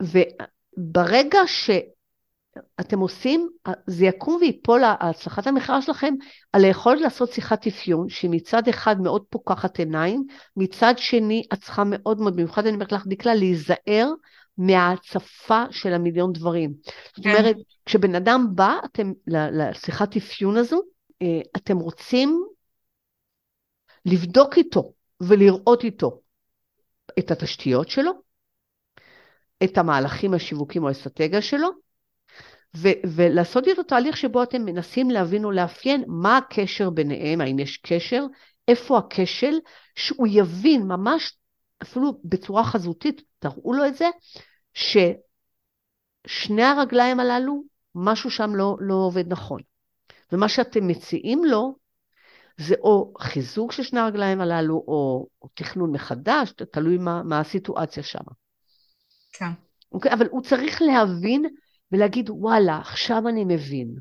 וברגע 0.00 1.38
שאתם 1.46 2.98
עושים, 2.98 3.48
זה 3.86 4.04
יקום 4.04 4.38
ויפול 4.40 4.82
הצלחת 5.00 5.46
המחקר 5.46 5.80
שלכם 5.80 6.14
על 6.52 6.64
היכולת 6.64 7.00
לעשות 7.00 7.32
שיחת 7.32 7.66
אפיון, 7.66 8.08
שהיא 8.08 8.30
מצד 8.30 8.68
אחד 8.68 9.00
מאוד 9.00 9.24
פוקחת 9.30 9.78
עיניים, 9.78 10.24
מצד 10.56 10.94
שני 10.96 11.42
את 11.52 11.60
צריכה 11.60 11.82
מאוד 11.86 12.20
מאוד, 12.20 12.32
במיוחד 12.36 12.66
אני 12.66 12.74
אומרת 12.74 12.92
לך 12.92 13.06
דקלה, 13.06 13.34
להיזהר 13.34 14.12
מההצפה 14.58 15.64
של 15.70 15.92
המיליון 15.92 16.32
דברים. 16.32 16.74
זאת 17.16 17.24
כן. 17.24 17.30
אומרת, 17.30 17.56
כשבן 17.86 18.14
אדם 18.14 18.46
בא 18.54 18.74
אתם, 18.84 19.12
לשיחת 19.26 20.16
אפיון 20.16 20.56
הזו, 20.56 20.80
אה, 21.22 21.40
אתם 21.56 21.76
רוצים 21.76 22.44
לבדוק 24.06 24.58
איתו 24.58 24.92
ולראות 25.20 25.84
איתו 25.84 26.20
את 27.18 27.30
התשתיות 27.30 27.88
שלו, 27.88 28.12
את 29.64 29.78
המהלכים 29.78 30.34
השיווקים 30.34 30.82
או 30.82 30.88
האסטרטגיה 30.88 31.42
שלו, 31.42 31.68
ו- 32.76 33.00
ולעשות 33.16 33.66
איתו 33.66 33.82
תהליך 33.82 34.16
שבו 34.16 34.42
אתם 34.42 34.64
מנסים 34.64 35.10
להבין 35.10 35.44
או 35.44 35.50
לאפיין 35.50 36.04
מה 36.06 36.36
הקשר 36.36 36.90
ביניהם, 36.90 37.40
האם 37.40 37.58
יש 37.58 37.76
קשר, 37.76 38.24
איפה 38.68 38.98
הכשל, 38.98 39.58
שהוא 39.96 40.26
יבין 40.30 40.82
ממש, 40.82 41.38
אפילו 41.82 42.20
בצורה 42.24 42.64
חזותית, 42.64 43.22
תראו 43.38 43.72
לו 43.72 43.86
את 43.86 43.96
זה, 43.96 44.08
ששני 44.74 46.62
הרגליים 46.62 47.20
הללו, 47.20 47.62
משהו 47.94 48.30
שם 48.30 48.54
לא, 48.54 48.76
לא 48.80 48.94
עובד 48.94 49.32
נכון. 49.32 49.60
ומה 50.32 50.48
שאתם 50.48 50.88
מציעים 50.88 51.44
לו, 51.44 51.79
זה 52.60 52.74
או 52.80 53.12
חיזוק 53.20 53.72
של 53.72 53.82
שני 53.82 54.00
הרגליים 54.00 54.40
הללו, 54.40 54.74
או, 54.74 55.26
או 55.42 55.48
תכנון 55.54 55.92
מחדש, 55.92 56.52
תלוי 56.72 56.98
מה, 56.98 57.22
מה 57.22 57.40
הסיטואציה 57.40 58.02
שם. 58.02 58.24
כן. 59.32 59.50
אוקיי? 59.92 60.12
אבל 60.12 60.26
הוא 60.30 60.42
צריך 60.42 60.82
להבין 60.82 61.44
ולהגיד, 61.92 62.30
וואלה, 62.30 62.78
עכשיו 62.78 63.28
אני 63.28 63.44
מבין. 63.44 63.94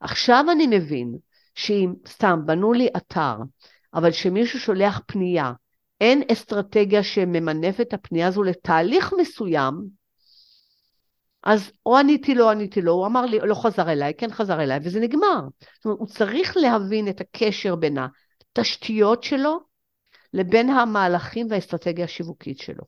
עכשיו 0.00 0.44
אני 0.52 0.66
מבין 0.66 1.14
שאם 1.54 1.94
סתם 2.06 2.40
בנו 2.46 2.72
לי 2.72 2.88
אתר, 2.96 3.36
אבל 3.94 4.12
שמישהו 4.12 4.60
שולח 4.60 5.00
פנייה, 5.06 5.52
אין 6.00 6.22
אסטרטגיה 6.32 7.02
שממנפת 7.02 7.80
את 7.80 7.92
הפנייה 7.92 8.28
הזו 8.28 8.42
לתהליך 8.42 9.12
מסוים, 9.20 9.74
אז 11.42 11.72
או 11.86 11.96
עניתי 11.96 12.34
לו, 12.34 12.50
עניתי 12.50 12.82
לו, 12.82 12.92
הוא 12.92 13.06
אמר 13.06 13.26
לי, 13.26 13.38
לא 13.38 13.54
חזר 13.54 13.92
אליי, 13.92 14.14
כן 14.18 14.30
חזר 14.30 14.62
אליי, 14.62 14.78
וזה 14.82 15.00
נגמר. 15.00 15.40
זאת 15.74 15.84
אומרת, 15.84 15.98
הוא 15.98 16.06
צריך 16.06 16.56
להבין 16.56 17.08
את 17.08 17.20
הקשר 17.20 17.76
בין 17.76 17.96
התשתיות 18.52 19.22
שלו 19.22 19.60
לבין 20.32 20.70
המהלכים 20.70 21.46
והאסטרטגיה 21.50 22.04
השיווקית 22.04 22.58
שלו. 22.58 22.84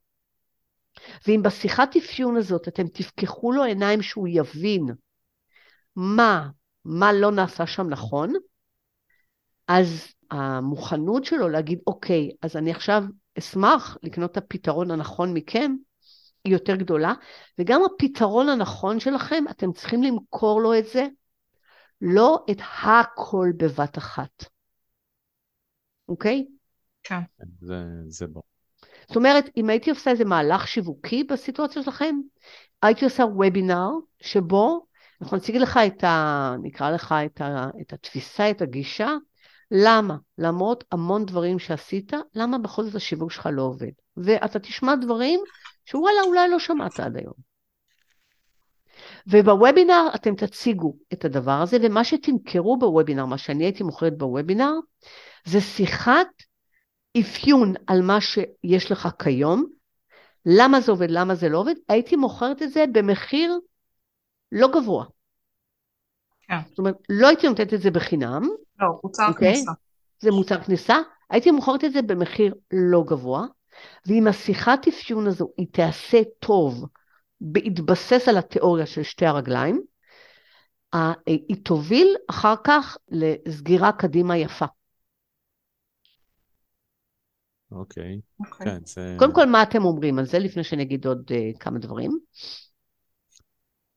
ואם 1.27 1.41
בשיחת 1.45 1.97
אפיון 1.97 2.37
הזאת 2.37 2.69
אתם 2.69 2.89
תפקחו 2.89 3.53
לו 3.53 3.65
עיניים 3.65 4.03
שהוא 4.03 4.29
יבין 4.31 4.87
מה, 5.97 6.49
מה 6.85 7.13
לא 7.13 7.33
נעשה 7.33 7.67
שם 7.67 7.89
נכון, 7.89 8.33
אז 9.69 10.15
המוכנות 10.31 11.25
שלו 11.25 11.49
להגיד, 11.49 11.79
אוקיי, 11.87 12.31
אז 12.43 12.57
אני 12.57 12.71
עכשיו 12.71 13.05
אשמח 13.39 13.99
לקנות 14.03 14.31
את 14.33 14.37
הפתרון 14.37 14.91
הנכון 14.91 15.35
מכם, 15.35 15.75
יותר 16.45 16.77
גדולה, 16.77 17.13
וגם 17.59 17.81
הפתרון 17.85 18.49
הנכון 18.49 19.01
שלכם, 19.01 19.45
אתם 19.51 19.73
צריכים 19.73 20.03
למכור 20.03 20.61
לו 20.61 20.79
את 20.79 20.87
זה, 20.87 21.07
לא 22.01 22.45
את 22.51 22.59
הכל 22.85 23.49
בבת 23.57 23.99
אחת. 23.99 24.45
אוקיי? 26.09 26.47
כן. 27.03 27.21
זה, 27.61 27.85
זה 28.09 28.27
ברור. 28.27 28.45
זאת 29.07 29.17
אומרת, 29.17 29.51
אם 29.57 29.71
הייתי 29.71 29.91
עושה 29.91 30.11
איזה 30.11 30.25
מהלך 30.25 30.69
שיווקי 30.69 31.25
בסיטואציה 31.25 31.83
שלכם, 31.83 32.17
הייתי 32.83 33.05
עושה 33.05 33.23
וובינר 33.23 33.89
שבו 34.21 34.87
אנחנו 35.23 35.37
נציג 35.37 35.57
לך 35.57 35.79
את 35.87 36.05
ה... 36.05 36.55
נקרא 36.63 36.91
לך 36.91 37.15
את, 37.27 37.41
ה, 37.41 37.69
את 37.81 37.93
התפיסה, 37.93 38.51
את 38.51 38.63
הגישה, 38.63 39.11
למה? 39.71 40.17
למרות 40.39 40.85
המון 40.93 41.27
דברים 41.27 41.59
שעשית, 41.59 42.13
למה 42.35 42.59
בכל 42.59 42.85
זאת 42.85 42.95
השיווק 42.95 43.31
שלך 43.31 43.49
לא 43.53 43.63
עובד? 43.63 43.91
ואתה 44.17 44.59
תשמע 44.59 44.95
דברים 44.95 45.41
שוואלה, 45.85 46.21
אולי 46.27 46.49
לא 46.49 46.59
שמעת 46.59 47.01
עד 47.01 47.17
היום. 47.17 47.35
ובוובינר 49.27 50.09
אתם 50.15 50.35
תציגו 50.35 50.97
את 51.13 51.25
הדבר 51.25 51.61
הזה, 51.63 51.77
ומה 51.83 52.05
שתמכרו 52.05 52.79
בוובינר, 52.79 53.27
מה 53.27 53.39
שאני 53.39 53.65
הייתי 53.65 53.83
מוכרת 53.83 54.19
בוובינר, 54.19 54.73
זה 55.45 55.61
שיחת 55.61 56.27
אפיון 57.21 57.75
על 57.87 58.03
מה 58.03 58.21
שיש 58.21 58.93
לך 58.93 59.09
כיום, 59.23 59.67
למה 60.47 60.81
זה 60.81 60.93
עובד, 60.93 61.11
למה 61.11 61.35
זה 61.35 61.49
לא 61.49 61.59
עובד, 61.59 61.75
הייתי 61.89 62.17
מוכרת 62.17 62.63
את 62.63 62.73
זה 62.73 62.85
במחיר 62.93 63.59
לא 64.53 64.69
גבוה. 64.69 65.05
כן. 66.43 66.59
זאת 66.69 66.79
אומרת, 66.79 66.95
לא 67.09 67.29
הייתי 67.29 67.49
נותנת 67.49 67.75
את 67.75 67.81
זה 67.81 67.91
בחינם. 67.91 68.43
לא, 68.81 68.89
מוצר 69.05 69.23
okay? 69.23 69.29
אוקיי? 69.29 69.55
כניסה. 69.55 69.73
זה 70.21 70.31
מוצר 70.31 70.61
כניסה, 70.61 70.97
הייתי 71.31 71.51
מוכרת 71.51 71.85
את 71.85 71.93
זה 71.93 72.03
במחיר 72.03 72.55
לא 72.73 73.05
גבוה, 73.07 73.47
ואם 74.07 74.27
השיחת 74.27 74.89
אפיון 74.89 75.27
הזו 75.27 75.49
היא 75.59 75.67
תעשה 75.73 76.19
טוב 76.39 76.87
בהתבסס 77.41 78.29
על 78.29 78.39
התיאוריה 78.39 78.87
של 78.87 79.03
שתי 79.03 79.27
הרגליים, 79.27 79.83
היא 81.27 81.57
תוביל 81.65 82.17
אחר 82.31 82.55
כך 82.65 82.97
לסגירה 83.09 83.93
קדימה 83.93 84.37
יפה. 84.37 84.67
אוקיי. 87.75 88.21
Okay. 88.43 88.47
Okay. 88.47 88.65
כן, 88.65 88.79
זה... 88.85 89.17
קודם 89.19 89.35
כל, 89.35 89.47
מה 89.47 89.63
אתם 89.63 89.85
אומרים 89.85 90.19
על 90.19 90.27
זה, 90.27 90.39
לפני 90.39 90.65
שאני 90.65 90.83
אגיד 90.83 91.07
עוד 91.07 91.31
uh, 91.31 91.59
כמה 91.59 91.79
דברים? 91.79 92.19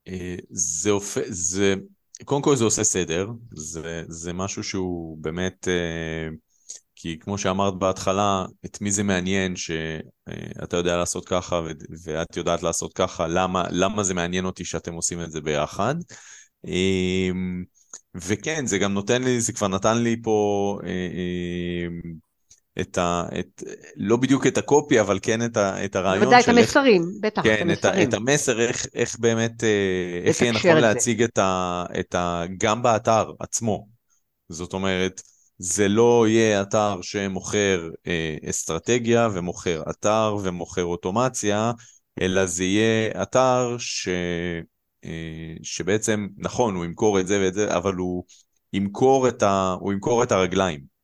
Uh, 0.10 0.12
זה, 0.50 0.90
אופ... 0.90 1.18
זה, 1.26 1.74
קודם 2.26 2.42
כל 2.42 2.56
זה 2.56 2.64
עושה 2.64 2.84
סדר, 2.84 3.30
זה, 3.52 4.04
זה 4.08 4.34
משהו 4.34 4.64
שהוא 4.64 5.18
באמת, 5.18 5.68
uh, 5.68 6.36
כי 7.00 7.20
כמו 7.20 7.38
שאמרת 7.38 7.74
בהתחלה, 7.74 8.46
את 8.66 8.82
מי 8.82 8.92
זה 8.92 9.04
מעניין 9.04 9.56
שאתה 9.56 10.78
יודע 10.78 10.98
לעשות 10.98 11.26
ככה. 11.26 11.62
ואת 12.04 12.38
יודעת 12.38 12.64
לעשות 12.64 12.94
ככה, 12.94 13.28
למה, 13.28 13.64
למה 13.72 14.04
זה 14.04 14.14
מעניין 14.14 14.46
אותי 14.46 14.66
שאתם 14.66 14.94
עושים 14.94 15.22
את 15.22 15.32
זה 15.32 15.42
ביחד. 15.42 15.96
Uh, 16.66 16.70
וכן, 18.16 18.66
זה 18.66 18.78
גם 18.78 18.94
נותן 18.94 19.24
לי, 19.24 19.42
זה 19.42 19.54
כבר 19.54 19.68
נתן 19.68 19.98
לי 19.98 20.16
פה... 20.24 20.78
Uh, 20.82 22.18
את 22.82 22.98
ה... 22.98 23.24
את, 23.40 23.64
לא 23.96 24.18
בדיוק 24.18 24.48
את 24.48 24.58
הקופי, 24.58 25.00
אבל 25.00 25.20
כן 25.22 25.46
את, 25.46 25.58
ה, 25.58 25.86
את 25.86 25.96
הרעיון 25.96 26.24
בוודאי, 26.24 26.42
את 26.42 26.48
המסרים, 26.48 27.02
איך, 27.02 27.22
בטח, 27.22 27.44
כן, 27.44 27.72
את 27.72 27.86
המסרים. 27.86 28.04
את, 28.04 28.10
את 28.10 28.14
המסר, 28.14 28.62
איך, 28.62 28.86
איך 28.94 29.20
באמת, 29.20 29.64
אה, 29.64 30.22
איך 30.24 30.42
יהיה 30.42 30.52
נכון 30.52 30.78
להציג 30.78 31.24
את 31.24 31.38
ה, 31.38 31.84
את 32.00 32.16
ה... 32.16 32.44
גם 32.58 32.84
באתר 32.84 33.32
עצמו. 33.40 33.88
זאת 34.50 34.74
אומרת, 34.74 35.22
זה 35.58 35.88
לא 35.88 36.26
יהיה 36.28 36.62
אתר 36.62 37.02
שמוכר 37.02 37.90
אה, 38.08 38.38
אסטרטגיה 38.50 39.30
ומוכר 39.34 39.84
אתר 39.90 40.38
ומוכר 40.44 40.84
אוטומציה, 40.84 41.72
אלא 42.22 42.46
זה 42.46 42.64
יהיה 42.64 43.24
אתר 43.24 43.76
ש... 43.80 44.08
אה, 45.06 45.54
שבעצם, 45.64 46.28
נכון, 46.38 46.76
הוא 46.76 46.86
ימכור 46.86 47.20
את 47.20 47.28
זה 47.28 47.40
ואת 47.42 47.54
זה, 47.54 47.78
אבל 47.78 47.94
הוא 47.94 48.24
ימכור 48.74 49.28
את, 49.28 49.44
ה... 49.44 49.76
הוא 49.80 49.94
ימכור 49.94 50.24
את 50.24 50.32
הרגליים. 50.32 50.97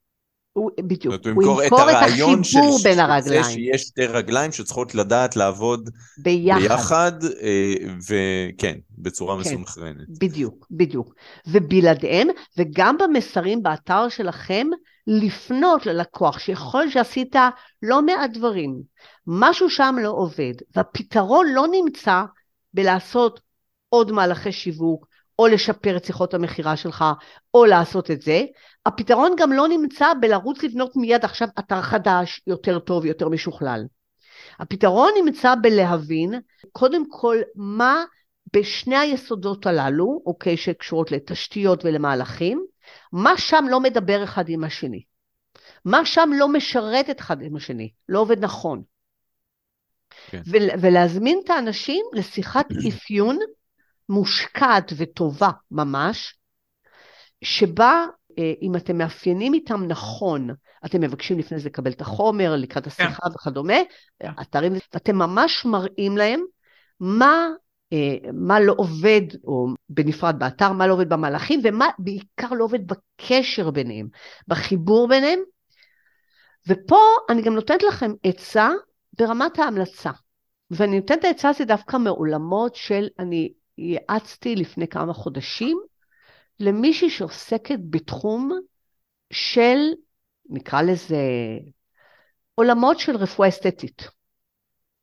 הוא, 0.53 0.71
בדיוק, 0.79 1.15
הוא 1.35 1.43
ימכור 1.43 1.63
את, 1.63 1.73
את 1.73 1.95
החיבור 1.95 2.77
בין 2.83 2.99
הרגליים. 2.99 3.43
שיש 3.43 3.81
שתי 3.81 4.05
רגליים 4.05 4.51
שצריכות 4.51 4.95
לדעת 4.95 5.35
לעבוד 5.35 5.89
ביחד, 6.17 6.59
ביחד 6.61 7.11
אה, 7.41 7.73
וכן, 8.09 8.77
בצורה 8.97 9.35
כן, 9.35 9.41
מסונכרנת. 9.41 10.19
בדיוק, 10.19 10.67
בדיוק. 10.71 11.13
ובלעדיהם, 11.47 12.27
וגם 12.57 12.97
במסרים 12.97 13.63
באתר 13.63 14.09
שלכם, 14.09 14.67
לפנות 15.07 15.85
ללקוח, 15.85 16.39
שיכול 16.39 16.89
שעשית 16.89 17.35
לא 17.81 18.01
מעט 18.01 18.29
דברים, 18.33 18.81
משהו 19.27 19.69
שם 19.69 19.95
לא 20.01 20.09
עובד, 20.09 20.53
והפתרון 20.75 21.45
לא 21.53 21.65
נמצא 21.71 22.23
בלעשות 22.73 23.39
עוד 23.89 24.11
מהלכי 24.11 24.51
שיווק, 24.51 25.07
או 25.39 25.47
לשפר 25.47 25.97
את 25.97 26.05
שיחות 26.05 26.33
המכירה 26.33 26.77
שלך, 26.77 27.05
או 27.53 27.65
לעשות 27.65 28.11
את 28.11 28.21
זה. 28.21 28.41
הפתרון 28.85 29.35
גם 29.37 29.51
לא 29.51 29.67
נמצא 29.67 30.07
בלרוץ 30.21 30.63
לבנות 30.63 30.95
מיד 30.95 31.25
עכשיו 31.25 31.47
אתר 31.59 31.81
חדש, 31.81 32.41
יותר 32.47 32.79
טוב, 32.79 33.05
יותר 33.05 33.29
משוכלל. 33.29 33.83
הפתרון 34.59 35.11
נמצא 35.25 35.53
בלהבין, 35.61 36.33
קודם 36.71 37.09
כל, 37.09 37.37
מה 37.55 38.03
בשני 38.53 38.97
היסודות 38.97 39.65
הללו, 39.65 40.21
אוקיי, 40.25 40.57
שקשורות 40.57 41.11
לתשתיות 41.11 41.85
ולמהלכים, 41.85 42.65
מה 43.11 43.37
שם 43.37 43.65
לא 43.69 43.79
מדבר 43.79 44.23
אחד 44.23 44.49
עם 44.49 44.63
השני. 44.63 45.03
מה 45.85 46.05
שם 46.05 46.29
לא 46.33 46.47
משרת 46.47 47.09
את 47.09 47.19
אחד 47.19 47.41
עם 47.41 47.55
השני, 47.55 47.89
לא 48.09 48.19
עובד 48.19 48.43
נכון. 48.43 48.81
כן. 50.29 50.41
ולהזמין 50.81 51.41
את 51.43 51.49
האנשים 51.49 52.05
לשיחת 52.13 52.65
אפיון 52.89 53.39
מושקעת 54.09 54.93
וטובה 54.97 55.49
ממש, 55.71 56.37
שבה 57.43 58.05
אה, 58.39 58.53
אם 58.61 58.75
אתם 58.75 58.97
מאפיינים 58.97 59.53
איתם 59.53 59.83
נכון, 59.87 60.49
אתם 60.85 61.01
מבקשים 61.01 61.39
לפני 61.39 61.59
זה 61.59 61.69
לקבל 61.69 61.91
את 61.91 62.01
החומר, 62.01 62.55
לקראת 62.55 62.87
השיחה 62.87 63.21
כן. 63.21 63.35
וכדומה, 63.35 63.77
כן. 64.19 64.31
אתרים, 64.41 64.73
ואתם 64.93 65.15
ממש 65.15 65.65
מראים 65.65 66.17
להם 66.17 66.41
מה, 66.99 67.49
אה, 67.93 68.17
מה 68.33 68.59
לא 68.59 68.73
עובד, 68.77 69.21
או 69.43 69.67
בנפרד 69.89 70.39
באתר, 70.39 70.71
מה 70.71 70.87
לא 70.87 70.93
עובד 70.93 71.09
במהלכים, 71.09 71.59
ומה 71.63 71.87
בעיקר 71.99 72.53
לא 72.53 72.63
עובד 72.63 72.87
בקשר 72.87 73.71
ביניהם, 73.71 74.07
בחיבור 74.47 75.07
ביניהם. 75.07 75.39
ופה 76.67 76.99
אני 77.29 77.41
גם 77.41 77.55
נותנת 77.55 77.83
לכם 77.83 78.11
עצה 78.23 78.69
ברמת 79.19 79.59
ההמלצה. 79.59 80.11
ואני 80.71 80.99
נותנת 80.99 81.19
את 81.19 81.23
העצה 81.23 81.49
הזאת 81.49 81.67
דווקא 81.67 81.97
מעולמות 81.97 82.75
של 82.75 83.07
אני 83.19 83.53
יעצתי 83.77 84.55
לפני 84.55 84.87
כמה 84.87 85.13
חודשים 85.13 85.79
למישהי 86.59 87.09
שעוסקת 87.09 87.79
בתחום 87.89 88.59
של, 89.33 89.77
נקרא 90.49 90.81
לזה, 90.81 91.17
עולמות 92.55 92.99
של 92.99 93.15
רפואה 93.15 93.49
אסתטית. 93.49 94.01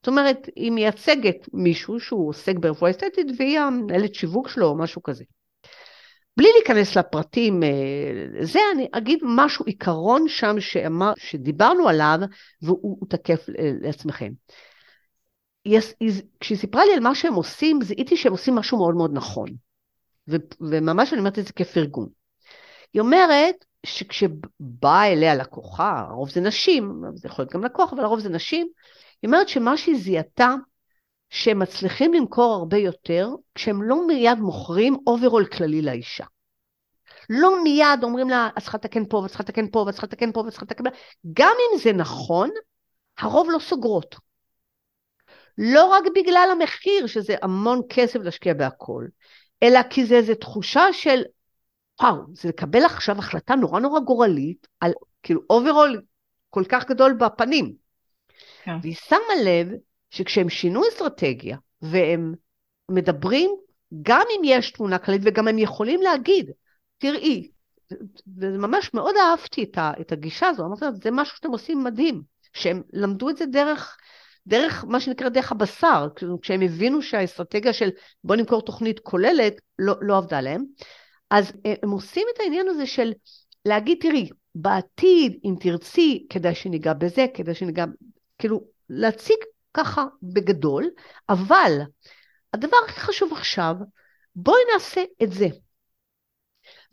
זאת 0.00 0.08
אומרת, 0.08 0.48
היא 0.56 0.72
מייצגת 0.72 1.36
מישהו 1.52 2.00
שהוא 2.00 2.28
עוסק 2.28 2.56
ברפואה 2.56 2.90
אסתטית 2.90 3.26
והיא 3.38 3.58
המנהלת 3.58 4.14
שיווק 4.14 4.48
שלו 4.48 4.66
או 4.66 4.78
משהו 4.78 5.02
כזה. 5.02 5.24
בלי 6.36 6.48
להיכנס 6.54 6.96
לפרטים, 6.96 7.62
אה, 7.62 7.68
זה 8.44 8.60
אני 8.74 8.88
אגיד 8.92 9.18
משהו, 9.22 9.64
עיקרון 9.64 10.28
שם 10.28 10.60
שאמר, 10.60 11.12
שדיברנו 11.16 11.88
עליו 11.88 12.18
והוא 12.62 13.06
תקף 13.08 13.44
לעצמכם. 13.82 14.32
כשהיא 16.40 16.58
סיפרה 16.58 16.84
לי 16.84 16.94
על 16.94 17.00
מה 17.00 17.14
שהם 17.14 17.34
עושים, 17.34 17.82
זיהיתי 17.82 18.16
שהם 18.16 18.32
עושים 18.32 18.54
משהו 18.54 18.78
מאוד 18.78 18.94
מאוד 18.94 19.10
נכון. 19.14 19.48
ו- 20.28 20.36
וממש 20.60 21.12
אני 21.12 21.18
אומרת 21.18 21.38
את 21.38 21.46
זה 21.46 21.52
כפרגון. 21.52 22.08
היא 22.92 23.00
אומרת 23.00 23.64
שכשבאה 23.86 25.12
אליה 25.12 25.34
לקוחה, 25.34 26.04
הרוב 26.08 26.30
זה 26.30 26.40
נשים, 26.40 27.02
זה 27.14 27.28
יכול 27.28 27.42
להיות 27.42 27.52
גם 27.52 27.64
לקוח, 27.64 27.92
אבל 27.92 28.04
הרוב 28.04 28.20
זה 28.20 28.28
נשים, 28.28 28.66
היא 29.22 29.28
אומרת 29.28 29.48
שמה 29.48 29.76
שהיא 29.76 29.98
זיהתה, 29.98 30.54
שהם 31.30 31.58
מצליחים 31.58 32.14
למכור 32.14 32.54
הרבה 32.54 32.76
יותר, 32.76 33.28
כשהם 33.54 33.82
לא 33.82 34.06
מיד 34.06 34.38
מוכרים 34.38 34.96
overhaul 35.06 35.46
כללי 35.46 35.82
לאישה. 35.82 36.24
לא 37.30 37.62
מיד 37.62 38.02
אומרים 38.02 38.28
לה, 38.28 38.48
את 38.58 38.62
צריכה 38.62 38.78
לתקן 38.78 39.04
פה, 39.06 39.16
ואת 39.16 39.28
צריכה 39.28 39.42
לתקן 39.42 39.70
פה, 39.70 39.78
ואת 39.78 39.92
צריכה 39.94 40.06
לתקן 40.06 40.32
פה, 40.32 40.40
ואת 40.40 40.50
צריכה 40.50 40.64
לתקן 40.64 40.84
פה. 40.84 40.96
גם 41.32 41.52
אם 41.52 41.78
זה 41.78 41.92
נכון, 41.92 42.50
הרוב 43.18 43.48
לא 43.50 43.58
סוגרות. 43.58 44.29
לא 45.62 45.84
רק 45.84 46.04
בגלל 46.14 46.48
המחיר, 46.52 47.06
שזה 47.06 47.36
המון 47.42 47.80
כסף 47.88 48.20
להשקיע 48.20 48.54
בהכל, 48.54 49.06
אלא 49.62 49.80
כי 49.90 50.06
זה 50.06 50.14
איזו 50.14 50.34
תחושה 50.34 50.92
של, 50.92 51.22
וואו, 52.00 52.16
זה 52.32 52.48
לקבל 52.48 52.84
עכשיו 52.84 53.18
החלטה 53.18 53.54
נורא 53.54 53.80
נורא 53.80 54.00
גורלית, 54.00 54.68
על 54.80 54.92
כאילו 55.22 55.40
overhaul 55.50 56.02
כל 56.50 56.64
כך 56.68 56.86
גדול 56.88 57.12
בפנים. 57.12 57.72
כן. 58.64 58.76
והיא 58.82 58.94
שמה 58.94 59.42
לב 59.44 59.68
שכשהם 60.10 60.48
שינו 60.48 60.82
אסטרטגיה, 60.88 61.56
והם 61.82 62.34
מדברים, 62.90 63.50
גם 64.02 64.26
אם 64.36 64.40
יש 64.44 64.70
תמונה 64.70 64.98
כללית, 64.98 65.22
וגם 65.24 65.48
הם 65.48 65.58
יכולים 65.58 66.02
להגיד, 66.02 66.50
תראי, 66.98 67.50
וממש 68.36 68.94
מאוד 68.94 69.14
אהבתי 69.16 69.70
את 69.76 70.12
הגישה 70.12 70.48
הזו, 70.48 70.64
אמרתי 70.64 70.84
לה, 70.84 70.90
זה 70.92 71.10
משהו 71.10 71.36
שאתם 71.36 71.50
עושים 71.50 71.84
מדהים, 71.84 72.22
שהם 72.52 72.82
למדו 72.92 73.30
את 73.30 73.36
זה 73.36 73.46
דרך 73.46 73.96
דרך, 74.46 74.84
מה 74.88 75.00
שנקרא 75.00 75.28
דרך 75.28 75.52
הבשר, 75.52 76.08
כשהם 76.42 76.60
הבינו 76.62 77.02
שהאסטרטגיה 77.02 77.72
של 77.72 77.90
בוא 78.24 78.36
נמכור 78.36 78.62
תוכנית 78.62 79.00
כוללת 79.00 79.54
לא, 79.78 79.94
לא 80.00 80.16
עבדה 80.16 80.40
להם, 80.40 80.64
אז 81.30 81.52
הם 81.82 81.90
עושים 81.90 82.26
את 82.34 82.40
העניין 82.40 82.68
הזה 82.68 82.86
של 82.86 83.12
להגיד, 83.64 83.98
תראי, 84.00 84.28
בעתיד, 84.54 85.38
אם 85.44 85.54
תרצי, 85.60 86.26
כדאי 86.30 86.54
שניגע 86.54 86.92
בזה, 86.92 87.26
כדאי 87.34 87.54
שניגע, 87.54 87.84
כאילו, 88.38 88.60
להציג 88.88 89.36
ככה 89.74 90.04
בגדול, 90.22 90.90
אבל 91.28 91.80
הדבר 92.54 92.76
הכי 92.88 93.00
חשוב 93.00 93.32
עכשיו, 93.32 93.74
בואי 94.36 94.60
נעשה 94.72 95.04
את 95.22 95.32
זה. 95.32 95.46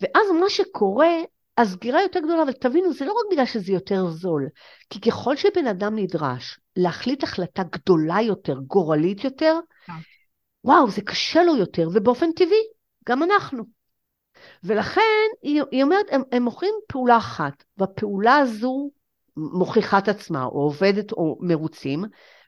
ואז 0.02 0.28
מה 0.40 0.50
שקורה, 0.50 1.10
הסגירה 1.58 2.02
יותר 2.02 2.20
גדולה, 2.20 2.44
אבל 2.44 2.52
תבינו, 2.52 2.94
זה 2.94 3.06
לא 3.06 3.12
רק 3.12 3.32
בגלל 3.32 3.46
שזה 3.46 3.72
יותר 3.72 4.08
זול, 4.08 4.48
כי 4.90 5.02
ככל 5.02 5.36
שבן 5.36 5.68
אדם 5.68 5.96
נדרש 5.96 6.60
להחליט 6.76 7.24
החלטה 7.24 7.64
גדולה 7.64 8.22
יותר, 8.22 8.60
גורלית 8.60 9.24
יותר, 9.24 9.60
כן. 9.86 9.94
וואו, 10.64 10.92
זה 10.92 11.02
קשה 11.02 11.44
לו 11.44 11.56
יותר, 11.56 11.90
ובאופן 11.94 12.32
טבעי, 12.32 12.64
גם 13.10 13.24
אנחנו. 13.24 13.64
ולכן 14.64 15.02
היא, 15.42 15.62
היא 15.72 15.84
אומרת, 15.84 16.06
הם, 16.12 16.22
הם 16.32 16.44
מוכרים 16.44 16.74
פעולה 16.88 17.18
אחת, 17.18 17.64
והפעולה 17.78 18.38
הזו 18.38 18.92
מוכיחה 19.38 19.98
את 19.98 20.08
עצמה, 20.08 20.44
או 20.44 20.62
עובדת 20.62 21.12
או 21.12 21.38
מרוצים, 21.42 22.04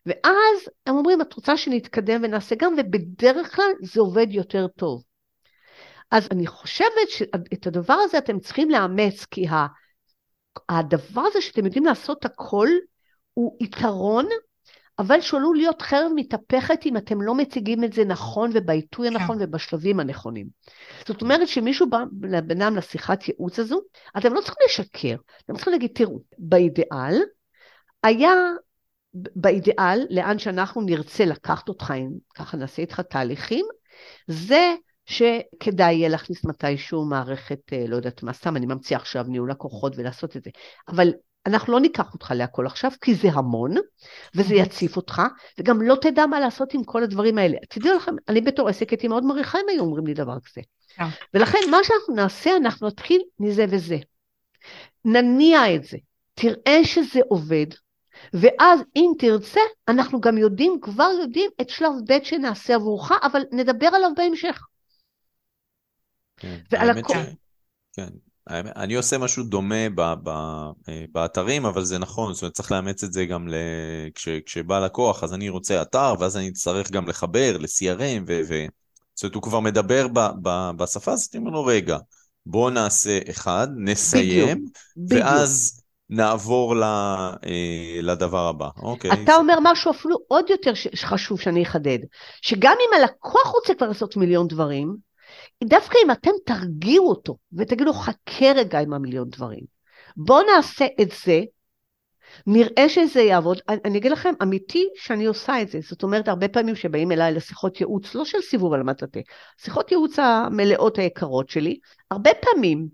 ואז 0.06 0.70
הם 0.86 0.96
אומרים, 0.96 1.22
את 1.22 1.34
רוצה 1.34 1.58
שנתקדם 1.58 2.22
ונעשה 2.24 2.56
גם, 2.56 2.74
ובדרך 2.78 3.56
כלל 3.56 3.72
זה 3.84 4.02
עובד 4.02 4.28
יותר 4.30 4.68
טוב. 4.68 5.04
אז 6.12 6.28
אני 6.32 6.48
חושבת 6.48 7.10
שאת 7.10 7.68
הדבר 7.68 7.94
הזה 7.94 8.18
אתם 8.18 8.40
צריכים 8.40 8.70
לאמץ, 8.70 9.26
כי 9.26 9.46
הדבר 10.70 11.22
הזה 11.22 11.42
שאתם 11.42 11.66
יודעים 11.66 11.86
לעשות 11.86 12.26
הכל, 12.26 12.68
הוא 13.34 13.58
יתרון, 13.62 14.26
אבל 15.00 15.22
שעלול 15.22 15.58
להיות 15.58 15.82
חרב 15.82 16.12
מתהפכת 16.16 16.86
אם 16.86 16.98
אתם 16.98 17.22
לא 17.22 17.36
מציגים 17.36 17.84
את 17.84 17.94
זה 17.94 18.06
נכון 18.06 18.52
ובעיתוי 18.54 19.10
כן. 19.10 19.16
הנכון 19.16 19.38
כן. 19.40 19.44
ובשלבים 19.44 20.00
הנכונים. 20.00 20.48
זאת 21.08 21.22
אומרת 21.22 21.48
שמישהו 21.48 21.90
בא 21.90 21.98
לבן 22.22 22.62
אדם 22.62 22.76
לשיחת 22.76 23.28
ייעוץ 23.28 23.60
הזו, 23.60 23.82
אתם 24.18 24.34
לא 24.34 24.42
צריכים 24.42 24.64
לשקר, 24.66 25.16
אתם 25.46 25.56
צריכים 25.56 25.74
להגיד, 25.74 25.92
תראו, 25.94 26.20
באידיאל, 26.38 27.22
היה, 28.04 28.34
באידיאל, 29.14 30.08
לאן 30.10 30.40
שאנחנו 30.40 30.82
נרצה 30.82 31.26
לקחת 31.26 31.70
אותך, 31.70 31.94
אם 31.98 32.10
ככה 32.36 32.58
נעשה 32.58 32.82
איתך 32.82 33.00
תהליכים, 33.00 33.66
זה 34.28 34.76
שכדאי 35.10 35.94
יהיה 35.94 36.10
להכניס 36.10 36.46
מתישהו 36.46 37.06
מערכת, 37.06 37.74
אה, 37.74 37.86
לא 37.88 37.96
יודעת 37.96 38.24
מה, 38.24 38.34
סתם 38.34 38.56
אני 38.56 38.66
ממציאה 38.66 39.00
עכשיו 39.00 39.26
ניהול 39.28 39.52
לקוחות 39.52 39.94
ולעשות 39.96 40.38
את 40.38 40.44
זה. 40.44 40.50
אבל 40.88 41.12
אנחנו 41.46 41.74
לא 41.74 41.80
ניקח 41.80 42.14
אותך 42.14 42.34
להכל 42.36 42.66
עכשיו, 42.66 42.92
כי 43.02 43.16
זה 43.16 43.30
המון, 43.34 43.76
וזה. 44.36 44.56
יציף 44.56 44.98
אותך, 44.98 45.22
וגם 45.60 45.82
לא 45.82 45.96
תדע 46.02 46.26
מה 46.26 46.40
לעשות 46.40 46.74
עם 46.74 46.84
כל 46.84 47.04
הדברים 47.04 47.38
האלה. 47.38 47.58
תדעו 47.70 47.96
לכם, 47.96 48.16
אני 48.28 48.42
בתור 48.42 48.70
עסק 48.70 48.90
הייתי 48.90 49.08
מאוד 49.08 49.24
מעריכה 49.24 49.58
אם 49.60 49.70
היו 49.70 49.82
אומרים 49.82 50.08
לי 50.08 50.14
דבר 50.14 50.38
כזה. 50.46 50.62
כן. 50.96 51.06
ולכן 51.34 51.60
מה 51.72 51.78
שאנחנו 51.84 52.16
נעשה, 52.16 52.58
אנחנו 52.58 52.88
נתחיל 52.88 53.22
מזה 53.40 53.66
וזה. 53.70 53.98
נניע 55.06 55.76
את 55.76 55.84
זה, 55.84 55.98
תראה 56.34 56.84
שזה 56.84 57.20
עובד, 57.28 57.68
ואז 58.34 58.80
אם 58.96 59.12
תרצה, 59.20 59.62
אנחנו 59.88 60.22
גם 60.22 60.38
יודעים, 60.38 60.78
כבר 60.82 61.10
יודעים 61.22 61.52
את 61.62 61.70
שלב 61.70 61.92
ב' 62.08 62.24
שנעשה 62.24 62.76
עבורך, 62.76 63.12
אבל 63.24 63.42
נדבר 63.52 63.88
עליו 63.88 64.10
בהמשך. 64.18 64.62
כן, 66.40 66.58
ועל 66.72 66.90
הכל. 66.90 67.14
כן, 67.94 68.10
אני 68.50 68.96
עושה 68.96 69.18
משהו 69.18 69.44
דומה 69.44 69.90
ב, 69.96 70.02
ב, 70.24 70.30
אה, 70.90 71.06
באתרים, 71.12 71.66
אבל 71.66 71.84
זה 71.84 71.98
נכון, 71.98 72.34
זאת 72.34 72.42
אומרת, 72.42 72.54
צריך 72.54 72.72
לאמץ 72.72 73.04
את 73.04 73.14
זה 73.14 73.26
גם 73.26 73.48
ל... 73.48 73.56
כש, 74.16 74.30
כשבא 74.46 74.80
לקוח, 74.80 75.24
אז 75.24 75.34
אני 75.34 75.50
רוצה 75.50 75.82
אתר, 75.82 76.14
ואז 76.20 76.38
אני 76.38 76.50
אצטרך 76.50 76.92
גם 76.92 77.08
לחבר 77.08 77.58
ל-CRM, 77.58 78.24
ו... 78.28 78.42
ו... 78.50 78.66
זאת 79.16 79.24
אומרת, 79.24 79.36
הוא 79.36 79.44
כבר 79.44 79.60
מדבר 79.60 80.08
ב, 80.08 80.20
ב, 80.42 80.72
בשפה, 80.78 81.12
אז 81.12 81.30
אני 81.34 81.40
אומר 81.40 81.52
לו, 81.52 81.66
רגע, 81.66 81.98
בוא 82.46 82.72
נעשה 82.72 83.20
אחד, 83.30 83.68
נסיים, 83.76 84.66
בדיוק, 84.98 85.26
ואז 85.26 85.72
בדיוק. 85.72 85.86
נעבור 86.10 86.76
ל, 86.76 86.84
אה, 86.84 88.00
לדבר 88.02 88.48
הבא. 88.48 88.70
אוקיי. 88.78 89.12
אתה 89.24 89.36
אומר 89.36 89.58
משהו 89.64 89.92
אפילו 89.92 90.18
עוד 90.28 90.50
יותר 90.50 90.72
חשוב 90.96 91.40
שאני 91.40 91.64
אחדד, 91.64 92.00
שגם 92.42 92.76
אם 92.80 93.02
הלקוח 93.02 93.48
רוצה 93.48 93.74
כבר 93.74 93.88
לעשות 93.88 94.18
מיליון 94.18 94.48
דברים, 94.48 95.09
דווקא 95.64 95.98
אם 96.06 96.12
אתם 96.12 96.32
תרגיעו 96.46 97.10
אותו 97.10 97.38
ותגידו, 97.54 97.94
חכה 97.94 98.52
רגע 98.56 98.80
עם 98.80 98.94
המיליון 98.94 99.30
דברים, 99.30 99.64
בואו 100.18 100.46
נעשה 100.56 100.86
את 101.02 101.10
זה, 101.26 101.42
נראה 102.48 102.90
שזה 102.90 103.22
יעבוד. 103.22 103.60
אני, 103.70 103.78
אני 103.86 103.98
אגיד 103.98 104.12
לכם, 104.12 104.34
אמיתי 104.44 104.88
שאני 104.96 105.26
עושה 105.26 105.62
את 105.62 105.70
זה. 105.70 105.80
זאת 105.82 106.04
אומרת, 106.04 106.28
הרבה 106.28 106.48
פעמים 106.48 106.76
שבאים 106.76 107.12
אליי 107.12 107.34
לשיחות 107.34 107.82
ייעוץ, 107.82 108.16
לא 108.16 108.26
של 108.26 108.42
סיבוב 108.42 108.74
על 108.74 108.84
מטאטה, 108.84 109.20
שיחות 109.58 109.92
ייעוץ 109.92 110.20
המלאות 110.20 110.98
היקרות 110.98 111.50
שלי, 111.50 111.80
הרבה 112.12 112.32
פעמים 112.42 112.88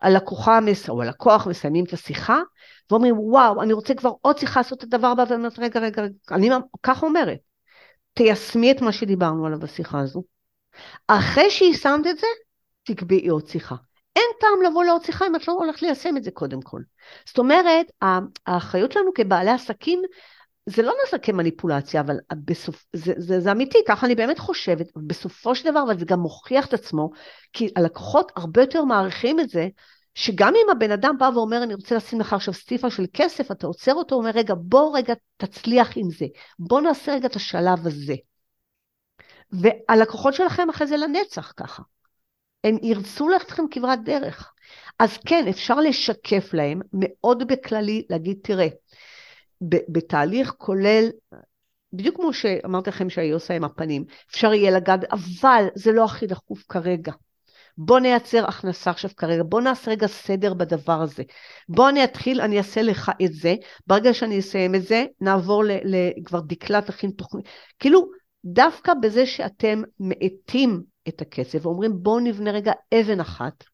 הלקוחה 0.00 0.58
או 0.88 1.02
הלקוח 1.02 1.46
מסיימים 1.46 1.84
את 1.84 1.92
השיחה, 1.92 2.40
ואומרים, 2.90 3.18
וואו, 3.18 3.62
אני 3.62 3.72
רוצה 3.72 3.94
כבר 3.94 4.12
עוד 4.20 4.38
שיחה 4.38 4.60
לעשות 4.60 4.84
את 4.84 4.94
הדבר 4.94 5.06
הבא, 5.06 5.22
ואני 5.22 5.34
אומרת, 5.34 5.58
רגע, 5.58 5.80
רגע, 5.80 6.02
רגע, 6.02 6.14
אני 6.30 6.50
ככה 6.82 7.06
אומרת, 7.06 7.38
תיישמי 8.14 8.70
את 8.70 8.82
מה 8.82 8.92
שדיברנו 8.92 9.46
עליו 9.46 9.58
בשיחה 9.58 10.00
הזו, 10.00 10.22
אחרי 11.06 11.50
שיישמת 11.50 12.06
את 12.06 12.18
זה, 12.18 12.26
תקבעי 12.82 13.28
עוד 13.28 13.46
שיחה. 13.46 13.74
אין 14.16 14.24
טעם 14.40 14.62
לבוא 14.70 14.84
לעוד 14.84 15.04
שיחה 15.04 15.26
אם 15.26 15.36
את 15.36 15.48
לא 15.48 15.52
הולכת 15.52 15.82
ליישם 15.82 16.16
את 16.16 16.24
זה 16.24 16.30
קודם 16.30 16.62
כל. 16.62 16.80
זאת 17.26 17.38
אומרת, 17.38 17.86
האחריות 18.46 18.92
שלנו 18.92 19.10
כבעלי 19.14 19.50
עסקים, 19.50 20.02
זה 20.66 20.82
לא 20.82 20.94
נעשה 21.04 21.18
כמניפולציה, 21.18 22.00
אבל 22.00 22.16
בסופ... 22.44 22.84
זה, 22.92 23.12
זה, 23.16 23.40
זה 23.40 23.52
אמיתי, 23.52 23.78
ככה 23.88 24.06
אני 24.06 24.14
באמת 24.14 24.38
חושבת, 24.38 24.86
בסופו 25.06 25.54
של 25.54 25.70
דבר, 25.70 25.82
אבל 25.82 25.98
זה 25.98 26.04
גם 26.04 26.20
מוכיח 26.20 26.66
את 26.66 26.74
עצמו, 26.74 27.10
כי 27.52 27.68
הלקוחות 27.76 28.32
הרבה 28.36 28.60
יותר 28.60 28.84
מעריכים 28.84 29.40
את 29.40 29.50
זה, 29.50 29.68
שגם 30.14 30.52
אם 30.54 30.70
הבן 30.70 30.90
אדם 30.90 31.18
בא 31.18 31.30
ואומר, 31.34 31.62
אני 31.62 31.74
רוצה 31.74 31.94
לשים 31.94 32.20
לך 32.20 32.32
עכשיו 32.32 32.54
סטיפה 32.54 32.90
של 32.90 33.04
כסף, 33.12 33.50
אתה 33.50 33.66
עוצר 33.66 33.94
אותו, 33.94 34.14
אומר, 34.14 34.30
רגע, 34.30 34.54
בוא 34.58 34.96
רגע 34.98 35.14
תצליח 35.36 35.92
עם 35.96 36.10
זה, 36.10 36.26
בוא 36.58 36.80
נעשה 36.80 37.14
רגע 37.14 37.26
את 37.26 37.36
השלב 37.36 37.86
הזה. 37.86 38.14
והלקוחות 39.52 40.34
שלכם 40.34 40.70
אחרי 40.70 40.86
זה 40.86 40.96
לנצח 40.96 41.52
ככה. 41.56 41.82
הם 42.64 42.76
ירצו 42.82 43.28
ללכת 43.28 43.50
לכם 43.50 43.62
כברת 43.70 44.04
דרך. 44.04 44.52
אז 44.98 45.18
כן, 45.26 45.48
אפשר 45.48 45.80
לשקף 45.80 46.54
להם 46.54 46.80
מאוד 46.92 47.48
בכללי, 47.48 48.04
להגיד, 48.10 48.38
תראה, 48.42 48.68
בתהליך 49.62 50.54
כולל, 50.58 51.08
בדיוק 51.92 52.16
כמו 52.16 52.32
שאמרתי 52.32 52.90
לכם 52.90 53.10
שהיא 53.10 53.34
עושה 53.34 53.54
עם 53.54 53.64
הפנים, 53.64 54.04
אפשר 54.30 54.54
יהיה 54.54 54.70
לגעת, 54.70 55.00
אבל 55.12 55.66
זה 55.74 55.92
לא 55.92 56.04
הכי 56.04 56.26
דחוף 56.26 56.64
כרגע. 56.68 57.12
בוא 57.78 58.00
נייצר 58.00 58.44
הכנסה 58.48 58.90
עכשיו 58.90 59.10
כרגע, 59.16 59.42
בוא 59.42 59.60
נעשה 59.60 59.90
רגע 59.90 60.06
סדר 60.06 60.54
בדבר 60.54 61.02
הזה. 61.02 61.22
בוא 61.68 61.88
אני 61.88 62.04
אתחיל, 62.04 62.40
אני 62.40 62.58
אעשה 62.58 62.82
לך 62.82 63.10
את 63.24 63.32
זה, 63.32 63.54
ברגע 63.86 64.14
שאני 64.14 64.38
אסיים 64.38 64.74
את 64.74 64.82
זה, 64.82 65.04
נעבור 65.20 65.64
ל... 65.64 65.70
ל 65.70 65.96
כבר 66.24 66.40
דקלה 66.40 66.82
תכין 66.82 67.10
תוכנית. 67.10 67.48
כאילו, 67.78 68.10
דווקא 68.44 68.94
בזה 68.94 69.26
שאתם 69.26 69.82
מאטים 70.00 70.82
את 71.08 71.20
הכסף 71.20 71.66
ואומרים 71.66 71.92
בואו 71.94 72.20
נבנה 72.20 72.50
רגע 72.50 72.72
אבן 72.94 73.20
אחת, 73.20 73.64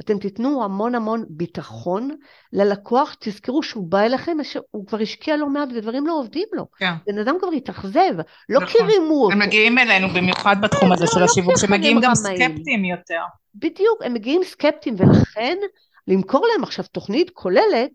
אתם 0.00 0.18
תיתנו 0.18 0.64
המון 0.64 0.94
המון 0.94 1.24
ביטחון 1.28 2.10
ללקוח, 2.52 3.16
תזכרו 3.20 3.62
שהוא 3.62 3.90
בא 3.90 4.00
אליכם, 4.00 4.36
הוא 4.70 4.86
כבר 4.86 4.98
השקיע 5.00 5.36
לא 5.36 5.48
מעט 5.48 5.68
ודברים 5.74 6.06
לא 6.06 6.18
עובדים 6.18 6.48
לו. 6.52 6.66
כן. 6.78 6.92
בן 7.06 7.18
אדם 7.18 7.36
כבר 7.40 7.48
התאכזב, 7.56 8.12
לא 8.48 8.60
נכון. 8.60 8.66
כי 8.66 8.78
רימו 8.82 9.22
אותו. 9.22 9.32
הם 9.32 9.38
מגיעים 9.38 9.78
אלינו 9.78 10.08
במיוחד 10.08 10.56
בתחום 10.62 10.92
הזה 10.92 11.04
לא, 11.04 11.10
של 11.10 11.22
השיווק, 11.22 11.56
שמגיעים 11.56 12.00
גם 12.02 12.14
סקפטיים 12.14 12.84
יותר. 12.84 13.20
בדיוק, 13.54 14.02
הם 14.04 14.14
מגיעים 14.14 14.44
סקפטיים, 14.44 14.94
ולכן 14.98 15.56
למכור 16.08 16.46
להם 16.52 16.62
עכשיו 16.62 16.84
תוכנית 16.92 17.30
כוללת, 17.30 17.90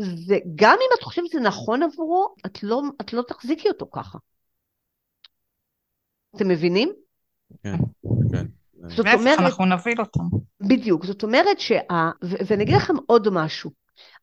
זה 0.00 0.38
גם 0.54 0.76
אם 0.80 0.98
את 0.98 1.02
חושבת 1.02 1.30
שזה 1.30 1.40
נכון 1.40 1.82
עבורו, 1.82 2.34
את 2.46 2.62
לא, 2.62 2.82
את 3.00 3.12
לא 3.12 3.22
תחזיקי 3.22 3.68
אותו 3.68 3.86
ככה. 3.92 4.18
אתם 6.36 6.48
מבינים? 6.48 6.92
כן, 7.62 7.76
כן. 8.32 8.46
זאת 8.88 9.06
אומרת... 9.14 9.38
אנחנו 9.38 9.66
נביא 9.66 9.94
אותם. 9.98 10.22
בדיוק, 10.60 11.04
זאת 11.06 11.22
אומרת 11.22 11.60
שה... 11.60 11.80
ו- 12.24 12.36
ואני 12.46 12.64
אגיד 12.64 12.74
לכם 12.74 12.94
עוד 13.06 13.28
משהו, 13.32 13.70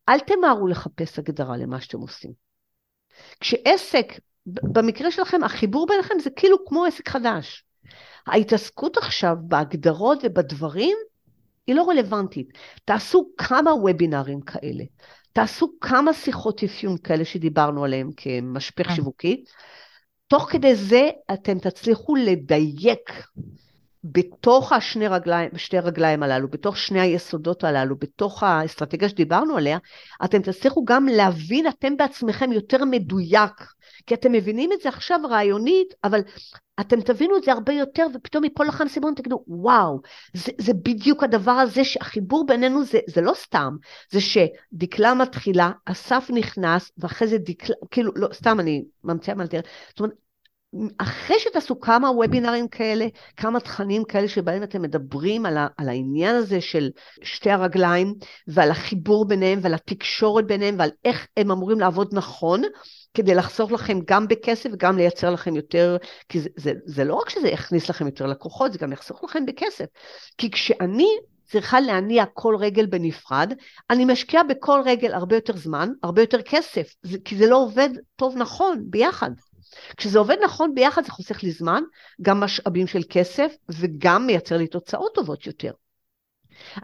אל 0.08 0.20
תמהרו 0.20 0.66
לחפש 0.66 1.18
הגדרה 1.18 1.56
למה 1.56 1.80
שאתם 1.80 1.98
עושים. 1.98 2.32
כשעסק, 3.40 4.12
במקרה 4.46 5.10
שלכם, 5.10 5.44
החיבור 5.44 5.86
ביניכם 5.86 6.14
זה 6.22 6.30
כאילו 6.30 6.56
כמו 6.66 6.84
עסק 6.84 7.08
חדש. 7.08 7.64
ההתעסקות 8.26 8.96
עכשיו 8.96 9.36
בהגדרות 9.40 10.18
ובדברים 10.22 10.96
היא 11.66 11.74
לא 11.74 11.88
רלוונטית. 11.88 12.48
תעשו 12.84 13.28
כמה 13.36 13.74
וובינארים 13.74 14.40
כאלה, 14.40 14.84
תעשו 15.32 15.72
כמה 15.80 16.12
שיחות 16.12 16.62
אפיון 16.62 16.98
כאלה 16.98 17.24
שדיברנו 17.24 17.84
עליהם 17.84 18.10
כמשפך 18.16 18.86
כן. 18.86 18.94
שיווקי, 18.94 19.44
תוך 20.28 20.50
כדי 20.50 20.74
זה 20.74 21.08
אתם 21.32 21.58
תצליחו 21.58 22.14
לדייק 22.14 23.10
בתוך 24.04 24.72
השני 24.72 25.08
רגליים, 25.08 25.50
שתי 25.56 25.78
רגליים 25.78 26.22
הללו, 26.22 26.48
בתוך 26.48 26.76
שני 26.76 27.00
היסודות 27.00 27.64
הללו, 27.64 27.96
בתוך 27.98 28.42
האסטרטגיה 28.42 29.08
שדיברנו 29.08 29.56
עליה, 29.56 29.78
אתם 30.24 30.42
תצליחו 30.42 30.84
גם 30.84 31.06
להבין 31.06 31.68
אתם 31.68 31.96
בעצמכם 31.96 32.52
יותר 32.52 32.84
מדויק. 32.84 33.73
כי 34.06 34.14
אתם 34.14 34.32
מבינים 34.32 34.72
את 34.72 34.80
זה 34.80 34.88
עכשיו 34.88 35.20
רעיונית, 35.30 35.94
אבל 36.04 36.20
אתם 36.80 37.00
תבינו 37.00 37.36
את 37.36 37.42
זה 37.42 37.52
הרבה 37.52 37.72
יותר, 37.72 38.06
ופתאום 38.14 38.44
יפול 38.44 38.66
לכם 38.66 38.88
סימון, 38.88 39.14
תגידו, 39.14 39.44
וואו, 39.46 40.00
זה, 40.34 40.52
זה 40.58 40.72
בדיוק 40.74 41.22
הדבר 41.22 41.52
הזה, 41.52 41.84
שהחיבור 41.84 42.46
בינינו 42.46 42.84
זה, 42.84 42.98
זה 43.06 43.20
לא 43.20 43.32
סתם, 43.34 43.76
זה 44.12 44.20
שדקלה 44.20 45.14
מתחילה, 45.14 45.70
אסף 45.84 46.30
נכנס, 46.34 46.92
ואחרי 46.98 47.28
זה 47.28 47.38
דקלה, 47.38 47.76
כאילו, 47.90 48.12
לא, 48.16 48.28
סתם 48.32 48.60
אני 48.60 48.84
ממציאה 49.04 49.36
מלטר, 49.36 49.60
זאת 49.88 50.00
אומרת, 50.00 50.14
אחרי 50.98 51.36
שתעשו 51.38 51.80
כמה 51.80 52.10
וובינרים 52.10 52.68
כאלה, 52.68 53.06
כמה 53.36 53.60
תכנים 53.60 54.04
כאלה 54.04 54.28
שבהם 54.28 54.62
אתם 54.62 54.82
מדברים 54.82 55.46
על, 55.46 55.56
ה, 55.56 55.66
על 55.76 55.88
העניין 55.88 56.36
הזה 56.36 56.60
של 56.60 56.90
שתי 57.22 57.50
הרגליים 57.50 58.14
ועל 58.46 58.70
החיבור 58.70 59.28
ביניהם 59.28 59.58
ועל 59.62 59.74
התקשורת 59.74 60.46
ביניהם 60.46 60.74
ועל 60.78 60.90
איך 61.04 61.26
הם 61.36 61.50
אמורים 61.50 61.80
לעבוד 61.80 62.08
נכון, 62.12 62.62
כדי 63.14 63.34
לחסוך 63.34 63.72
לכם 63.72 63.98
גם 64.04 64.28
בכסף 64.28 64.70
וגם 64.72 64.96
לייצר 64.96 65.30
לכם 65.30 65.56
יותר, 65.56 65.96
כי 66.28 66.40
זה, 66.40 66.48
זה, 66.56 66.72
זה 66.84 67.04
לא 67.04 67.14
רק 67.14 67.28
שזה 67.30 67.48
יכניס 67.48 67.88
לכם 67.88 68.06
יותר 68.06 68.26
לקוחות, 68.26 68.72
זה 68.72 68.78
גם 68.78 68.92
יחסוך 68.92 69.24
לכם 69.24 69.46
בכסף. 69.46 69.84
כי 70.38 70.50
כשאני 70.50 71.08
צריכה 71.44 71.80
להניע 71.80 72.24
כל 72.32 72.56
רגל 72.58 72.86
בנפרד, 72.86 73.52
אני 73.90 74.04
משקיעה 74.04 74.44
בכל 74.44 74.80
רגל 74.84 75.14
הרבה 75.14 75.36
יותר 75.36 75.56
זמן, 75.56 75.88
הרבה 76.02 76.22
יותר 76.22 76.42
כסף, 76.42 76.94
כי 77.24 77.36
זה 77.36 77.46
לא 77.46 77.56
עובד 77.56 77.88
טוב 78.16 78.36
נכון 78.36 78.84
ביחד. 78.90 79.30
כשזה 79.96 80.18
עובד 80.18 80.36
נכון 80.44 80.74
ביחד 80.74 81.04
זה 81.04 81.10
חוסך 81.10 81.42
לי 81.42 81.50
זמן, 81.50 81.82
גם 82.22 82.40
משאבים 82.40 82.86
של 82.86 83.02
כסף 83.10 83.56
וגם 83.68 84.26
מייצר 84.26 84.56
לי 84.56 84.66
תוצאות 84.66 85.14
טובות 85.14 85.46
יותר. 85.46 85.70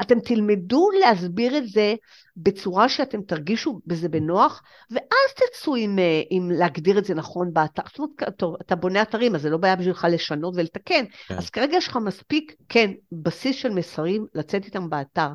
אתם 0.01 0.21
תלמדו 0.21 0.89
להסביר 1.01 1.59
את 1.59 1.69
זה 1.69 1.95
בצורה 2.37 2.89
שאתם 2.89 3.23
תרגישו 3.23 3.81
בזה 3.87 4.09
בנוח, 4.09 4.63
ואז 4.91 5.35
תצאו 5.35 5.77
עם, 5.77 5.99
אה, 5.99 6.23
עם 6.31 6.51
להגדיר 6.51 6.99
את 6.99 7.05
זה 7.05 7.15
נכון 7.15 7.53
באתר. 7.53 7.83
זאת 7.89 7.99
אומרת, 7.99 8.37
טוב, 8.37 8.57
אתה 8.61 8.77
בונה 8.77 9.03
אתרים, 9.03 9.35
אז 9.35 9.43
זה 9.43 9.51
לא 9.51 9.57
בעיה 9.57 9.77
בשבילך 9.77 10.07
לשנות 10.11 10.55
ולתקן. 10.57 11.05
כן. 11.27 11.37
אז 11.37 11.51
כרגע 11.51 11.77
יש 11.77 11.89
לך 11.89 11.97
מספיק, 11.97 12.55
כן, 12.69 12.91
בסיס 13.13 13.57
של 13.57 13.71
מסרים 13.71 14.27
לצאת 14.35 14.65
איתם 14.65 14.91
באתר. 14.91 15.29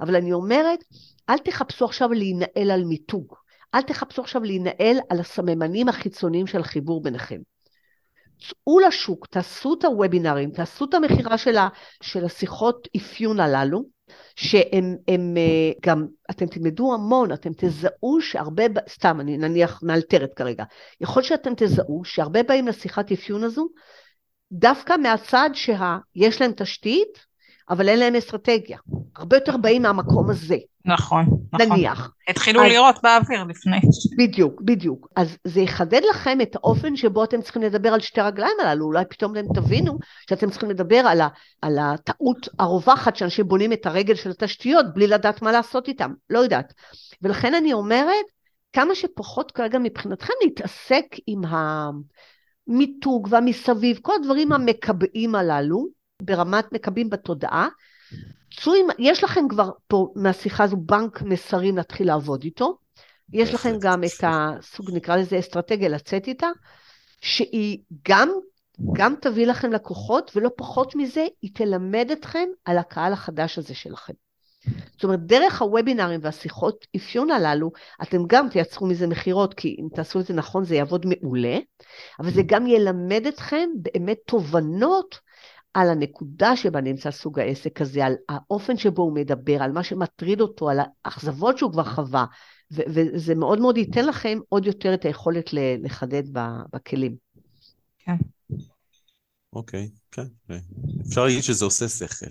אבל 0.00 0.16
אני 0.16 0.32
אומרת, 0.32 0.84
אל 1.30 1.38
תחפשו 1.38 1.84
עכשיו 1.84 2.12
להינעל 2.12 2.70
על 2.70 2.84
מיתוג. 2.84 3.34
אל 3.74 3.82
תחפשו 3.82 4.22
עכשיו 4.22 4.42
להינעל 4.42 4.96
על 5.08 5.20
הסממנים 5.20 5.88
החיצוניים 5.88 6.46
של 6.46 6.60
החיבור 6.60 7.02
ביניכם. 7.02 7.40
צאו 8.48 8.80
לשוק, 8.80 9.26
תעשו 9.26 9.74
את 9.74 9.84
הוובינרים, 9.84 10.50
תעשו 10.50 10.84
את 10.84 10.94
המכירה 10.94 11.38
של, 11.38 11.56
של 12.02 12.24
השיחות 12.24 12.88
אפיון 12.96 13.40
הללו, 13.40 13.84
שהם 14.36 14.96
הם, 15.08 15.34
אה, 15.36 15.72
גם, 15.86 16.06
אתם 16.30 16.46
תלמדו 16.46 16.94
המון, 16.94 17.32
אתם 17.32 17.50
תזהו 17.56 18.20
שהרבה, 18.20 18.62
סתם, 18.88 19.20
אני 19.20 19.38
נניח 19.38 19.80
מאלתרת 19.82 20.34
כרגע, 20.34 20.64
יכול 21.00 21.22
שאתם 21.22 21.52
תזהו 21.56 22.04
שהרבה 22.04 22.42
באים 22.42 22.68
לשיחת 22.68 23.12
אפיון 23.12 23.44
הזו, 23.44 23.68
דווקא 24.52 24.96
מהצד 25.02 25.50
שיש 25.54 26.40
להם 26.40 26.52
תשתית, 26.56 27.31
אבל 27.72 27.88
אין 27.88 27.98
להם 27.98 28.14
אסטרטגיה. 28.14 28.78
הרבה 29.16 29.36
יותר 29.36 29.56
באים 29.56 29.82
מהמקום 29.82 30.30
הזה. 30.30 30.56
נכון, 30.84 31.24
נכון. 31.52 31.66
נניח. 31.68 32.10
התחילו 32.28 32.62
אז, 32.62 32.72
לראות 32.72 32.96
באוויר 33.02 33.44
לפני. 33.44 33.76
בדיוק, 34.18 34.60
בדיוק. 34.60 35.08
אז 35.16 35.36
זה 35.44 35.60
יחדד 35.60 36.00
לכם 36.10 36.40
את 36.40 36.56
האופן 36.56 36.96
שבו 36.96 37.24
אתם 37.24 37.42
צריכים 37.42 37.62
לדבר 37.62 37.88
על 37.88 38.00
שתי 38.00 38.20
הרגליים 38.20 38.56
הללו. 38.60 38.84
אולי 38.84 39.04
פתאום 39.10 39.32
אתם 39.36 39.46
תבינו 39.54 39.98
שאתם 40.30 40.50
צריכים 40.50 40.70
לדבר 40.70 40.96
על, 40.96 41.20
ה, 41.20 41.28
על 41.62 41.78
הטעות 41.78 42.48
הרווחת 42.58 43.16
שאנשים 43.16 43.48
בונים 43.48 43.72
את 43.72 43.86
הרגל 43.86 44.14
של 44.14 44.30
התשתיות 44.30 44.86
בלי 44.94 45.06
לדעת 45.06 45.42
מה 45.42 45.52
לעשות 45.52 45.88
איתם. 45.88 46.12
לא 46.30 46.38
יודעת. 46.38 46.72
ולכן 47.22 47.54
אני 47.54 47.72
אומרת, 47.72 48.26
כמה 48.72 48.94
שפחות 48.94 49.52
כרגע 49.52 49.78
מבחינתכם 49.78 50.32
להתעסק 50.44 51.06
עם 51.26 51.42
המיתוג 52.68 53.28
והמסביב, 53.30 53.98
כל 54.02 54.12
הדברים 54.20 54.52
המקבעים 54.52 55.34
הללו, 55.34 56.01
ברמת 56.24 56.72
מקבעים 56.72 57.10
בתודעה, 57.10 57.68
צאו 58.60 58.74
עם, 58.74 58.86
יש 58.98 59.24
לכם 59.24 59.48
כבר 59.48 59.70
פה 59.86 60.12
מהשיחה 60.16 60.64
הזו 60.64 60.76
בנק 60.76 61.22
מסרים 61.22 61.76
להתחיל 61.76 62.06
לעבוד 62.06 62.42
איתו, 62.44 62.78
יש 63.32 63.54
לכם 63.54 63.78
גם 63.80 64.04
את 64.04 64.24
הסוג, 64.26 64.90
נקרא 64.90 65.16
לזה 65.16 65.38
אסטרטגיה 65.38 65.88
לצאת 65.88 66.26
איתה, 66.26 66.48
שהיא 67.20 67.78
גם, 68.08 68.30
גם 68.92 69.14
תביא 69.20 69.46
לכם 69.46 69.72
לקוחות, 69.72 70.30
ולא 70.36 70.50
פחות 70.56 70.96
מזה, 70.96 71.26
היא 71.42 71.50
תלמד 71.54 72.08
אתכם 72.12 72.48
על 72.64 72.78
הקהל 72.78 73.12
החדש 73.12 73.58
הזה 73.58 73.74
שלכם. 73.74 74.12
זאת 74.92 75.04
אומרת, 75.04 75.26
דרך 75.26 75.62
הוובינרים 75.62 76.20
והשיחות 76.22 76.86
אפיון 76.96 77.30
הללו, 77.30 77.70
אתם 78.02 78.26
גם 78.26 78.48
תייצרו 78.48 78.86
מזה 78.86 79.06
מכירות, 79.06 79.54
כי 79.54 79.76
אם 79.80 79.88
תעשו 79.94 80.20
את 80.20 80.26
זה 80.26 80.34
נכון 80.34 80.64
זה 80.64 80.74
יעבוד 80.74 81.06
מעולה, 81.06 81.58
אבל 82.20 82.30
זה 82.30 82.42
גם 82.46 82.66
ילמד 82.66 83.26
אתכם 83.28 83.68
באמת 83.76 84.18
תובנות 84.26 85.18
על 85.74 85.90
הנקודה 85.90 86.56
שבה 86.56 86.80
נמצא 86.80 87.10
סוג 87.10 87.38
העסק 87.38 87.80
הזה, 87.80 88.06
על 88.06 88.14
האופן 88.28 88.76
שבו 88.76 89.02
הוא 89.02 89.14
מדבר, 89.14 89.62
על 89.62 89.72
מה 89.72 89.82
שמטריד 89.82 90.40
אותו, 90.40 90.70
על 90.70 90.78
האכזבות 91.04 91.58
שהוא 91.58 91.72
כבר 91.72 91.84
חווה, 91.84 92.24
ו- 92.72 92.82
וזה 92.88 93.34
מאוד 93.34 93.60
מאוד 93.60 93.76
ייתן 93.76 94.06
לכם 94.06 94.38
עוד 94.48 94.66
יותר 94.66 94.94
את 94.94 95.04
היכולת 95.04 95.50
לחדד 95.82 96.22
בכלים. 96.72 97.16
כן. 97.98 98.16
אוקיי, 99.52 99.88
כן. 100.12 100.26
אפשר 101.08 101.24
להגיד 101.24 101.42
שזה 101.42 101.64
עושה 101.64 101.88
שכל. 101.88 102.26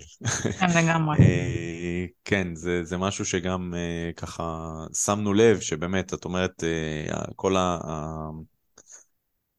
כן, 0.60 0.66
לגמרי. 0.78 1.18
אה, 1.18 2.04
כן, 2.24 2.54
זה, 2.54 2.84
זה 2.84 2.96
משהו 2.98 3.24
שגם 3.24 3.74
אה, 3.74 4.10
ככה 4.16 4.72
שמנו 5.04 5.34
לב, 5.34 5.60
שבאמת, 5.60 6.14
את 6.14 6.24
אומרת, 6.24 6.64
אה, 6.64 7.22
כל 7.36 7.56
ה... 7.56 7.78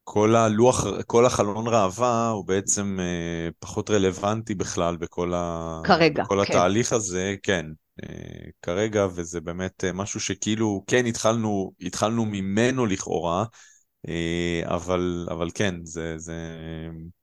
כל 0.04 0.36
הלוח, 0.36 0.86
כל 1.08 1.26
החלון 1.26 1.68
ראווה 1.68 2.30
הוא 2.30 2.45
בעצם 2.47 2.97
אה, 2.99 3.49
פחות 3.60 3.89
רלוונטי 3.89 4.56
בכלל 4.56 4.97
בכל, 4.97 5.34
ה... 5.36 5.82
כרגע, 5.84 6.24
בכל 6.24 6.45
כן. 6.45 6.51
התהליך 6.51 6.93
הזה, 6.93 7.36
כן, 7.43 7.66
אה, 8.04 8.49
כרגע, 8.62 9.08
וזה 9.16 9.41
באמת 9.41 9.84
אה, 9.84 9.93
משהו 9.93 10.20
שכאילו, 10.20 10.84
כן, 10.88 11.06
התחלנו, 11.06 11.72
התחלנו 11.82 12.26
ממנו 12.26 12.86
לכאורה, 12.86 13.45
אבל, 14.64 15.28
אבל 15.32 15.47
כן, 15.54 15.76
זה, 15.84 16.14
זה... 16.18 16.36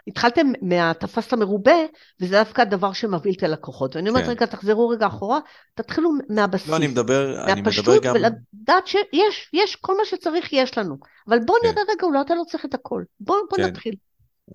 התחלתם 0.07 0.47
מהתפסת 0.62 1.35
מרובה, 1.35 1.76
וזה 2.20 2.37
דווקא 2.37 2.62
הדבר 2.62 2.93
שמבהיל 2.93 3.35
את 3.39 3.43
הלקוחות. 3.43 3.97
ואני 3.97 4.09
אומרת, 4.09 4.24
כן. 4.24 4.31
רגע, 4.31 4.47
תחזרו 4.47 4.89
רגע 4.89 5.07
אחורה, 5.07 5.39
תתחילו 5.74 6.11
מהבסיס. 6.28 6.68
לא, 6.68 6.76
אני 6.76 6.87
מדבר, 6.87 7.45
אני 7.53 7.61
מדבר 7.61 7.99
גם... 7.99 8.14
ולדעת 8.14 8.87
שיש, 8.87 9.51
יש, 9.53 9.76
כל 9.76 9.97
מה 9.97 10.05
שצריך 10.05 10.53
יש 10.53 10.78
לנו. 10.78 10.97
אבל 11.28 11.39
בוא 11.47 11.57
כן. 11.62 11.68
נראה 11.68 11.83
רגע, 11.83 12.07
אולי 12.07 12.20
אתה 12.20 12.35
לא 12.35 12.43
צריך 12.51 12.64
את 12.64 12.74
הכל. 12.74 13.03
בוא, 13.20 13.37
בוא 13.51 13.59
כן. 13.59 13.64
נתחיל. 13.64 13.95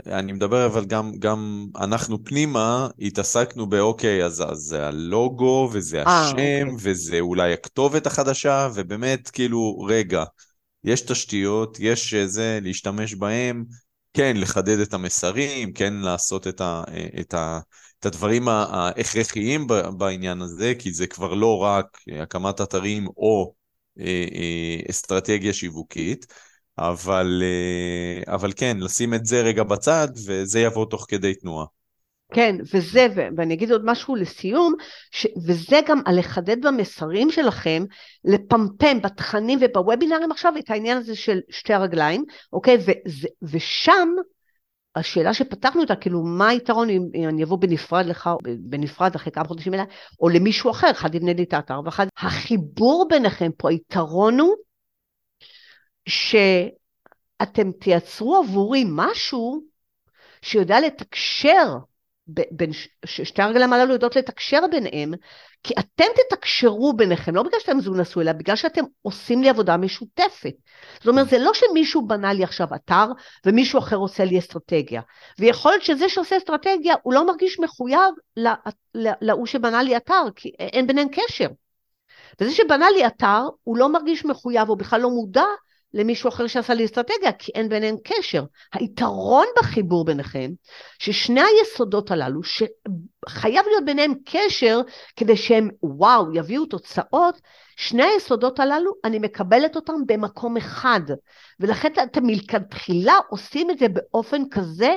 אני 0.07 0.32
מדבר 0.32 0.65
אבל 0.65 0.86
גם, 0.86 1.11
גם 1.19 1.67
אנחנו 1.78 2.23
פנימה 2.23 2.88
התעסקנו 2.99 3.67
באוקיי, 3.67 4.26
אז, 4.26 4.43
אז 4.51 4.57
זה 4.57 4.88
הלוגו 4.88 5.69
וזה 5.73 6.03
אה, 6.03 6.21
השם 6.21 6.38
아, 6.38 6.71
אוקיי. 6.71 6.91
וזה 6.91 7.19
אולי 7.19 7.53
הכתובת 7.53 8.07
החדשה, 8.07 8.69
ובאמת 8.73 9.30
כאילו, 9.30 9.86
רגע, 9.88 10.23
יש 10.86 11.01
תשתיות, 11.01 11.77
יש 11.79 12.13
אה, 12.13 12.27
זה, 12.27 12.59
להשתמש 12.61 13.15
בהם, 13.15 13.65
כן, 14.13 14.38
לחדד 14.38 14.79
את 14.79 14.93
המסרים, 14.93 15.73
כן 15.73 15.93
לעשות 15.93 16.47
את, 16.47 16.61
ה, 16.61 16.83
אה, 16.88 17.07
את, 17.19 17.33
ה, 17.33 17.59
את 17.99 18.05
הדברים 18.05 18.47
ההכרחיים 18.49 19.67
בעניין 19.97 20.41
הזה, 20.41 20.73
כי 20.79 20.93
זה 20.93 21.07
כבר 21.07 21.33
לא 21.33 21.57
רק 21.57 21.97
הקמת 22.21 22.61
אתרים 22.61 23.07
או 23.07 23.53
אה, 23.99 24.77
אסטרטגיה 24.89 25.53
שיווקית, 25.53 26.25
אבל, 26.77 27.43
אבל 28.27 28.51
כן, 28.55 28.77
לשים 28.79 29.13
את 29.13 29.25
זה 29.25 29.41
רגע 29.41 29.63
בצד, 29.63 30.07
וזה 30.25 30.59
יבוא 30.59 30.86
תוך 30.86 31.05
כדי 31.09 31.36
תנועה. 31.36 31.65
כן, 32.34 32.55
וזה, 32.73 33.07
ואני 33.38 33.53
אגיד 33.53 33.71
עוד 33.71 33.82
משהו 33.86 34.15
לסיום, 34.15 34.73
ש, 35.11 35.28
וזה 35.45 35.80
גם 35.88 36.01
על 36.05 36.19
לחדד 36.19 36.65
במסרים 36.65 37.32
שלכם, 37.32 37.84
לפמפם 38.23 39.01
בתכנים 39.01 39.59
ובוובינרים 39.61 40.32
עכשיו 40.32 40.53
את 40.59 40.69
העניין 40.69 40.97
הזה 40.97 41.15
של 41.15 41.39
שתי 41.49 41.73
הרגליים, 41.73 42.23
אוקיי? 42.53 42.78
וזה, 42.78 43.28
ושם 43.41 44.09
השאלה 44.95 45.34
שפתחנו 45.34 45.82
אותה, 45.82 45.95
כאילו, 45.95 46.23
מה 46.23 46.47
היתרון 46.47 46.89
אם, 46.89 47.01
אם 47.15 47.30
אני 47.30 47.43
אבוא 47.43 47.57
בנפרד 47.57 48.05
לך, 48.05 48.30
בנפרד 48.59 49.15
אחרי 49.15 49.32
כמה 49.32 49.47
חודשים 49.47 49.73
אליי, 49.73 49.86
או 50.19 50.30
למישהו 50.30 50.71
אחר, 50.71 50.91
אחד 50.91 51.15
יבנה 51.15 51.34
לי 51.34 51.43
את 51.43 51.53
האתר, 51.53 51.80
ואחד, 51.86 52.07
החיבור 52.17 53.07
ביניכם 53.09 53.51
פה, 53.57 53.69
היתרון 53.69 54.39
הוא 54.39 54.55
שאתם 56.09 57.71
תייצרו 57.80 58.36
עבורי 58.36 58.84
משהו 58.88 59.61
שיודע 60.41 60.80
לתקשר 60.80 61.65
בין 62.28 62.69
שתי 63.05 63.41
הרגליים 63.41 63.73
הללו 63.73 63.93
יודעות 63.93 64.15
לתקשר 64.15 64.59
ביניהם, 64.71 65.13
כי 65.63 65.73
אתם 65.80 66.05
תתקשרו 66.15 66.93
ביניכם, 66.93 67.36
לא 67.36 67.43
בגלל 67.43 67.59
שאתם 67.59 67.80
זוג 67.80 67.97
נשוי, 67.97 68.23
אלא 68.23 68.32
בגלל 68.32 68.55
שאתם 68.55 68.84
עושים 69.01 69.41
לי 69.41 69.49
עבודה 69.49 69.78
משותפת. 69.78 70.53
זאת 70.97 71.07
אומרת, 71.07 71.30
זה 71.30 71.38
לא 71.38 71.51
שמישהו 71.53 72.07
בנה 72.07 72.34
לי 72.34 72.43
עכשיו 72.43 72.67
אתר, 72.76 73.05
ומישהו 73.45 73.80
אחר 73.80 73.95
עושה 73.95 74.26
לי 74.26 74.39
אסטרטגיה. 74.39 75.01
ויכול 75.39 75.71
להיות 75.71 75.84
שזה 75.84 76.09
שעושה 76.09 76.38
אסטרטגיה, 76.38 76.95
הוא 77.03 77.13
לא 77.13 77.28
מרגיש 77.28 77.59
מחויב 77.59 78.13
להוא 79.21 79.45
שבנה 79.45 79.84
לי 79.84 79.97
אתר, 79.97 80.23
כי 80.36 80.51
אין 80.59 80.88
ביניהם 80.88 81.07
קשר. 81.11 81.47
וזה 82.41 82.51
שבנה 82.51 82.89
לי 82.89 83.07
אתר, 83.07 83.41
הוא 83.63 83.78
לא 83.78 83.89
מרגיש 83.89 84.26
מחויב, 84.26 84.69
הוא 84.69 84.78
בכלל 84.78 85.01
לא 85.01 85.09
מודע 85.09 85.45
למישהו 85.95 86.29
אחר 86.29 86.47
שעשה 86.47 86.73
לי 86.73 86.85
אסטרטגיה, 86.85 87.31
כי 87.31 87.51
אין 87.55 87.69
ביניהם 87.69 87.95
קשר. 88.03 88.43
היתרון 88.73 89.45
בחיבור 89.57 90.05
ביניכם, 90.05 90.51
ששני 90.99 91.41
היסודות 91.41 92.11
הללו, 92.11 92.41
שחייב 92.43 93.65
להיות 93.67 93.85
ביניהם 93.85 94.13
קשר 94.25 94.81
כדי 95.15 95.37
שהם, 95.37 95.69
וואו, 95.83 96.35
יביאו 96.35 96.65
תוצאות, 96.65 97.41
שני 97.77 98.03
היסודות 98.03 98.59
הללו, 98.59 98.91
אני 99.03 99.19
מקבלת 99.19 99.75
אותם 99.75 99.93
במקום 100.05 100.57
אחד, 100.57 101.01
ולכן 101.59 101.93
אתם 102.03 102.25
מלכתחילה 102.25 103.15
עושים 103.29 103.71
את 103.71 103.79
זה 103.79 103.87
באופן 103.89 104.41
כזה, 104.51 104.95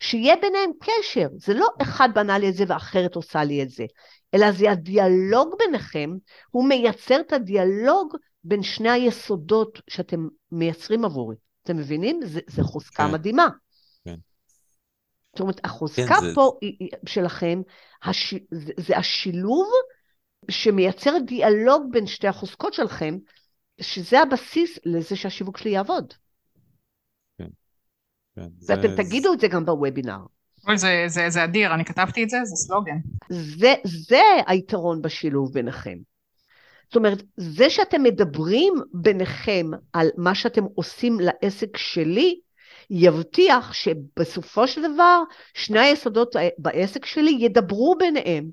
שיהיה 0.00 0.36
ביניהם 0.36 0.70
קשר. 0.80 1.26
זה 1.36 1.54
לא 1.54 1.66
אחד 1.82 2.08
בנה 2.14 2.38
לי 2.38 2.48
את 2.48 2.54
זה 2.54 2.64
ואחרת 2.68 3.14
עושה 3.16 3.44
לי 3.44 3.62
את 3.62 3.70
זה, 3.70 3.84
אלא 4.34 4.52
זה 4.52 4.70
הדיאלוג 4.70 5.54
ביניכם, 5.58 6.10
הוא 6.50 6.68
מייצר 6.68 7.20
את 7.20 7.32
הדיאלוג 7.32 8.16
בין 8.48 8.62
שני 8.62 8.90
היסודות 8.90 9.80
שאתם 9.90 10.28
מייצרים 10.52 11.04
עבורי. 11.04 11.36
אתם 11.62 11.76
מבינים? 11.76 12.20
זה, 12.24 12.40
זה 12.46 12.62
חוזקה 12.62 13.06
כן. 13.06 13.12
מדהימה. 13.12 13.46
כן. 14.04 14.14
זאת 15.32 15.40
אומרת, 15.40 15.60
החוזקה 15.64 16.20
כן, 16.20 16.34
פה 16.34 16.58
זה... 16.62 16.86
שלכם, 17.06 17.60
הש... 18.02 18.34
זה, 18.50 18.72
זה 18.76 18.96
השילוב 18.96 19.68
שמייצר 20.50 21.12
דיאלוג 21.26 21.92
בין 21.92 22.06
שתי 22.06 22.28
החוזקות 22.28 22.74
שלכם, 22.74 23.16
שזה 23.80 24.20
הבסיס 24.20 24.78
לזה 24.84 25.16
שהשיווק 25.16 25.58
שלי 25.58 25.70
יעבוד. 25.70 26.14
כן. 27.38 27.48
כן 28.36 28.48
ואתם 28.66 28.88
זה... 28.88 28.96
תגידו 28.96 29.32
את 29.32 29.40
זה 29.40 29.48
גם 29.48 29.64
בוובינר. 29.64 30.18
זה, 30.74 31.04
זה, 31.06 31.30
זה 31.30 31.44
אדיר, 31.44 31.74
אני 31.74 31.84
כתבתי 31.84 32.24
את 32.24 32.30
זה, 32.30 32.36
זה 32.44 32.56
סלוגן. 32.56 32.98
זה, 33.30 33.74
זה 33.84 34.22
היתרון 34.46 35.02
בשילוב 35.02 35.52
ביניכם. 35.52 35.98
זאת 36.88 36.96
אומרת, 36.96 37.22
זה 37.36 37.70
שאתם 37.70 38.02
מדברים 38.02 38.74
ביניכם 38.92 39.66
על 39.92 40.08
מה 40.16 40.34
שאתם 40.34 40.64
עושים 40.74 41.18
לעסק 41.20 41.76
שלי, 41.76 42.40
יבטיח 42.90 43.72
שבסופו 43.72 44.68
של 44.68 44.92
דבר 44.94 45.22
שני 45.54 45.78
היסודות 45.78 46.36
בעסק 46.58 47.06
שלי 47.06 47.36
ידברו 47.40 47.96
ביניהם. 47.98 48.50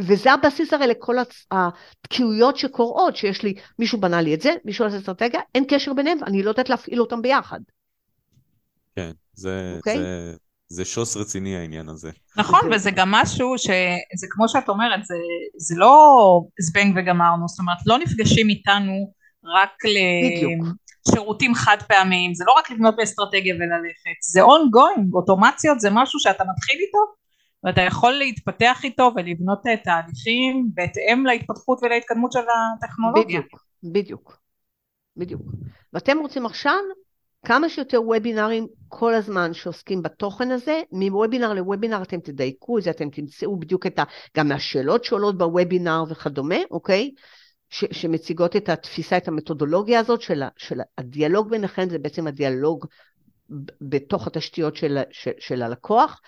וזה 0.00 0.32
הבסיס 0.32 0.72
הרי 0.72 0.86
לכל 0.86 1.16
התקיעויות 1.50 2.56
שקורות, 2.56 3.16
שיש 3.16 3.42
לי, 3.42 3.54
מישהו 3.78 4.00
בנה 4.00 4.20
לי 4.20 4.34
את 4.34 4.40
זה, 4.40 4.54
מישהו 4.64 4.84
עושה 4.84 4.98
אסטרטגיה, 4.98 5.40
אין 5.54 5.64
קשר 5.68 5.92
ביניהם, 5.92 6.18
אני 6.26 6.42
לא 6.42 6.50
יודעת 6.50 6.68
להפעיל 6.68 7.00
אותם 7.00 7.22
ביחד. 7.22 7.60
כן, 8.96 9.10
זה, 9.34 9.72
okay? 9.74 9.76
אוקיי? 9.76 9.98
זה, 9.98 10.36
זה 10.74 10.84
שוס 10.84 11.16
רציני 11.16 11.56
העניין 11.56 11.88
הזה. 11.88 12.10
נכון, 12.36 12.60
וזה 12.72 12.90
גם 12.90 13.10
משהו 13.10 13.58
שזה 13.58 14.26
כמו 14.30 14.48
שאת 14.48 14.68
אומרת, 14.68 15.04
זה, 15.04 15.14
זה 15.56 15.74
לא 15.78 16.40
זבנג 16.60 16.94
וגמרנו, 16.96 17.48
זאת 17.48 17.58
אומרת, 17.58 17.78
לא 17.86 17.98
נפגשים 17.98 18.48
איתנו 18.48 19.12
רק 19.44 19.70
לשירותים 21.08 21.54
חד 21.54 21.76
פעמיים, 21.88 22.34
זה 22.34 22.44
לא 22.46 22.52
רק 22.58 22.70
לבנות 22.70 22.96
באסטרטגיה 22.96 23.54
וללכת, 23.54 24.22
זה 24.32 24.42
ongoing, 24.42 25.14
אוטומציות 25.14 25.80
זה 25.80 25.88
משהו 25.92 26.20
שאתה 26.20 26.44
מתחיל 26.44 26.76
איתו, 26.80 26.98
ואתה 27.64 27.80
יכול 27.80 28.12
להתפתח 28.12 28.80
איתו 28.84 29.12
ולבנות 29.16 29.62
תהליכים 29.84 30.68
בהתאם 30.74 31.26
להתפתחות 31.26 31.78
ולהתקדמות 31.82 32.32
של 32.32 32.38
הטכנולוגיה. 32.38 33.40
בדיוק, 33.40 33.64
בדיוק, 33.82 34.38
בדיוק. 35.16 35.42
ואתם 35.92 36.18
רוצים 36.18 36.46
עכשיו 36.46 36.78
כמה 37.44 37.68
שיותר 37.68 38.02
וובינארים 38.02 38.66
כל 38.88 39.14
הזמן 39.14 39.54
שעוסקים 39.54 40.02
בתוכן 40.02 40.50
הזה, 40.50 40.82
מוובינר 40.92 41.54
לוובינר 41.54 42.02
אתם 42.02 42.20
תדייקו 42.20 42.78
את 42.78 42.82
זה, 42.82 42.90
אתם 42.90 43.10
תמצאו 43.10 43.58
בדיוק 43.58 43.86
את 43.86 43.98
ה... 43.98 44.04
גם 44.36 44.48
מהשאלות 44.48 45.04
שעולות 45.04 45.38
בוובינר 45.38 46.04
וכדומה, 46.08 46.58
אוקיי? 46.70 47.10
ש, 47.70 47.84
שמציגות 47.92 48.56
את 48.56 48.68
התפיסה, 48.68 49.16
את 49.16 49.28
המתודולוגיה 49.28 50.00
הזאת 50.00 50.20
של, 50.20 50.42
ה, 50.42 50.48
של 50.56 50.80
הדיאלוג 50.98 51.50
ביניכם, 51.50 51.88
זה 51.90 51.98
בעצם 51.98 52.26
הדיאלוג 52.26 52.86
בתוך 53.80 54.26
התשתיות 54.26 54.76
של, 54.76 54.98
של, 55.10 55.30
של 55.38 55.62
הלקוח. 55.62 56.20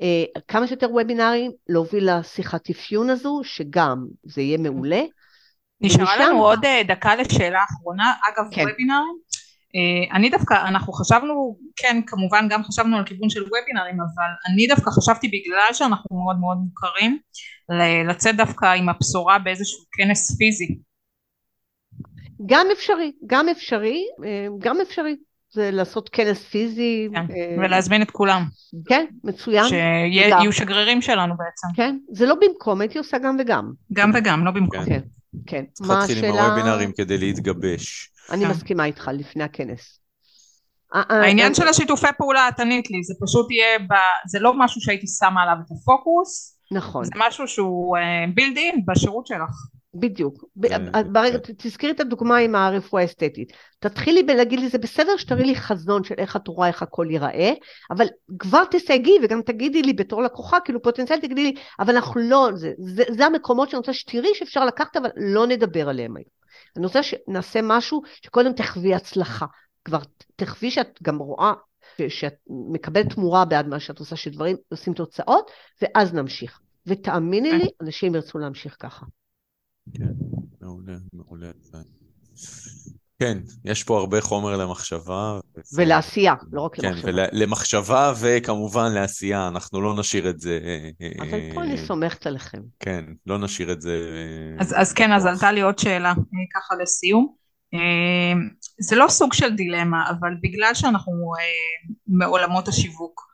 אה, 0.00 0.40
כמה 0.48 0.66
שיותר 0.66 0.90
וובינארים, 0.90 1.50
להוביל 1.68 2.18
לשיחת 2.18 2.70
אפיון 2.70 3.10
הזו, 3.10 3.40
שגם 3.44 4.06
זה 4.22 4.42
יהיה 4.42 4.58
מעולה. 4.58 5.02
נשארה 5.80 6.16
לנו 6.16 6.44
עוד 6.44 6.64
אה, 6.64 6.82
דקה 6.88 7.16
לשאלה 7.16 7.64
אחרונה, 7.64 8.12
אגב 8.28 8.44
כן. 8.50 8.64
וובינארים, 8.68 9.16
אה, 9.18 9.25
אני 10.12 10.30
דווקא, 10.30 10.54
אנחנו 10.54 10.92
חשבנו, 10.92 11.56
כן 11.76 12.00
כמובן 12.06 12.46
גם 12.50 12.64
חשבנו 12.64 12.96
על 12.96 13.04
כיוון 13.04 13.30
של 13.30 13.42
וובינרים, 13.42 14.00
אבל 14.00 14.52
אני 14.52 14.66
דווקא 14.66 14.90
חשבתי 14.90 15.28
בגלל 15.28 15.72
שאנחנו 15.72 16.16
מאוד 16.24 16.40
מאוד 16.40 16.56
מוכרים, 16.56 17.18
לצאת 18.08 18.36
דווקא 18.36 18.66
עם 18.74 18.88
הבשורה 18.88 19.38
באיזשהו 19.38 19.84
כנס 19.92 20.36
פיזי. 20.38 20.78
גם 22.46 22.66
אפשרי, 22.72 23.12
גם 23.26 23.48
אפשרי, 23.48 24.02
אה, 24.24 24.46
גם 24.58 24.80
אפשרי. 24.80 25.16
זה 25.52 25.70
לעשות 25.70 26.08
כנס 26.08 26.44
פיזי. 26.44 27.08
כן, 27.12 27.20
אה, 27.20 27.56
ולהזמין 27.58 28.02
את 28.02 28.10
כולם. 28.10 28.42
כן, 28.88 29.04
מצוין. 29.24 29.64
שיהיו 29.68 30.52
שגרירים 30.52 31.02
שלנו 31.02 31.34
בעצם. 31.36 31.68
כן, 31.76 31.98
זה 32.12 32.26
לא 32.26 32.34
במקום, 32.34 32.80
הייתי 32.80 32.98
עושה 32.98 33.18
גם 33.18 33.36
וגם. 33.40 33.72
גם 33.92 34.10
וגם, 34.14 34.44
לא 34.44 34.50
במקום. 34.50 34.84
כן, 34.84 35.00
כן. 35.46 35.64
מה 35.80 35.98
השאלה? 35.98 36.06
צריך 36.06 36.22
להתחיל 36.22 36.24
עם 36.24 36.50
הוובינרים 36.50 36.92
כדי 36.92 37.18
להתגבש. 37.18 38.10
אני 38.30 38.44
כן. 38.44 38.50
מסכימה 38.50 38.84
איתך 38.84 39.10
לפני 39.14 39.44
הכנס. 39.44 40.00
העניין 40.92 41.54
של 41.54 41.68
השיתופי 41.68 42.06
פעולה, 42.18 42.48
את 42.48 42.60
ענית 42.60 42.90
לי, 42.90 43.04
זה 43.04 43.14
פשוט 43.26 43.50
יהיה, 43.50 43.78
ב... 43.78 43.92
זה 44.28 44.38
לא 44.38 44.52
משהו 44.58 44.80
שהייתי 44.80 45.06
שמה 45.06 45.42
עליו 45.42 45.56
את 45.66 45.70
הפוקוס. 45.70 46.58
נכון. 46.72 47.04
זה 47.04 47.10
משהו 47.16 47.48
שהוא 47.48 47.96
בילד 48.34 48.56
uh, 48.56 48.60
אין 48.60 48.82
בשירות 48.86 49.26
שלך. 49.26 49.50
בדיוק. 49.94 50.44
כן, 50.62 51.12
ברגע, 51.12 51.38
כן. 51.38 51.52
תזכרי 51.58 51.90
את 51.90 52.00
הדוגמה 52.00 52.36
עם 52.36 52.54
הרפואה 52.54 53.02
האסתטית. 53.02 53.52
תתחילי 53.78 54.22
בלהגיד 54.22 54.60
לי, 54.60 54.68
זה 54.68 54.78
בסדר 54.78 55.16
שתראי 55.16 55.44
לי 55.44 55.56
חזון 55.56 56.04
של 56.04 56.14
איך 56.18 56.36
את 56.36 56.48
רואה 56.48 56.68
איך 56.68 56.82
הכל 56.82 57.06
ייראה, 57.10 57.52
אבל 57.90 58.06
כבר 58.38 58.64
תסייגי 58.70 59.12
וגם 59.22 59.42
תגידי 59.42 59.82
לי 59.82 59.92
בתור 59.92 60.22
לקוחה, 60.22 60.60
כאילו 60.60 60.82
פוטנציאל 60.82 61.20
תגידי 61.20 61.42
לי, 61.42 61.54
אבל 61.80 61.94
אנחנו 61.94 62.20
לא, 62.20 62.48
זה, 62.54 62.72
זה, 62.78 63.02
זה 63.08 63.26
המקומות 63.26 63.70
שאני 63.70 63.78
רוצה 63.78 63.92
שתראי 63.92 64.34
שאפשר 64.34 64.64
לקחת, 64.64 64.96
אבל 64.96 65.10
לא 65.16 65.46
נדבר 65.46 65.88
עליהם 65.88 66.16
היום. 66.16 66.35
אני 66.76 66.86
רוצה 66.86 67.02
שנעשה 67.02 67.60
משהו 67.62 68.02
שקודם 68.22 68.52
תחווי 68.52 68.94
הצלחה. 68.94 69.46
כבר 69.84 70.00
תחווי 70.36 70.70
שאת 70.70 70.98
גם 71.02 71.18
רואה 71.18 71.52
שאת 72.08 72.34
מקבלת 72.48 73.12
תמורה 73.12 73.44
בעד 73.44 73.66
מה 73.66 73.80
שאת 73.80 73.98
עושה, 73.98 74.16
שדברים 74.16 74.56
עושים 74.68 74.94
תוצאות, 74.94 75.50
ואז 75.82 76.14
נמשיך. 76.14 76.60
ותאמיני 76.86 77.52
לי, 77.52 77.68
אנשים 77.82 78.14
ירצו 78.14 78.38
להמשיך 78.38 78.76
ככה. 78.80 79.06
כן, 79.94 80.12
מעולה, 80.60 80.96
מעולה. 81.12 81.50
כן, 83.18 83.38
יש 83.64 83.84
פה 83.84 83.98
הרבה 83.98 84.20
חומר 84.20 84.56
למחשבה. 84.56 85.38
ולעשייה, 85.76 86.34
לא 86.52 86.60
רק 86.60 86.76
כן, 86.76 86.88
למחשבה. 86.88 87.12
כן, 87.12 87.36
ולמחשבה 87.36 88.12
וכמובן 88.20 88.92
לעשייה, 88.92 89.48
אנחנו 89.48 89.80
לא 89.80 89.96
נשאיר 89.96 90.30
את 90.30 90.40
זה... 90.40 90.60
אבל 91.20 91.54
פה 91.54 91.62
אני 91.62 91.78
סומכת 91.78 92.26
עליכם. 92.26 92.60
כן, 92.80 93.04
לא 93.26 93.38
נשאיר 93.38 93.72
את 93.72 93.80
זה... 93.80 94.00
אז, 94.58 94.74
אז 94.76 94.92
כן, 94.92 95.12
אז 95.12 95.26
עלתה 95.26 95.52
לי 95.52 95.60
עוד 95.60 95.78
שאלה, 95.78 96.14
ככה 96.54 96.74
לסיום. 96.82 97.34
זה 98.80 98.96
לא 98.96 99.08
סוג 99.08 99.32
של 99.32 99.56
דילמה, 99.56 100.10
אבל 100.10 100.30
בגלל 100.42 100.74
שאנחנו 100.74 101.12
מעולמות 102.08 102.68
השיווק, 102.68 103.26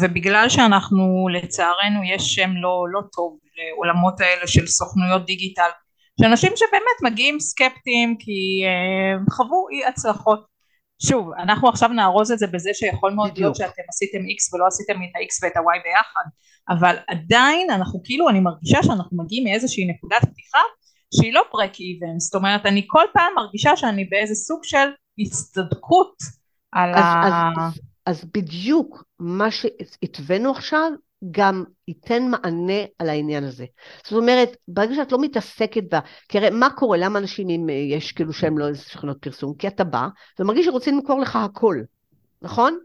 ובגלל 0.00 0.48
שאנחנו 0.48 1.28
לצערנו 1.32 2.04
יש 2.14 2.34
שם 2.34 2.50
לא, 2.62 2.84
לא 2.92 3.00
טוב 3.12 3.38
לעולמות 3.56 4.20
האלה 4.20 4.46
של 4.46 4.66
סוכנויות 4.66 5.26
דיגיטל 5.26 5.70
שאנשים 6.20 6.52
שבאמת 6.56 7.12
מגיעים 7.12 7.40
סקפטיים 7.40 8.16
כי 8.18 8.62
uh, 8.64 9.34
חוו 9.34 9.68
אי 9.70 9.86
הצלחות. 9.86 10.46
שוב, 11.02 11.30
אנחנו 11.38 11.68
עכשיו 11.68 11.88
נארוז 11.88 12.32
את 12.32 12.38
זה 12.38 12.46
בזה 12.46 12.70
שיכול 12.74 13.12
מאוד 13.12 13.38
להיות 13.38 13.56
שאתם 13.56 13.82
עשיתם 13.88 14.18
X 14.18 14.54
ולא 14.54 14.66
עשיתם 14.66 14.92
את 14.92 15.16
ה-X 15.16 15.32
ואת 15.42 15.56
ה-Y 15.56 15.82
ביחד, 15.84 16.30
אבל 16.68 16.96
עדיין 17.08 17.70
אנחנו 17.70 18.00
כאילו, 18.04 18.28
אני 18.28 18.40
מרגישה 18.40 18.82
שאנחנו 18.82 19.22
מגיעים 19.22 19.44
מאיזושהי 19.44 19.86
נקודת 19.86 20.20
פתיחה 20.20 20.58
שהיא 21.14 21.32
לא 21.32 21.42
break 21.54 21.74
even, 21.74 22.18
זאת 22.18 22.34
אומרת 22.34 22.66
אני 22.66 22.84
כל 22.86 23.04
פעם 23.14 23.32
מרגישה 23.36 23.76
שאני 23.76 24.04
באיזה 24.04 24.34
סוג 24.34 24.60
של 24.64 24.88
הצטדקות 25.18 26.14
על 26.72 26.94
אז, 26.94 27.04
ה... 27.04 27.48
אז, 27.66 27.80
אז 28.06 28.24
בדיוק 28.34 29.04
מה 29.18 29.50
שהתווינו 29.50 30.50
עכשיו 30.50 30.90
גם 31.30 31.64
ייתן 31.88 32.22
מענה 32.30 32.82
על 32.98 33.08
העניין 33.08 33.44
הזה. 33.44 33.64
זאת 34.04 34.12
אומרת, 34.12 34.56
ברגע 34.68 34.94
שאת 34.94 35.12
לא 35.12 35.20
מתעסקת 35.20 35.82
בה, 35.90 36.00
כי 36.28 36.38
הרי 36.38 36.50
מה 36.50 36.70
קורה, 36.70 36.98
למה 36.98 37.18
אנשים 37.18 37.48
אם 37.48 37.70
אה, 37.70 37.74
יש 37.74 38.12
כאילו 38.12 38.32
שהם 38.32 38.58
לא 38.58 38.68
איזה 38.68 38.82
שכונות 38.82 39.18
פרסום? 39.20 39.54
כי 39.54 39.68
אתה 39.68 39.84
בא 39.84 40.08
ומרגיש 40.38 40.66
שרוצים 40.66 40.96
למכור 40.96 41.20
לך 41.20 41.36
הכל, 41.36 41.80
נכון? 42.42 42.78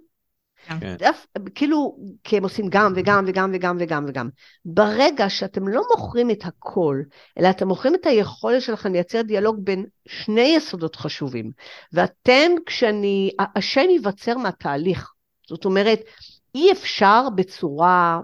כן. 0.67 0.95
דף, 0.99 1.25
כאילו, 1.55 1.97
כי 2.23 2.37
הם 2.37 2.43
עושים 2.43 2.65
גם 2.69 2.93
וגם 2.95 3.25
וגם 3.27 3.51
וגם 3.53 3.77
וגם 3.79 4.05
וגם. 4.07 4.29
ברגע 4.65 5.29
שאתם 5.29 5.67
לא 5.67 5.81
מוכרים 5.91 6.31
את 6.31 6.45
הכל, 6.45 7.01
אלא 7.39 7.49
אתם 7.49 7.67
מוכרים 7.67 7.95
את 7.95 8.05
היכולת 8.05 8.61
שלכם 8.61 8.91
לייצר 8.91 9.21
דיאלוג 9.21 9.59
בין 9.63 9.85
שני 10.07 10.53
יסודות 10.57 10.95
חשובים, 10.95 11.51
ואתם, 11.93 12.51
כשאני, 12.65 13.31
השם 13.55 13.89
ייווצר 13.89 14.37
מהתהליך. 14.37 15.11
זאת 15.47 15.65
אומרת, 15.65 15.99
אי 16.55 16.71
אפשר 16.71 17.27
בצורה, 17.35 18.19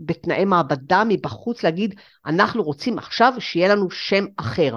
בתנאי 0.00 0.44
מעבדה 0.44 1.02
מבחוץ 1.08 1.62
להגיד, 1.62 1.94
אנחנו 2.26 2.62
רוצים 2.62 2.98
עכשיו 2.98 3.32
שיהיה 3.38 3.74
לנו 3.74 3.90
שם 3.90 4.24
אחר. 4.36 4.76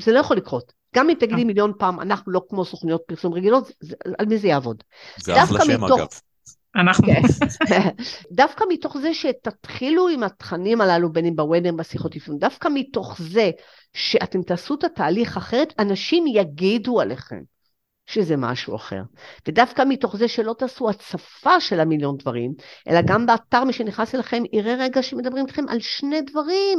זה 0.00 0.12
לא 0.12 0.18
יכול 0.18 0.36
לקרות. 0.36 0.72
גם 0.94 1.10
אם 1.10 1.14
תגידי 1.20 1.44
מיליון 1.44 1.72
פעם, 1.78 2.00
אנחנו 2.00 2.32
לא 2.32 2.42
כמו 2.48 2.64
סוכניות 2.64 3.02
פרסום 3.06 3.34
רגילות, 3.34 3.72
על 4.18 4.26
מי 4.26 4.38
זה 4.38 4.48
יעבוד? 4.48 4.82
זה 5.18 5.42
אחלה 5.42 5.64
שם 5.64 5.84
מתוך... 5.84 6.00
אגב. 6.00 6.06
אנחנו. 6.76 7.06
כן. 7.06 7.22
דווקא 8.30 8.64
מתוך 8.68 8.98
זה 8.98 9.14
שתתחילו 9.14 10.08
עם 10.08 10.22
התכנים 10.22 10.80
הללו, 10.80 11.12
בין 11.12 11.26
אם 11.26 11.36
בוובינר, 11.36 11.72
בשיחות 11.72 12.16
אפיון, 12.16 12.38
דווקא 12.38 12.68
מתוך 12.74 13.16
זה 13.22 13.50
שאתם 13.92 14.42
תעשו 14.42 14.74
את 14.74 14.84
התהליך 14.84 15.36
אחרת, 15.36 15.74
אנשים 15.78 16.26
יגידו 16.26 17.00
עליכם. 17.00 17.40
שזה 18.08 18.36
משהו 18.36 18.76
אחר. 18.76 19.02
ודווקא 19.48 19.82
מתוך 19.88 20.16
זה 20.16 20.28
שלא 20.28 20.54
תעשו 20.58 20.90
הצפה 20.90 21.60
של 21.60 21.80
המיליון 21.80 22.16
דברים, 22.16 22.52
אלא 22.88 23.00
גם 23.02 23.26
באתר 23.26 23.64
מי 23.64 23.72
שנכנס 23.72 24.14
אליכם 24.14 24.42
יראה 24.52 24.74
רגע 24.78 25.02
שמדברים 25.02 25.46
איתכם 25.46 25.64
על 25.68 25.80
שני 25.80 26.20
דברים, 26.20 26.78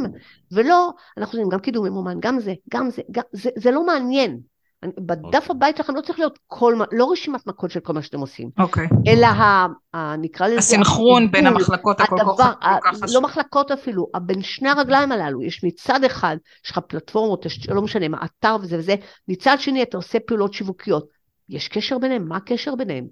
ולא, 0.52 0.90
אנחנו 1.18 1.38
יודעים 1.38 1.50
גם 1.50 1.60
קידום 1.60 1.86
ממומן, 1.86 2.18
גם 2.20 2.40
זה, 2.40 2.54
גם 2.74 2.90
זה, 2.90 3.02
גם, 3.12 3.24
זה, 3.32 3.50
זה 3.56 3.72
לא 3.72 3.86
מעניין. 3.86 4.40
בדף 4.86 5.24
okay. 5.24 5.36
אוקיי. 5.36 5.56
הבית 5.56 5.78
שלכם 5.78 5.96
לא 5.96 6.02
צריך 6.02 6.20
להיות 6.20 6.40
כל, 6.48 6.80
לא 6.92 7.12
רשימת 7.12 7.48
מכות 7.48 7.72
של 7.72 7.80
כל 7.80 7.94
מה 7.94 8.02
שאתם 8.02 8.20
עושים, 8.20 8.50
okay. 8.60 8.64
אוקיי. 8.64 8.88
אלא 9.08 9.26
ה, 9.26 9.68
ה, 9.94 10.16
נקרא 10.18 10.48
לזה... 10.48 10.58
הסינכרון 10.58 11.32
בין 11.32 11.48
המחלקות 11.48 12.02
הכל 12.02 12.18
כך 12.38 12.54
חשוב. 12.86 13.04
לא 13.14 13.22
מחלקות 13.22 13.72
אפילו, 13.72 14.08
בין 14.22 14.42
שני 14.42 14.70
הרגליים 14.70 15.12
הללו, 15.12 15.44
יש 15.44 15.64
מצד 15.64 16.04
אחד, 16.04 16.38
יש 16.66 16.72
לך 16.72 16.80
פלטפורמות, 16.88 17.46
לא 17.70 17.82
משנה 17.82 18.08
מה, 18.08 18.18
אתר 18.26 18.58
וזה 18.62 18.78
וזה, 18.78 18.96
מצד 19.28 19.58
שני 19.60 19.84
אתה 19.84 19.98
עושה 19.98 20.20
פעולות 20.20 20.54
שיווקיות. 20.54 21.19
יש 21.50 21.68
קשר 21.68 21.98
ביניהם? 21.98 22.28
מה 22.28 22.38
הקשר 22.38 22.76
ביניהם? 22.76 23.08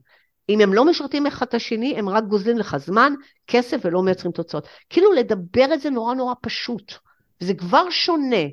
אם 0.50 0.62
הם 0.62 0.74
לא 0.74 0.86
משרתים 0.86 1.28
אחד 1.28 1.46
את 1.46 1.54
השני, 1.54 2.00
הם 2.00 2.10
רק 2.10 2.24
גוזלים 2.24 2.58
לך 2.58 2.78
זמן, 2.78 3.14
כסף 3.48 3.78
ולא 3.84 4.04
מייצרים 4.04 4.32
תוצאות. 4.32 4.68
כאילו 4.90 5.14
לדבר 5.14 5.74
את 5.74 5.82
זה 5.82 5.90
נורא 5.90 6.14
נורא 6.14 6.34
פשוט. 6.42 6.94
וזה 7.42 7.54
כבר 7.54 7.90
שונה 7.90 8.46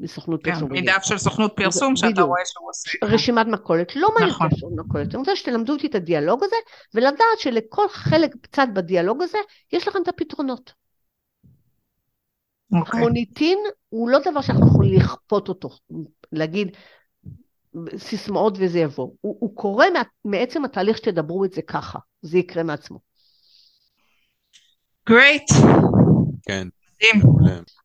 מסוכנות 0.00 0.40
פרסום. 0.44 0.68
כן, 0.68 0.82
מדף 0.82 1.02
של 1.02 1.18
סוכנות 1.18 1.52
פרסום 1.56 1.96
שאתה 1.96 2.22
רואה 2.22 2.40
שהוא 2.44 2.68
עושה. 2.68 3.14
רשימת 3.14 3.46
מכולת, 3.46 3.96
לא 3.96 4.08
מעניין 4.14 4.30
נכון. 4.30 4.46
רשימת 4.52 4.72
מכולת. 4.76 5.08
אני 5.08 5.18
רוצה 5.18 5.36
שתלמדו 5.36 5.72
אותי 5.72 5.86
את 5.86 5.94
הדיאלוג 5.94 6.44
הזה, 6.44 6.56
ולדעת 6.94 7.38
שלכל 7.38 7.88
חלק 7.88 8.34
קצת 8.40 8.68
בדיאלוג 8.74 9.22
הזה, 9.22 9.38
יש 9.72 9.88
לכם 9.88 10.02
את 10.02 10.08
הפתרונות. 10.08 10.72
Okay. 12.74 12.78
אוקיי. 12.78 13.00
המוניטין 13.00 13.58
הוא 13.88 14.10
לא 14.10 14.18
דבר 14.18 14.40
שאנחנו 14.40 14.66
יכולים 14.66 15.00
לכפות 15.00 15.48
אותו, 15.48 15.68
להגיד 16.32 16.76
סיסמאות 17.96 18.54
וזה 18.58 18.78
יבוא. 18.78 19.10
הוא, 19.20 19.36
הוא 19.40 19.56
קורה 19.56 19.86
מעצם 20.24 20.64
התהליך 20.64 20.96
שתדברו 20.96 21.44
את 21.44 21.52
זה 21.52 21.62
ככה, 21.62 21.98
זה 22.22 22.38
יקרה 22.38 22.62
מעצמו. 22.62 22.98
גרייט. 25.08 25.50
כן. 26.42 26.68